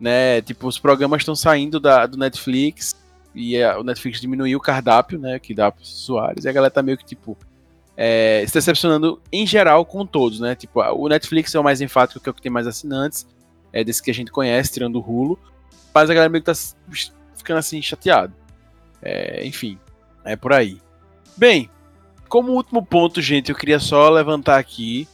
[0.00, 0.40] Né?
[0.42, 2.94] Tipo, os programas estão saindo da, do Netflix
[3.34, 6.52] e a- o Netflix diminuiu o cardápio, né, que dá para os usuários, e a
[6.52, 7.36] galera tá meio que, tipo,
[7.96, 12.20] é, se decepcionando em geral com todos, né, tipo, o Netflix é o mais enfático,
[12.20, 13.26] que é o que tem mais assinantes,
[13.72, 15.38] é desse que a gente conhece, tirando o Hulu,
[15.94, 16.58] mas a galera meio que tá
[17.36, 18.32] ficando, assim, chateado.
[19.02, 19.78] É, enfim,
[20.24, 20.80] é por aí.
[21.36, 21.70] Bem,
[22.28, 25.08] como último ponto, gente, eu queria só levantar aqui,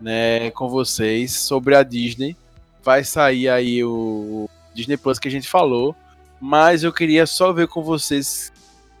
[0.00, 2.36] né, com vocês, sobre a Disney,
[2.82, 5.94] vai sair aí o Disney Plus que a gente falou,
[6.40, 8.52] mas eu queria só ver com vocês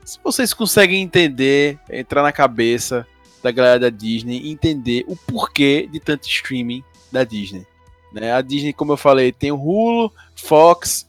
[0.06, 3.04] se vocês conseguem entender, entrar na cabeça
[3.42, 7.66] da galera da Disney entender o porquê de tanto streaming da Disney.
[8.12, 8.32] Né?
[8.32, 11.08] A Disney, como eu falei, tem o Hulu, Fox,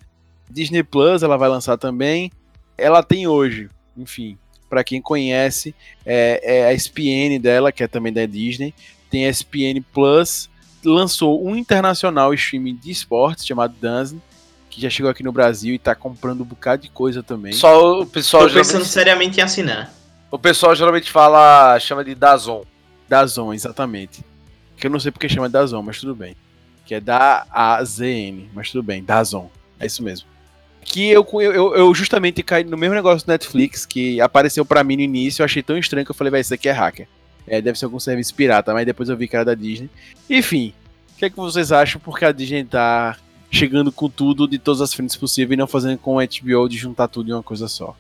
[0.50, 2.32] Disney Plus, ela vai lançar também.
[2.78, 4.38] Ela tem hoje, enfim,
[4.70, 5.74] para quem conhece,
[6.06, 8.74] é, é a ESPN dela, que é também da Disney.
[9.10, 10.50] Tem a ESPN Plus,
[10.84, 14.22] lançou um internacional streaming de esportes chamado Dancing,
[14.70, 17.54] que já chegou aqui no Brasil e tá comprando um bocado de coisa também.
[17.54, 19.94] Só o pessoal, Tô pensando geralmente, seriamente em assinar.
[20.30, 22.64] o pessoal geralmente fala, chama de Dazon.
[23.08, 24.24] Dazon, exatamente.
[24.76, 26.36] Que eu não sei porque chama Dazon, mas tudo bem.
[26.86, 29.50] Que é da A-Z-N, mas tudo bem, Dazon.
[29.80, 30.28] É isso mesmo.
[30.90, 34.96] Que eu, eu, eu justamente caí no mesmo negócio do Netflix, que apareceu pra mim
[34.96, 37.08] no início, eu achei tão estranho que eu falei, vai, isso aqui é hacker.
[37.46, 39.90] É, deve ser algum serviço pirata, mas depois eu vi que era da Disney.
[40.30, 40.74] Enfim,
[41.14, 43.18] o que é que vocês acham porque a Disney tá
[43.52, 46.78] chegando com tudo de todas as frentes possíveis e não fazendo com a HBO de
[46.78, 47.96] juntar tudo em uma coisa só?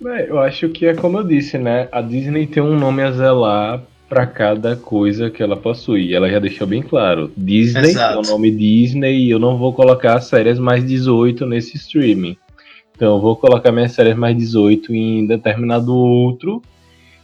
[0.00, 1.88] Bem, eu acho que é como eu disse, né?
[1.92, 3.82] A Disney tem um nome a zelar
[4.12, 6.14] pra cada coisa que ela possui.
[6.14, 7.32] Ela já deixou bem claro.
[7.34, 8.18] Disney Exato.
[8.18, 12.36] é o nome Disney eu não vou colocar séries mais 18 nesse streaming.
[12.94, 16.60] Então eu vou colocar minhas séries mais 18 em determinado outro.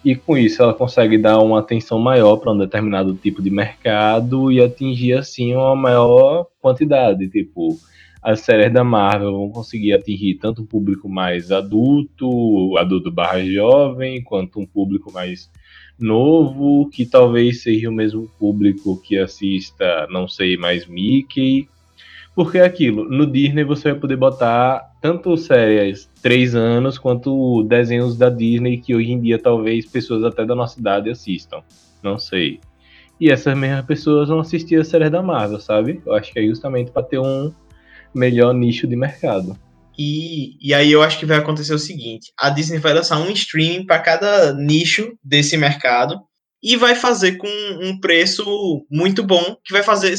[0.02, 4.50] E com isso ela consegue dar uma atenção maior para um determinado tipo de mercado
[4.50, 7.28] e atingir assim uma maior quantidade.
[7.28, 7.76] Tipo,
[8.22, 14.22] as séries da Marvel vão conseguir atingir tanto um público mais adulto, adulto barra jovem,
[14.22, 15.50] quanto um público mais
[15.98, 21.68] novo, que talvez seja o mesmo público que assista, não sei, mais Mickey.
[22.34, 28.16] Porque é aquilo, no Disney você vai poder botar tanto séries três anos quanto desenhos
[28.16, 31.62] da Disney que hoje em dia talvez pessoas até da nossa idade assistam.
[32.02, 32.60] Não sei.
[33.20, 36.00] E essas mesmas pessoas vão assistir as séries da Marvel, sabe?
[36.06, 37.52] Eu acho que é justamente para ter um
[38.14, 39.56] melhor nicho de mercado.
[39.98, 43.30] E, e aí eu acho que vai acontecer o seguinte: a Disney vai lançar um
[43.30, 46.20] streaming para cada nicho desse mercado
[46.62, 47.48] e vai fazer com
[47.82, 50.14] um preço muito bom que vai fazer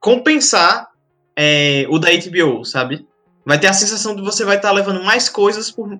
[0.00, 0.88] compensar
[1.36, 3.06] é, o da HBO, sabe?
[3.44, 5.98] Vai ter a sensação de você vai estar tá levando mais coisas por,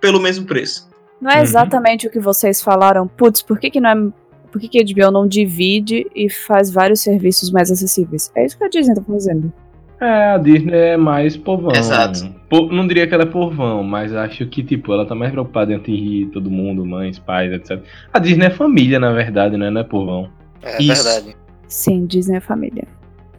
[0.00, 0.88] pelo mesmo preço.
[1.20, 1.42] Não é Uhum.
[1.42, 3.08] exatamente o que vocês falaram.
[3.08, 4.12] Putz, por que, que não é.
[4.50, 8.30] Por que, que a HBO não divide e faz vários serviços mais acessíveis?
[8.34, 9.52] É isso que a Disney tá fazendo.
[10.00, 11.72] É, a Disney é mais povão.
[11.74, 12.37] Exato.
[12.50, 15.76] Não diria que ela é povão, mas acho que, tipo, ela tá mais preocupada em
[15.76, 17.82] atingir todo mundo, mães, pais, etc.
[18.12, 19.68] A Disney é família, na verdade, né?
[19.70, 20.30] Não é povão.
[20.62, 21.04] É Isso.
[21.04, 21.36] verdade.
[21.68, 22.88] Sim, Disney é família.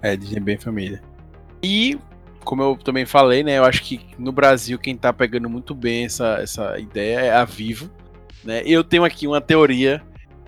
[0.02, 1.02] É, Disney bem família.
[1.64, 1.98] E,
[2.44, 3.58] como eu também falei, né?
[3.58, 7.44] Eu acho que no Brasil quem tá pegando muito bem essa, essa ideia é a
[7.44, 7.90] Vivo.
[8.44, 8.62] Né?
[8.66, 10.02] Eu tenho aqui uma teoria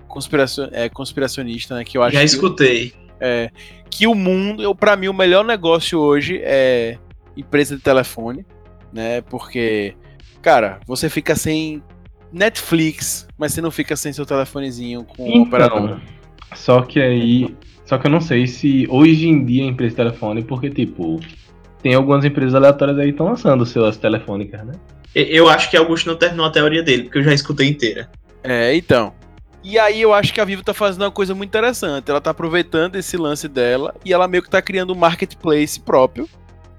[0.06, 1.84] conspiracion, é, conspiracionista, né?
[1.84, 2.92] Que eu acho Já que, escutei.
[3.20, 3.50] é,
[3.90, 6.96] que o mundo, pra mim, o melhor negócio hoje é
[7.36, 8.44] empresa de telefone,
[8.92, 9.20] né?
[9.22, 9.94] Porque,
[10.40, 11.82] cara, você fica sem
[12.32, 15.82] Netflix, mas você não fica sem seu telefonezinho com o operador.
[15.82, 16.00] Então,
[16.54, 17.54] só que aí.
[17.84, 21.20] Só que eu não sei se hoje em dia a empresa de telefone, porque, tipo,
[21.82, 24.72] tem algumas empresas aleatórias aí que estão lançando suas telefônicas, né?
[25.14, 28.10] Eu acho que Augusto não terminou a teoria dele, porque eu já escutei inteira.
[28.42, 29.12] É, então.
[29.64, 32.10] E aí eu acho que a Vivo tá fazendo uma coisa muito interessante.
[32.10, 36.28] Ela tá aproveitando esse lance dela e ela meio que tá criando um marketplace próprio,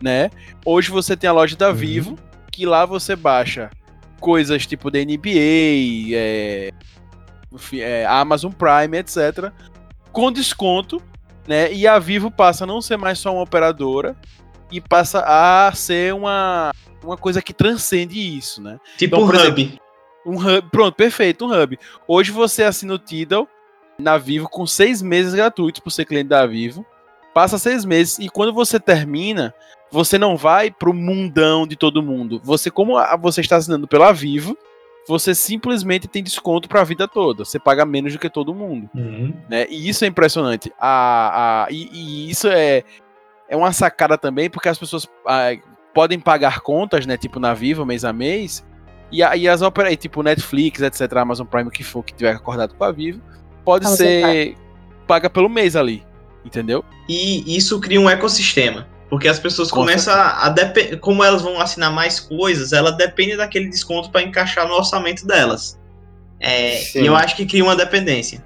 [0.04, 0.30] né?
[0.66, 1.76] Hoje você tem a loja da Uhum.
[1.76, 2.20] Vivo,
[2.52, 3.70] que lá você baixa
[4.20, 6.72] coisas tipo da NBA, é,
[7.74, 9.52] é, Amazon Prime, etc.
[10.12, 11.02] Com desconto,
[11.48, 11.72] né?
[11.74, 14.16] E a Vivo passa a não ser mais só uma operadora
[14.70, 18.80] e passa a ser uma, uma coisa que transcende isso, né?
[18.98, 19.80] Tipo Então, um hub.
[20.26, 21.80] Um hub, pronto, perfeito, um hub.
[22.06, 23.48] Hoje você assina o Tidal
[23.98, 26.86] na Vivo com seis meses gratuitos por ser cliente da Vivo.
[27.34, 29.54] Passa seis meses e quando você termina,
[29.94, 32.42] você não vai pro mundão de todo mundo.
[32.44, 34.58] Você, como a- você está assinando pela Vivo,
[35.08, 37.46] você simplesmente tem desconto para a vida toda.
[37.46, 38.90] Você paga menos do que todo mundo
[39.50, 39.68] né?
[39.70, 40.74] E isso é impressionante.
[40.80, 42.84] A, a, e, e isso é,
[43.48, 45.52] é uma sacada também, porque as pessoas ah,
[45.94, 47.16] podem pagar contas, né?
[47.16, 48.66] Tipo na Vivo, mês a mês.
[49.12, 52.16] E, a- e as óperas, e, tipo Netflix, etc., Amazon Prime, o que for que
[52.16, 53.22] tiver acordado com a Vivo,
[53.64, 54.56] pode Amazon ser
[55.06, 56.04] paga pelo mês ali.
[56.44, 56.84] Entendeu?
[57.08, 58.88] E isso cria um ecossistema.
[59.14, 63.38] Porque as pessoas Com começam a, a Como elas vão assinar mais coisas, ela depende
[63.38, 65.80] daquele desconto para encaixar no orçamento delas.
[66.40, 68.44] É, e eu acho que cria uma dependência.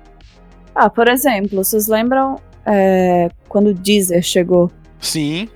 [0.76, 4.70] Ah, por exemplo, vocês lembram é, quando o Deezer chegou?
[5.00, 5.48] Sim,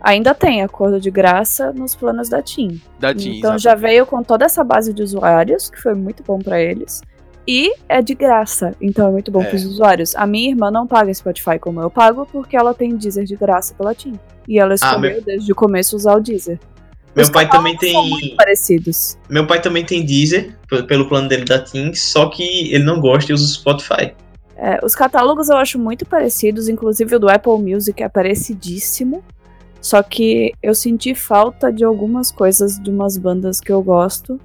[0.00, 2.80] Ainda tem acordo de graça nos planos da TIM.
[2.98, 3.36] da TIM.
[3.38, 3.62] Então exato.
[3.62, 7.02] já veio com toda essa base de usuários, que foi muito bom pra eles.
[7.46, 9.46] E é de graça, então é muito bom É.
[9.46, 10.14] pros usuários.
[10.14, 13.74] A minha irmã não paga Spotify como eu pago, porque ela tem Deezer de graça
[13.74, 14.18] pela TIM.
[14.46, 16.58] E ela escolheu desde o começo usar o Deezer.
[17.14, 17.92] Meu Os pai também tem.
[18.08, 19.18] muito parecidos.
[19.28, 20.56] Meu pai também tem Deezer,
[20.86, 24.12] pelo plano dele da TIM, só que ele não gosta e usa o Spotify.
[24.56, 29.24] É, os catálogos eu acho muito parecidos, inclusive o do Apple Music é parecidíssimo.
[29.80, 34.38] Só que eu senti falta de algumas coisas de umas bandas que eu gosto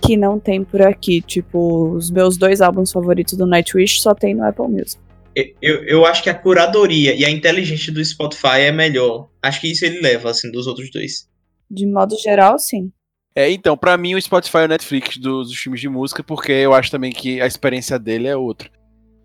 [0.00, 1.20] que não tem por aqui.
[1.20, 4.98] Tipo, os meus dois álbuns favoritos do Nightwish só tem no Apple Music.
[5.62, 9.28] Eu, eu, acho que a curadoria e a inteligência do Spotify é melhor.
[9.40, 11.28] Acho que isso ele leva, assim, dos outros dois.
[11.70, 12.90] De modo geral, sim.
[13.36, 16.50] É, então, pra mim o Spotify é o Netflix dos, dos filmes de música, porque
[16.50, 18.68] eu acho também que a experiência dele é outra.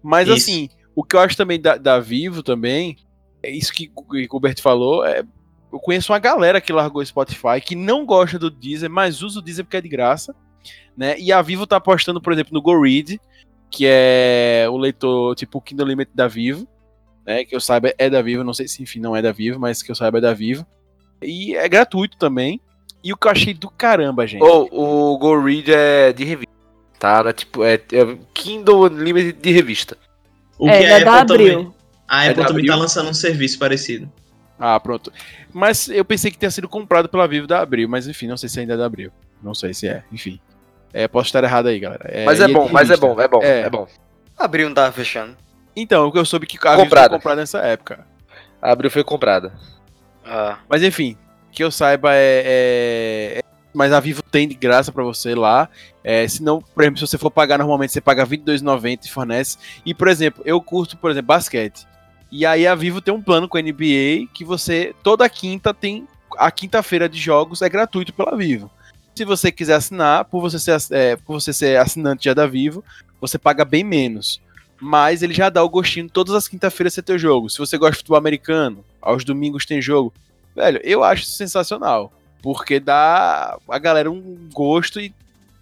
[0.03, 0.37] Mas Isso.
[0.37, 2.97] assim, o que eu acho também da, da Vivo também,
[3.41, 5.23] é isso que o que o Gilbert falou, é,
[5.71, 9.39] eu conheço uma galera que largou o Spotify, que não gosta do Deezer, mas usa
[9.39, 10.35] o Deezer porque é de graça,
[10.95, 11.19] né?
[11.19, 13.19] E a Vivo tá apostando, por exemplo, no GoRead,
[13.69, 16.67] que é o leitor tipo o Kindle Limit da Vivo,
[17.25, 17.43] né?
[17.43, 19.81] Que eu saiba é da Vivo, não sei se enfim não é da Vivo, mas
[19.81, 20.65] que eu saiba é da Vivo.
[21.21, 22.59] E é gratuito também.
[23.03, 24.43] E o que eu achei do caramba, gente.
[24.43, 26.53] Ou o Go Read é de revista.
[26.99, 27.23] Tá?
[27.27, 29.97] É tipo, é, é Kindle Unlimited de revista.
[30.57, 31.51] O é, que a é da Apple também.
[31.53, 31.75] Abril.
[32.07, 32.73] A É Apple da também Abril?
[32.73, 34.09] tá lançando um serviço parecido.
[34.57, 35.11] Ah, pronto.
[35.51, 38.47] Mas eu pensei que tinha sido comprado pela Vivo da Abril, mas enfim, não sei
[38.47, 39.11] se ainda é da Abril.
[39.41, 40.39] Não sei se é, enfim.
[40.93, 42.07] É, posso estar errado aí, galera.
[42.25, 43.61] mas é e bom, mas é bom, é bom, É.
[43.61, 43.87] é, bom.
[44.37, 45.35] Abril não tava fechando.
[45.75, 47.15] Então, eu soube que a Vivo foi Comprada.
[47.15, 48.05] comprada nessa época.
[48.61, 49.53] A Abril foi comprada.
[50.25, 51.17] Ah, Mas enfim,
[51.51, 52.43] que eu saiba é.
[52.45, 53.43] é- é-
[53.73, 55.67] Mas a Vivo tem de graça pra você lá.
[56.03, 59.09] É, se não, por exemplo, se você for pagar normalmente, você paga R$ 22,90 e
[59.09, 59.57] fornece.
[59.83, 61.87] E, por exemplo, eu curto, por exemplo, basquete.
[62.31, 66.07] E aí a Vivo tem um plano com a NBA que você toda quinta tem
[66.37, 68.69] a quinta-feira de jogos é gratuito pela Vivo.
[69.15, 72.83] Se você quiser assinar, por você ser, é, por você ser assinante já da Vivo,
[73.21, 74.41] você paga bem menos.
[74.81, 77.49] Mas ele já dá o gostinho todas as quinta-feiras você ter jogo.
[77.49, 80.11] Se você gosta de futebol americano, aos domingos tem jogo.
[80.55, 82.11] Velho, eu acho sensacional.
[82.41, 85.13] Porque dá a galera um gosto e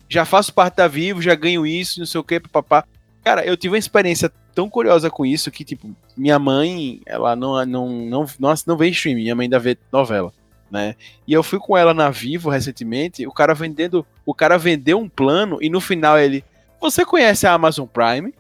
[0.08, 2.86] já faço parte da Vivo, já ganho isso, não sei o que, papá.
[3.24, 7.64] Cara, eu tive uma experiência tão curiosa com isso que, tipo, minha mãe, ela não,
[7.66, 10.34] não, não, não, não vê streaming, minha mãe ainda vê novela
[10.72, 10.96] né?
[11.28, 15.10] E eu fui com ela na Vivo recentemente, o cara vendendo, o cara vendeu um
[15.10, 16.44] plano e no final ele,
[16.80, 18.34] você conhece a Amazon Prime?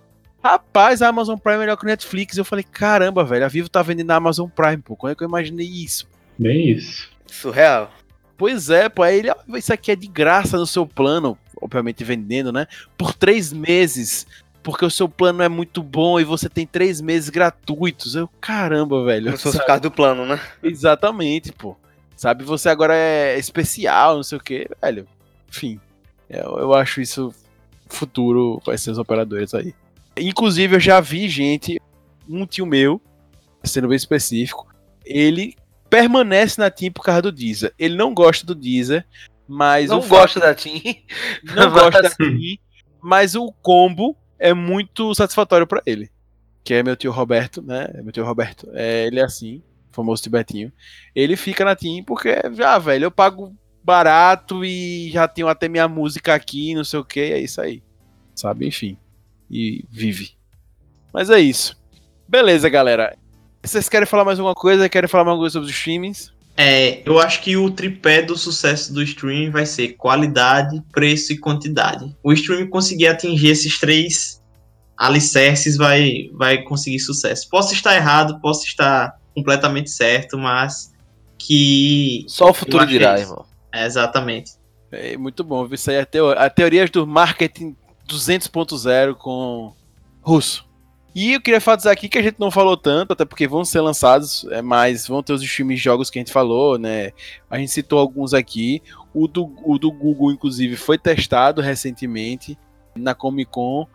[0.43, 2.35] Rapaz, a Amazon Prime é melhor que o Netflix.
[2.35, 4.95] Eu falei, caramba, velho, a Vivo tá vendendo a Amazon Prime, pô.
[4.95, 6.07] Como é que eu imaginei isso?
[6.37, 7.09] Bem isso.
[7.27, 7.91] Surreal.
[8.35, 9.03] Pois é, pô.
[9.03, 12.65] Aí ele, isso aqui é de graça no seu plano, obviamente vendendo, né?
[12.97, 14.25] Por três meses.
[14.63, 18.15] Porque o seu plano é muito bom e você tem três meses gratuitos.
[18.15, 19.25] Eu, caramba, velho.
[19.25, 20.39] Como se fosse do plano, né?
[20.63, 21.75] Exatamente, pô.
[22.21, 25.07] Sabe, você agora é especial, não sei o que, velho.
[25.49, 25.79] Enfim,
[26.29, 27.33] eu, eu acho isso
[27.87, 29.73] futuro com esses operadores aí.
[30.15, 31.81] Inclusive, eu já vi gente,
[32.29, 33.01] um tio meu,
[33.63, 34.67] sendo bem específico,
[35.03, 35.55] ele
[35.89, 37.73] permanece na Team por causa do Deezer.
[37.79, 39.03] Ele não gosta do Deezer,
[39.47, 39.89] mas.
[39.89, 40.79] Não gosta da Team.
[41.43, 42.59] Não gosta da Team,
[43.01, 46.11] mas o combo é muito satisfatório para ele.
[46.63, 47.89] Que é meu tio Roberto, né?
[48.03, 48.69] Meu tio Roberto.
[48.75, 50.71] É, ele é assim famoso Tibetinho,
[51.15, 55.87] ele fica na Team porque, já, velho, eu pago barato e já tenho até minha
[55.87, 57.81] música aqui, não sei o que, é isso aí.
[58.35, 58.67] Sabe?
[58.67, 58.97] Enfim.
[59.49, 60.31] E vive.
[61.13, 61.75] Mas é isso.
[62.27, 63.17] Beleza, galera.
[63.63, 64.87] Vocês querem falar mais alguma coisa?
[64.87, 66.33] Querem falar mais alguma coisa sobre os streamings?
[66.57, 71.37] É, eu acho que o tripé do sucesso do streaming vai ser qualidade, preço e
[71.37, 72.15] quantidade.
[72.23, 74.41] O streaming conseguir atingir esses três
[74.97, 77.49] alicerces vai, vai conseguir sucesso.
[77.49, 80.91] Posso estar errado, posso estar completamente certo, mas
[81.37, 82.25] que.
[82.27, 83.45] Só o futuro dirá, irmão.
[83.73, 84.53] É, exatamente.
[84.91, 85.67] É muito bom.
[85.71, 87.75] Isso aí é a, teo a teoria do marketing
[88.07, 89.73] 200.0 com
[90.21, 90.69] russo.
[91.13, 93.81] E eu queria falar aqui que a gente não falou tanto, até porque vão ser
[93.81, 97.11] lançados, é, mas vão ter os filmes de jogos que a gente falou, né?
[97.49, 98.81] A gente citou alguns aqui.
[99.13, 102.57] O do, o do Google, inclusive, foi testado recentemente
[102.95, 103.87] na Comic Con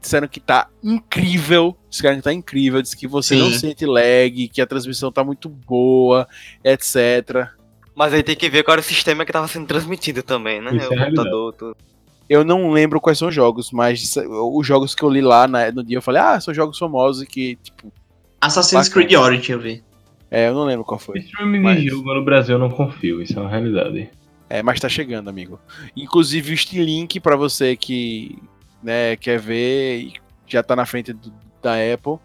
[0.00, 1.76] disseram que tá incrível.
[1.88, 2.80] Disseram que tá incrível.
[2.80, 3.40] Diz que você Sim.
[3.40, 6.26] não sente lag, que a transmissão tá muito boa,
[6.64, 7.48] etc.
[7.94, 10.76] Mas aí tem que ver qual era o sistema que tava sendo transmitido também, né?
[10.76, 11.76] Isso o é computador, tudo.
[12.28, 15.72] Eu não lembro quais são os jogos, mas os jogos que eu li lá na,
[15.72, 17.90] no dia eu falei, ah, são jogos famosos que, tipo.
[18.40, 19.06] Assassin's bacana.
[19.06, 19.82] Creed Origin eu vi.
[20.30, 21.18] É, eu não lembro qual foi.
[21.18, 21.80] Esse filme mas...
[21.80, 24.10] de jogo no Brasil eu não confio, isso é uma realidade.
[24.50, 25.58] É, mas tá chegando, amigo.
[25.96, 28.38] Inclusive o Steam Link pra você que
[28.82, 30.12] né, quer ver e
[30.46, 31.32] já tá na frente do,
[31.62, 32.16] da Apple,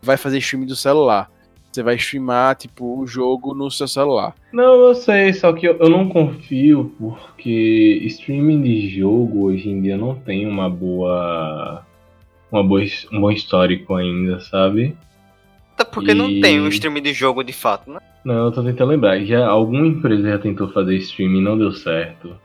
[0.00, 1.30] vai fazer streaming do celular.
[1.72, 4.34] Você vai streamar, tipo, o jogo no seu celular.
[4.52, 9.80] Não, eu sei, só que eu, eu não confio porque streaming de jogo hoje em
[9.80, 11.82] dia não tem uma boa.
[12.50, 14.94] Uma boa um bom histórico ainda, sabe?
[15.74, 16.14] Até porque e...
[16.14, 18.00] não tem um streaming de jogo de fato, né?
[18.22, 19.24] Não, eu tô tentando lembrar.
[19.24, 22.36] Já, alguma empresa já tentou fazer streaming e não deu certo.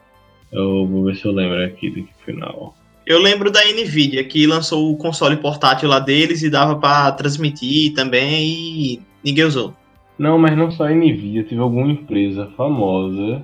[0.53, 2.73] Eu vou ver se eu lembro aqui do final.
[3.07, 7.93] Eu lembro da Nvidia, que lançou o console portátil lá deles e dava para transmitir
[7.93, 9.73] também e ninguém usou.
[10.19, 13.41] Não, mas não só a Nvidia, teve alguma empresa famosa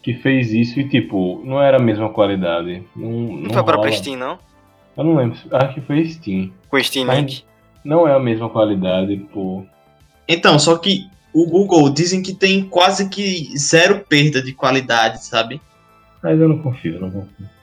[0.00, 2.84] que fez isso e, tipo, não era a mesma qualidade.
[2.94, 4.38] Não, não, não foi para Steam, não?
[4.96, 6.52] Eu não lembro, acho que foi Steam.
[6.68, 7.44] Com Steam mas Link?
[7.84, 9.66] Não é a mesma qualidade, pô.
[10.28, 15.60] Então, só que o Google dizem que tem quase que zero perda de qualidade, sabe?
[16.22, 17.59] Mas eu não confio, eu não confio.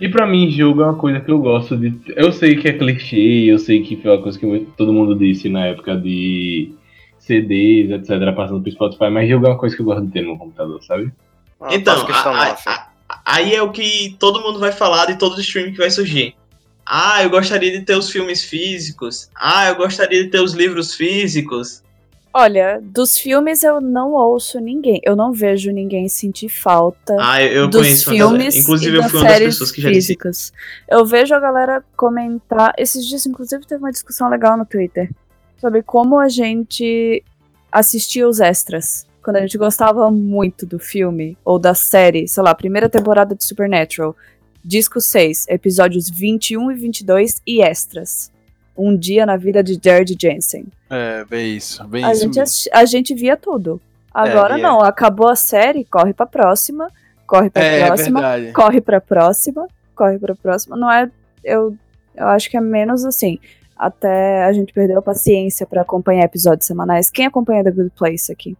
[0.00, 1.98] E para mim, jogo é uma coisa que eu gosto de.
[2.16, 5.48] Eu sei que é clichê, eu sei que foi uma coisa que todo mundo disse
[5.48, 6.72] na época de
[7.18, 10.22] CDs, etc., passando pro Spotify, mas jogo é uma coisa que eu gosto de ter
[10.22, 11.12] no computador, sabe?
[11.60, 12.88] Ah, então, a, a, a,
[13.24, 16.34] aí é o que todo mundo vai falar de todo o stream que vai surgir.
[16.84, 19.30] Ah, eu gostaria de ter os filmes físicos.
[19.34, 21.82] Ah, eu gostaria de ter os livros físicos.
[22.36, 25.00] Olha, dos filmes eu não ouço ninguém.
[25.04, 29.28] Eu não vejo ninguém sentir falta ah, eu dos conheço filmes Inclusive, eu fui uma
[29.28, 30.52] das pessoas que já físicas.
[30.88, 32.74] Eu vejo a galera comentar.
[32.76, 35.08] Esses dias, inclusive, teve uma discussão legal no Twitter
[35.60, 37.22] sobre como a gente
[37.70, 39.06] assistia os extras.
[39.22, 43.44] Quando a gente gostava muito do filme ou da série, sei lá, primeira temporada de
[43.44, 44.16] Supernatural,
[44.64, 48.33] disco 6, episódios 21 e 22 e extras.
[48.76, 50.66] Um Dia na Vida de Jared Jensen.
[50.90, 53.80] É, bem isso, bem a isso gente, a gente via tudo.
[54.12, 54.88] Agora é, não, é.
[54.88, 56.88] acabou a série, corre pra próxima,
[57.26, 58.22] corre pra é, próxima,
[58.54, 60.76] corre pra próxima, corre pra próxima.
[60.76, 61.10] Não é.
[61.42, 61.76] Eu,
[62.14, 63.38] eu acho que é menos assim.
[63.76, 67.10] até a gente perdeu a paciência pra acompanhar episódios semanais.
[67.10, 68.56] Quem acompanha The Good Place aqui?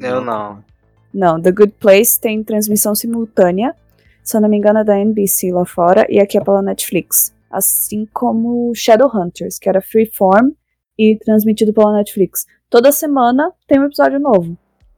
[0.00, 0.64] Eu não.
[1.12, 3.74] Não, The Good Place tem transmissão simultânea,
[4.22, 7.32] se eu não me engano é da NBC lá fora, e aqui é pela Netflix.
[7.56, 10.50] Assim como Shadowhunters, que era freeform
[10.98, 12.46] e transmitido pela Netflix.
[12.68, 14.56] Toda semana tem um episódio novo.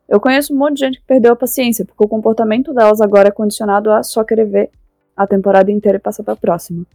[0.08, 3.28] Eu conheço um monte de gente que perdeu a paciência, porque o comportamento delas agora
[3.28, 4.70] é condicionado a só querer ver
[5.16, 6.86] a temporada inteira e passar pra próxima.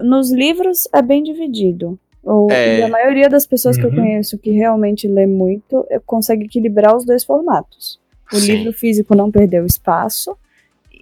[0.00, 1.98] Nos livros é bem dividido.
[2.22, 2.78] O, É.
[2.80, 3.96] E a maioria das pessoas que eu Uhum.
[3.96, 8.00] conheço que realmente lê muito consegue equilibrar os dois formatos.
[8.32, 8.52] O Sim.
[8.56, 10.36] livro físico não perdeu espaço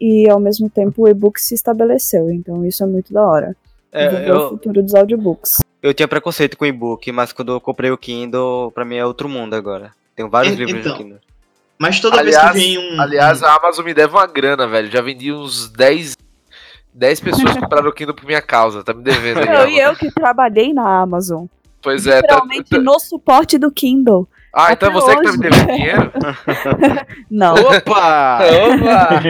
[0.00, 2.30] e ao mesmo tempo o e-book se estabeleceu.
[2.30, 3.56] Então isso é muito da hora.
[3.92, 5.58] É, ver o eu, futuro dos audiobooks.
[5.82, 9.28] eu tinha preconceito com e-book, mas quando eu comprei o Kindle, pra mim é outro
[9.28, 9.92] mundo agora.
[10.16, 10.92] Tenho vários En- livros então.
[10.92, 11.18] no Kindle.
[11.78, 13.00] Mas toda Aliás- vez que vem um.
[13.00, 14.90] Aliás, a Amazon me deve uma grana, velho.
[14.90, 16.16] Já vendi uns 10,
[16.94, 18.84] 10 pessoas que compraram o Kindle por minha causa.
[18.84, 19.48] Tá me devendo aí.
[19.48, 21.46] Eu, e eu que trabalhei na Amazon.
[21.82, 24.28] Pois é, tá, Literalmente tá- no suporte do Kindle.
[24.52, 25.38] Ah, então é até você que tá me hoje.
[25.38, 26.12] devendo dinheiro?
[27.30, 27.54] Não.
[27.54, 28.40] Opa!
[28.66, 29.22] Opa!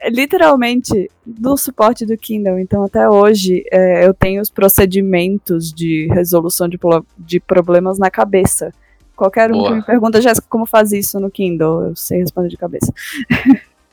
[0.00, 2.58] É literalmente do suporte do Kindle.
[2.58, 6.76] Então, até hoje, é, eu tenho os procedimentos de resolução de,
[7.16, 8.74] de problemas na cabeça.
[9.14, 9.68] Qualquer um Boa.
[9.68, 11.82] que me pergunta, Jéssica, como faz isso no Kindle?
[11.82, 12.92] Eu sei responder de cabeça.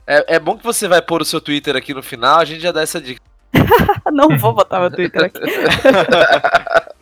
[0.07, 2.61] É, é bom que você vai pôr o seu Twitter aqui no final, a gente
[2.61, 3.21] já dá essa dica.
[4.11, 5.39] Não vou botar meu Twitter aqui.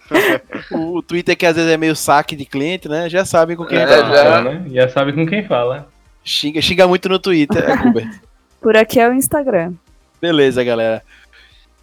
[0.71, 3.09] O, Twitter que às vezes é meio saque de cliente, né?
[3.09, 4.15] Já sabem com quem É, tá.
[4.15, 4.41] já.
[4.41, 4.65] né?
[4.69, 5.89] Já sabe com quem fala.
[6.23, 7.75] Xinga, xinga muito no Twitter, é.
[8.61, 9.73] Por aqui é o Instagram.
[10.21, 11.03] Beleza, galera.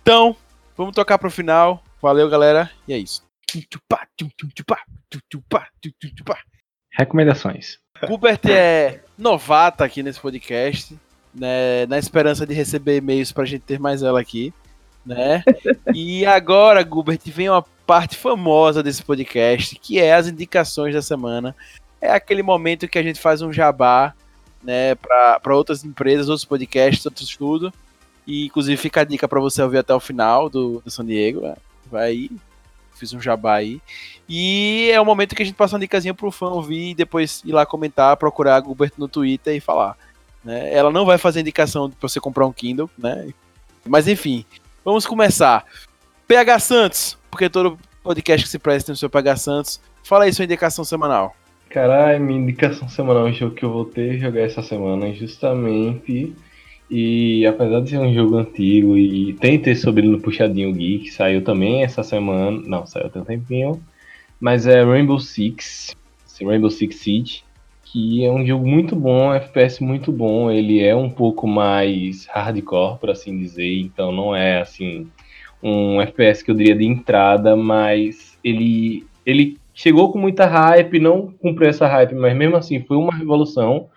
[0.01, 0.35] Então,
[0.77, 1.83] vamos tocar pro final.
[2.01, 2.71] Valeu, galera.
[2.89, 3.23] E é isso.
[6.91, 7.79] Recomendações.
[8.07, 10.99] Gilbert é novata aqui nesse podcast,
[11.35, 11.87] né?
[11.87, 14.53] Na esperança de receber e-mails pra gente ter mais ela aqui,
[15.05, 15.43] né?
[15.95, 21.55] E agora, Gilbert, vem uma parte famosa desse podcast, que é as indicações da semana.
[22.01, 24.15] É aquele momento que a gente faz um jabá,
[24.63, 27.73] né, para outras empresas, outros podcasts, outros tudo.
[28.27, 31.43] E inclusive fica a dica para você ouvir até o final do, do San Diego.
[31.43, 31.57] né?
[31.91, 32.31] Vai aí,
[32.95, 33.81] fiz um jabá aí.
[34.29, 37.43] E é o momento que a gente passa uma dicasinha pro fã ouvir e depois
[37.45, 39.97] ir lá comentar, procurar a Gilbert no Twitter e falar.
[40.45, 40.73] Né?
[40.73, 43.33] Ela não vai fazer indicação pra você comprar um Kindle, né?
[43.87, 44.45] Mas enfim,
[44.85, 45.65] vamos começar.
[46.27, 49.81] PH Santos, porque todo podcast que se presta tem o seu PH Santos.
[50.03, 51.35] Fala aí sua indicação semanal.
[51.71, 56.35] Caralho, minha indicação semanal é um jogo que eu voltei a jogar essa semana, justamente.
[56.91, 61.11] E apesar de ser um jogo antigo e tem ter sobre ele no Puxadinho Geek,
[61.11, 62.63] saiu também essa semana.
[62.67, 63.83] Não, saiu tem um tempinho.
[64.39, 65.97] Mas é Rainbow Six,
[66.43, 67.43] Rainbow Six Siege,
[67.85, 70.51] que é um jogo muito bom, FPS muito bom.
[70.51, 75.07] Ele é um pouco mais hardcore, por assim dizer, então não é assim
[75.63, 81.33] um FPS que eu diria de entrada, mas ele ele chegou com muita hype, não
[81.41, 83.89] cumpriu essa hype, mas mesmo assim foi uma revolução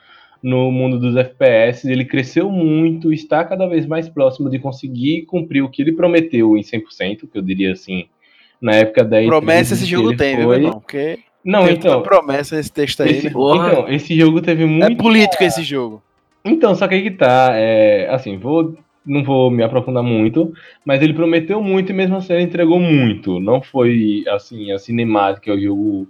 [0.41, 1.89] no mundo dos FPS.
[1.89, 6.57] Ele cresceu muito, está cada vez mais próximo de conseguir cumprir o que ele prometeu
[6.57, 8.05] em 100%, que eu diria assim,
[8.61, 10.57] na época da E3 Promessa esse jogo tem, viu, foi.
[10.57, 10.79] meu irmão?
[10.79, 13.29] Porque Não, tem então, muita promessa nesse texto aí, esse, né?
[13.29, 16.03] então, esse jogo teve muito É político esse jogo.
[16.43, 18.75] então, só que aí que tá, é, assim, vou,
[19.05, 20.53] não vou me aprofundar muito,
[20.83, 23.39] mas ele prometeu muito e mesmo assim ele entregou muito.
[23.39, 26.09] Não foi, assim, a cinemática, o jogo...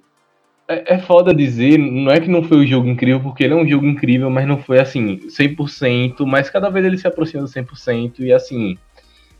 [0.68, 3.58] É, é foda dizer, não é que não foi um jogo incrível, porque ele é
[3.58, 7.48] um jogo incrível, mas não foi, assim, 100%, mas cada vez ele se aproxima do
[7.48, 8.76] 100% e, assim,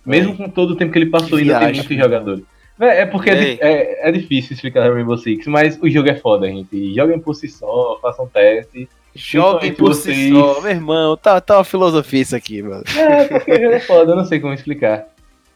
[0.06, 2.44] mesmo com todo o tempo que ele passou, Que ainda tem muitos jogadores.
[2.80, 6.94] É porque é, é, é difícil explicar Rainbow Six, mas o jogo é foda, gente.
[6.94, 8.88] Joguem por si só, façam teste.
[9.16, 11.18] Joguem por si vocês- só, meu irmão.
[11.18, 12.84] Tá, tá uma filosofia isso aqui, mano.
[12.96, 15.00] É, porque o jogo é foda, eu não sei como explicar.
[15.00, 15.08] Tá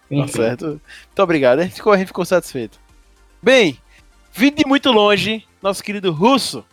[0.10, 0.32] Enfim.
[0.32, 0.66] certo.
[0.66, 1.60] Muito obrigado.
[1.60, 2.80] A gente ficou, a gente ficou satisfeito.
[3.42, 3.78] Bem,
[4.34, 6.66] vindo de muito longe, nosso querido Russo.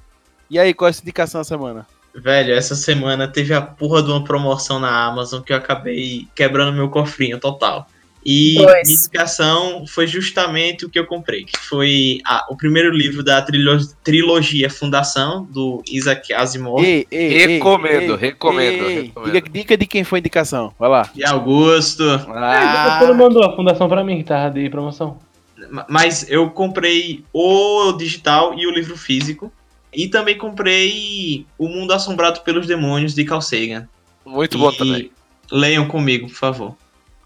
[0.51, 1.87] E aí, qual é a sua indicação da semana?
[2.15, 6.75] Velho, essa semana teve a porra de uma promoção na Amazon que eu acabei quebrando
[6.75, 7.87] meu cofrinho total.
[8.31, 8.87] E Dois.
[8.87, 13.41] minha indicação foi justamente o que eu comprei, que foi a- o primeiro livro da
[13.41, 16.85] trilo- trilogia Fundação, do Isaac Asimov.
[16.85, 19.33] Ei, ei, Recomendo, ei, recomendo, ei, recomendo.
[19.33, 20.75] Diga, dica de quem foi a indicação.
[20.79, 21.11] Vai lá.
[21.15, 22.05] De Augusto.
[22.29, 25.17] Ah, não mandou a fundação pra mim que tava de promoção.
[25.71, 29.51] Ma- Mas eu comprei o digital e o livro físico.
[29.91, 33.89] E também comprei O Mundo Assombrado pelos Demônios, de Carl Sagan.
[34.27, 35.11] Muito E- bom também.
[35.51, 36.77] Leiam comigo, por favor.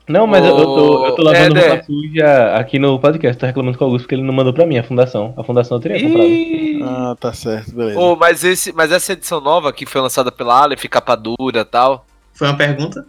[0.09, 1.69] Não, mas eu, eu tô, eu tô lavando Éder.
[1.71, 3.39] roupa suja aqui no podcast.
[3.39, 5.33] Tô reclamando com o Augusto porque ele não mandou pra mim a fundação.
[5.37, 6.27] A fundação eu teria comprado.
[6.27, 6.83] Ih!
[6.83, 7.99] Ah, tá certo, beleza.
[7.99, 11.65] Ô, mas, esse, mas essa edição nova que foi lançada pela Aleph, capa dura e
[11.65, 12.05] tal.
[12.33, 13.07] Foi uma pergunta?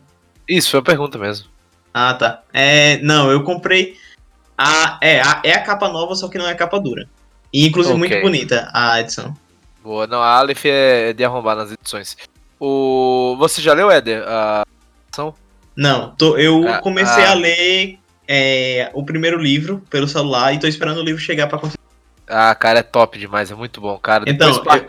[0.48, 1.48] Isso, foi uma pergunta mesmo.
[1.94, 2.41] Ah, tá.
[2.53, 3.98] É, não, eu comprei.
[4.57, 7.07] A, é, a, é a capa nova, só que não é a capa dura.
[7.52, 8.07] E inclusive Ok.
[8.07, 9.36] muito bonita a edição.
[9.84, 12.15] Boa, não, a Aleph é de arrombar nas edições.
[12.60, 13.36] O...
[13.40, 14.24] Você já leu, Éder?
[14.28, 14.65] A...
[15.75, 17.31] Não, tô- eu Ah, comecei ah.
[17.31, 21.57] a ler é, o primeiro livro pelo celular e tô esperando o livro chegar pra
[21.57, 21.83] continuar.
[22.27, 24.23] Ah, cara, é top demais, é muito bom, cara.
[24.27, 24.87] Então, Depois, pa-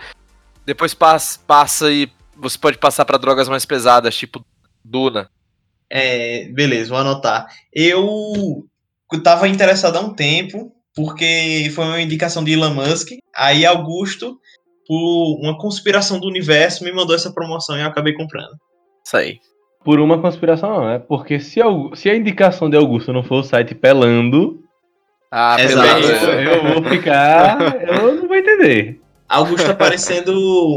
[0.64, 4.44] depois passa, passa e você pode passar pra drogas mais pesadas, tipo
[4.84, 5.28] Duna.
[5.90, 7.46] É, beleza, vou anotar.
[7.72, 8.66] Eu
[9.22, 13.10] tava interessado há um tempo, porque foi uma indicação de Elon Musk.
[13.34, 14.38] Aí Augusto,
[14.86, 18.56] por uma conspiração do universo, me mandou essa promoção e eu acabei comprando.
[19.04, 19.38] Isso aí.
[19.84, 21.60] Por uma conspiração, não, é porque se,
[21.94, 24.60] se a indicação de Augusto não for o site pelando,
[25.30, 26.00] Ah, Exato.
[26.00, 26.26] beleza.
[26.26, 27.58] eu, eu vou ficar.
[27.86, 29.00] Eu não vou entender.
[29.28, 30.32] Augusto tá parecendo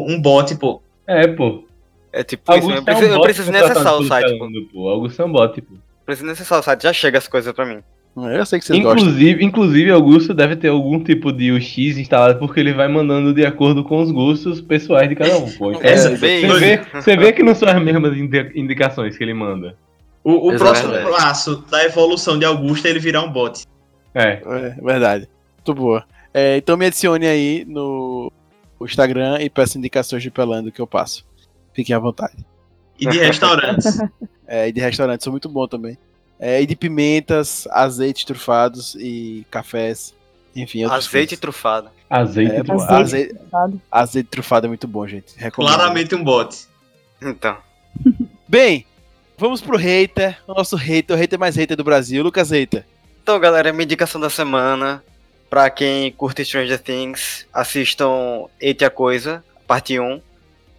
[0.08, 0.82] um bot, pô.
[1.06, 1.64] É, pô.
[2.12, 4.68] É tipo isso, Augusto eu é um preciso, eu preciso nem acessar o site, pelando,
[4.74, 4.90] pô.
[4.90, 5.76] Augusto é um bot, pô.
[6.06, 7.80] Preciso nem acessar o site, já chega as coisas pra mim.
[8.26, 9.04] Eu sei que vocês gostam.
[9.08, 13.46] Inclusive, inclusive, Augusto deve ter algum tipo de UX instalado porque ele vai mandando de
[13.46, 15.52] acordo com os gostos pessoais de cada um.
[15.52, 15.72] Pô.
[15.82, 16.18] Essa- você,
[16.58, 19.76] vê, você vê que não são as mesmas indi- indicações que ele manda.
[20.24, 21.10] O, o próximo velho.
[21.12, 23.64] passo da evolução de Augusto é ele virar um bot.
[24.16, 24.42] É.
[24.44, 25.30] É, verdade.
[25.58, 26.04] Muito boa.
[26.34, 28.32] É, então me adicione aí no
[28.82, 31.26] Instagram e peça indicações de Pelando que eu passo.
[31.74, 32.34] Fiquem à vontade.
[33.00, 34.00] E de restaurantes.
[34.50, 35.98] É, e de restaurantes são muito bom também.
[36.40, 40.14] É, e de pimentas, azeites trufados e cafés.
[40.56, 41.40] Enfim, Azeite coisas.
[41.40, 41.90] trufado.
[42.10, 42.94] Azeite É, do pô, Azeite.
[42.94, 43.82] azeite, Sabe?
[43.92, 45.34] azeite trufado é muito bom, gente.
[45.38, 45.74] Recomendo.
[45.76, 46.66] Claramente um bot.
[47.22, 47.58] Então.
[48.48, 48.86] Bem,
[49.38, 50.38] vamos pro hater.
[50.48, 52.86] O nosso hater, o hater mais hater do Brasil, Lucas Hater.
[53.22, 55.04] Então, galera, minha indicação da semana.
[55.50, 60.22] Pra quem curte Stranger Things, assistam Eite a Coisa, parte 1.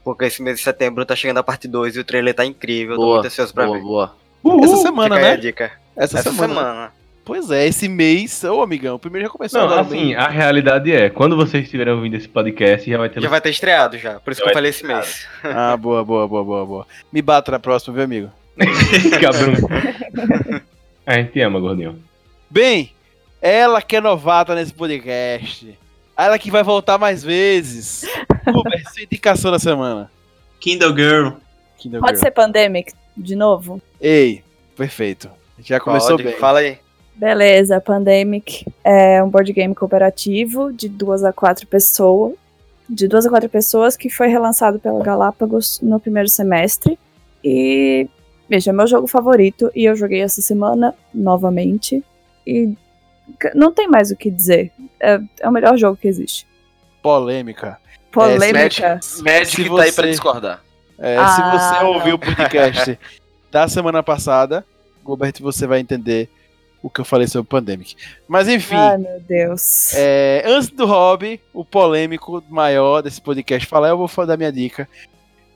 [0.05, 2.97] Porque esse mês de setembro tá chegando a parte 2 e o trailer tá incrível.
[2.97, 3.83] Tô Boa, muito ansioso pra boa, ver.
[3.83, 4.05] boa.
[4.05, 4.13] Essa
[4.43, 4.77] Uhul.
[4.79, 5.41] semana, Fica aí a né?
[5.41, 5.73] dica.
[5.97, 6.55] Essa, Essa semana.
[6.55, 6.93] semana.
[7.25, 8.43] Pois é, esse mês.
[8.45, 9.83] Ô, amigão, o primeiro já começou Não, agora.
[9.83, 13.41] assim, a realidade é, quando vocês estiverem ouvindo esse podcast, já vai ter Já vai
[13.41, 14.19] ter estreado já.
[14.21, 15.27] Por isso Já que eu falei esse mês.
[15.45, 16.87] Ah, boa, boa, boa, boa, boa.
[17.13, 18.31] Me bata na próxima, viu, amigo?
[19.21, 19.53] cabrão.
[21.07, 22.03] A gente ama, gordinho.
[22.51, 22.93] Bem,
[23.43, 25.79] ela que é novata nesse podcast.
[26.17, 28.05] Ela que vai voltar mais vezes.
[28.49, 30.11] Uber, sua indicação da semana.
[30.61, 31.29] Kindle Girl.
[31.79, 32.25] Kindle Pode Girl.
[32.25, 33.81] ser Pandemic, de novo?
[34.01, 34.43] Ei,
[34.77, 35.31] perfeito.
[35.61, 36.35] Já começou Pode, bem.
[36.37, 36.79] Fala aí.
[37.17, 42.35] Beleza, Pandemic é um board game cooperativo de duas a quatro pessoas.
[42.89, 46.99] De duas a quatro pessoas que foi relançado pela Galápagos no primeiro semestre.
[47.45, 48.09] E,
[48.49, 52.03] veja, é meu jogo favorito e eu joguei essa semana novamente.
[52.47, 52.73] E
[53.55, 54.71] não tem mais o que dizer.
[55.01, 56.47] É, é o melhor jogo que existe.
[57.03, 57.79] Polêmica.
[58.11, 59.01] Polêmica.
[59.23, 60.63] Magic Se tá aí pra você- discordar.
[60.99, 61.93] É, Ah, se você não.
[61.95, 62.99] ouviu o podcast
[63.51, 64.65] da semana passada,
[65.05, 66.29] Roberto, você vai entender
[66.83, 67.97] o que eu falei sobre o Pandemic.
[68.29, 69.93] Mas enfim, Ai, meu Deus.
[69.95, 74.53] é, antes do hobby, o polêmico maior desse podcast falar, eu vou fa- dar minha
[74.53, 74.89] dica.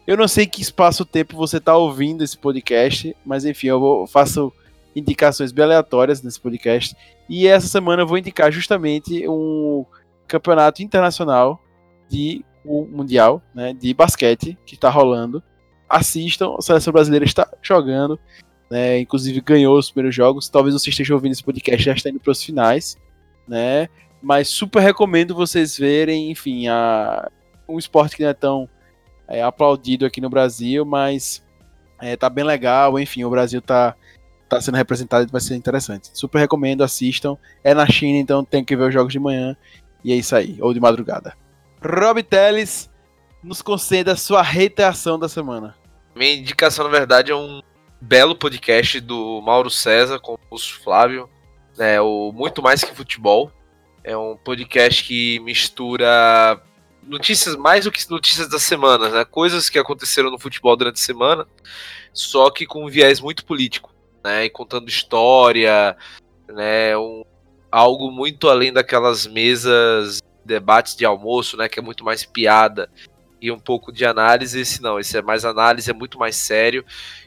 [0.06, 4.52] Eu não sei que espaço-tempo você está ouvindo esse podcast, mas enfim, eu vou, faço
[4.97, 6.97] indicações bem aleatórias nesse podcast.
[7.28, 9.86] E essa semana eu vou indicar justamente um
[10.27, 11.60] campeonato internacional
[12.09, 15.43] de o mundial, né, de basquete que está rolando.
[15.89, 18.18] Assistam, a seleção brasileira está jogando,
[18.70, 20.48] né, inclusive ganhou os primeiros jogos.
[20.48, 22.97] Talvez você esteja ouvindo esse podcast já está indo para os finais,
[23.47, 23.89] né?
[24.22, 27.28] Mas super recomendo vocês verem, enfim, a,
[27.68, 28.68] um esporte que não é tão
[29.26, 31.43] é, aplaudido aqui no Brasil, mas
[32.01, 32.98] é, tá bem legal.
[32.98, 33.97] Enfim, o Brasil tá,
[34.48, 36.10] tá sendo representado e vai ser interessante.
[36.12, 37.36] Super recomendo, assistam.
[37.64, 39.56] É na China, então tem que ver os jogos de manhã.
[40.05, 41.34] E é isso aí, ou de madrugada.
[41.84, 42.90] Rob Teles,
[43.42, 45.76] nos conceda a sua reiteração da semana.
[46.14, 47.60] Minha indicação, na verdade, é um
[48.00, 51.28] belo podcast do Mauro César com o Flávio.
[51.78, 53.50] É o Muito Mais Que Futebol.
[54.04, 56.60] É um podcast que mistura
[57.02, 59.24] notícias, mais do que notícias da semana, né?
[59.24, 61.46] Coisas que aconteceram no futebol durante a semana,
[62.12, 63.92] só que com um viés muito político,
[64.24, 64.44] né?
[64.44, 65.96] E contando história,
[66.48, 66.96] né?
[66.96, 67.24] Um,
[67.70, 71.69] algo muito além daquelas mesas, debates de almoço, né?
[71.69, 72.90] Que é muito mais piada
[73.43, 74.60] e um pouco de análise.
[74.60, 76.85] Esse não, esse é mais análise, é muito mais sério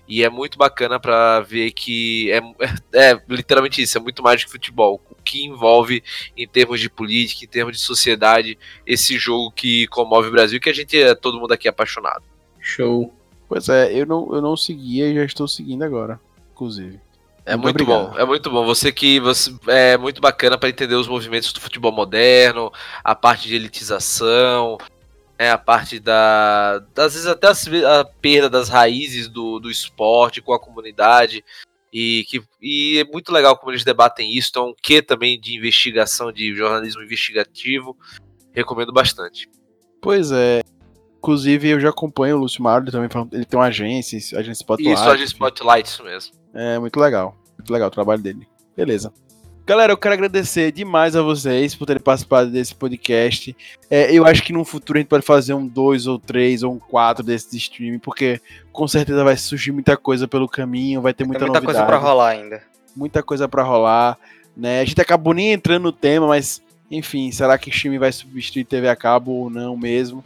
[0.08, 2.40] e é muito bacana pra ver que é,
[2.94, 5.02] é literalmente isso, é muito mais do que futebol.
[5.12, 6.02] O que envolve
[6.38, 10.70] em termos de política, em termos de sociedade, esse jogo que comove o Brasil, que
[10.70, 12.24] a gente é todo mundo aqui apaixonado.
[12.60, 13.14] Show.
[13.48, 16.20] Pois é, eu não, eu não seguia e já estou seguindo agora,
[16.52, 17.00] inclusive.
[17.45, 18.65] É Muito muito, bom, é muito bom.
[18.65, 22.72] Você que você é muito bacana para entender os movimentos do futebol moderno,
[23.03, 24.77] a parte de elitização,
[25.38, 30.41] né, a parte da, às vezes até ve- a perda das raízes do, do esporte
[30.41, 31.43] com a comunidade
[31.93, 34.49] E, que, e é muito legal como eles debatem isso.
[34.51, 37.95] Então, um quê também de investigação, de jornalismo investigativo.
[38.51, 39.47] Recomendo bastante.
[40.01, 40.61] Pois é.
[41.19, 44.93] Inclusive, eu já acompanho o Lúcio Mário, ele também ele tem uma agência, agência Spotlight.
[44.93, 46.34] Isso, a Spotlight, isso mesmo.
[46.56, 47.36] É muito legal.
[47.57, 48.48] Muito legal o trabalho dele.
[48.76, 49.11] Beleza.
[49.68, 53.56] Galera, eu quero agradecer demais a vocês por terem participado desse podcast.
[53.90, 56.73] É, eu acho que no futuro a gente pode fazer um dois ou três ou
[56.73, 58.40] um quatro desses de streaming, porque
[58.72, 61.99] com certeza vai surgir muita coisa pelo caminho, vai ter muita, Tem muita coisa novidade,
[61.99, 62.61] pra rolar ainda.
[62.95, 64.19] muita coisa pra rolar,
[64.56, 64.82] né?
[64.82, 66.61] A gente acabou nem entrando no tema, mas
[66.91, 70.23] enfim, será que streaming vai substituir TV a cabo ou não mesmo?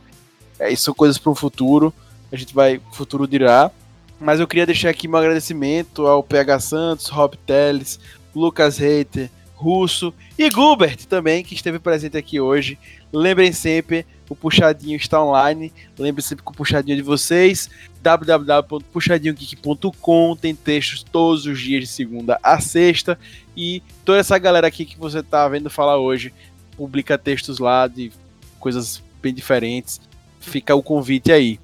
[0.60, 1.93] É, isso são coisas para o futuro.
[2.30, 3.72] A gente vai, o futuro dirá.
[4.19, 7.99] Mas eu queria deixar aqui meu agradecimento ao PH Santos, Rob Teles,
[8.35, 12.77] Lucas Reiter, Russo e Gubert também, que esteve presente aqui hoje.
[13.11, 15.73] Lembrem sempre, o Puxadinho está online.
[15.97, 17.69] Lembrem sempre que o Puxadinho é de vocês.
[18.01, 23.19] www.puxadinhogeek.com tem textos todos os dias de segunda a sexta.
[23.55, 26.33] E toda essa galera aqui que você está vendo falar hoje
[26.77, 28.11] publica textos lá de
[28.59, 30.01] coisas bem diferentes.
[30.39, 31.59] Fica o convite aí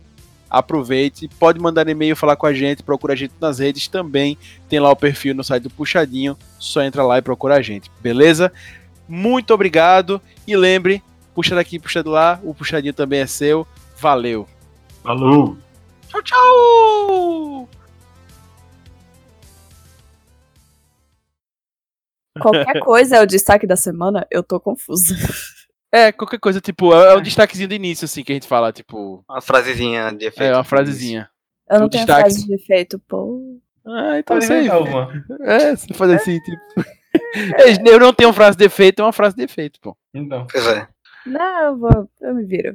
[0.57, 4.37] aproveite, pode mandar e-mail, falar com a gente, procura a gente nas redes também,
[4.69, 7.91] tem lá o perfil no site do Puxadinho, só entra lá e procura a gente,
[7.99, 8.51] beleza?
[9.07, 11.03] Muito obrigado e lembre,
[11.33, 13.67] puxa daqui, puxa de lá, o Puxadinho também é seu,
[13.99, 14.47] valeu!
[15.03, 15.57] Falou!
[16.07, 17.69] Tchau, tchau!
[22.39, 25.15] Qualquer coisa é o destaque da semana, eu tô confusa.
[25.95, 28.71] É, qualquer coisa, tipo, é é um destaquezinho do início, assim, que a gente fala,
[28.73, 30.51] tipo, Uma frasezinha de efeito.
[30.51, 31.29] é uma frasezinha.
[31.69, 32.29] Eu não O tenho destaque.
[32.29, 33.59] frase de efeito, pô.
[33.87, 34.37] Ah, então
[34.81, 35.23] uma.
[35.41, 36.89] É, você faz assim, tipo...
[37.89, 39.95] Eu não tenho frase de efeito, é uma frase de efeito, pô.
[40.13, 40.45] Então.
[40.51, 40.87] Pois é.
[41.25, 42.09] Não, eu vou.
[42.21, 42.73] Eu me viro.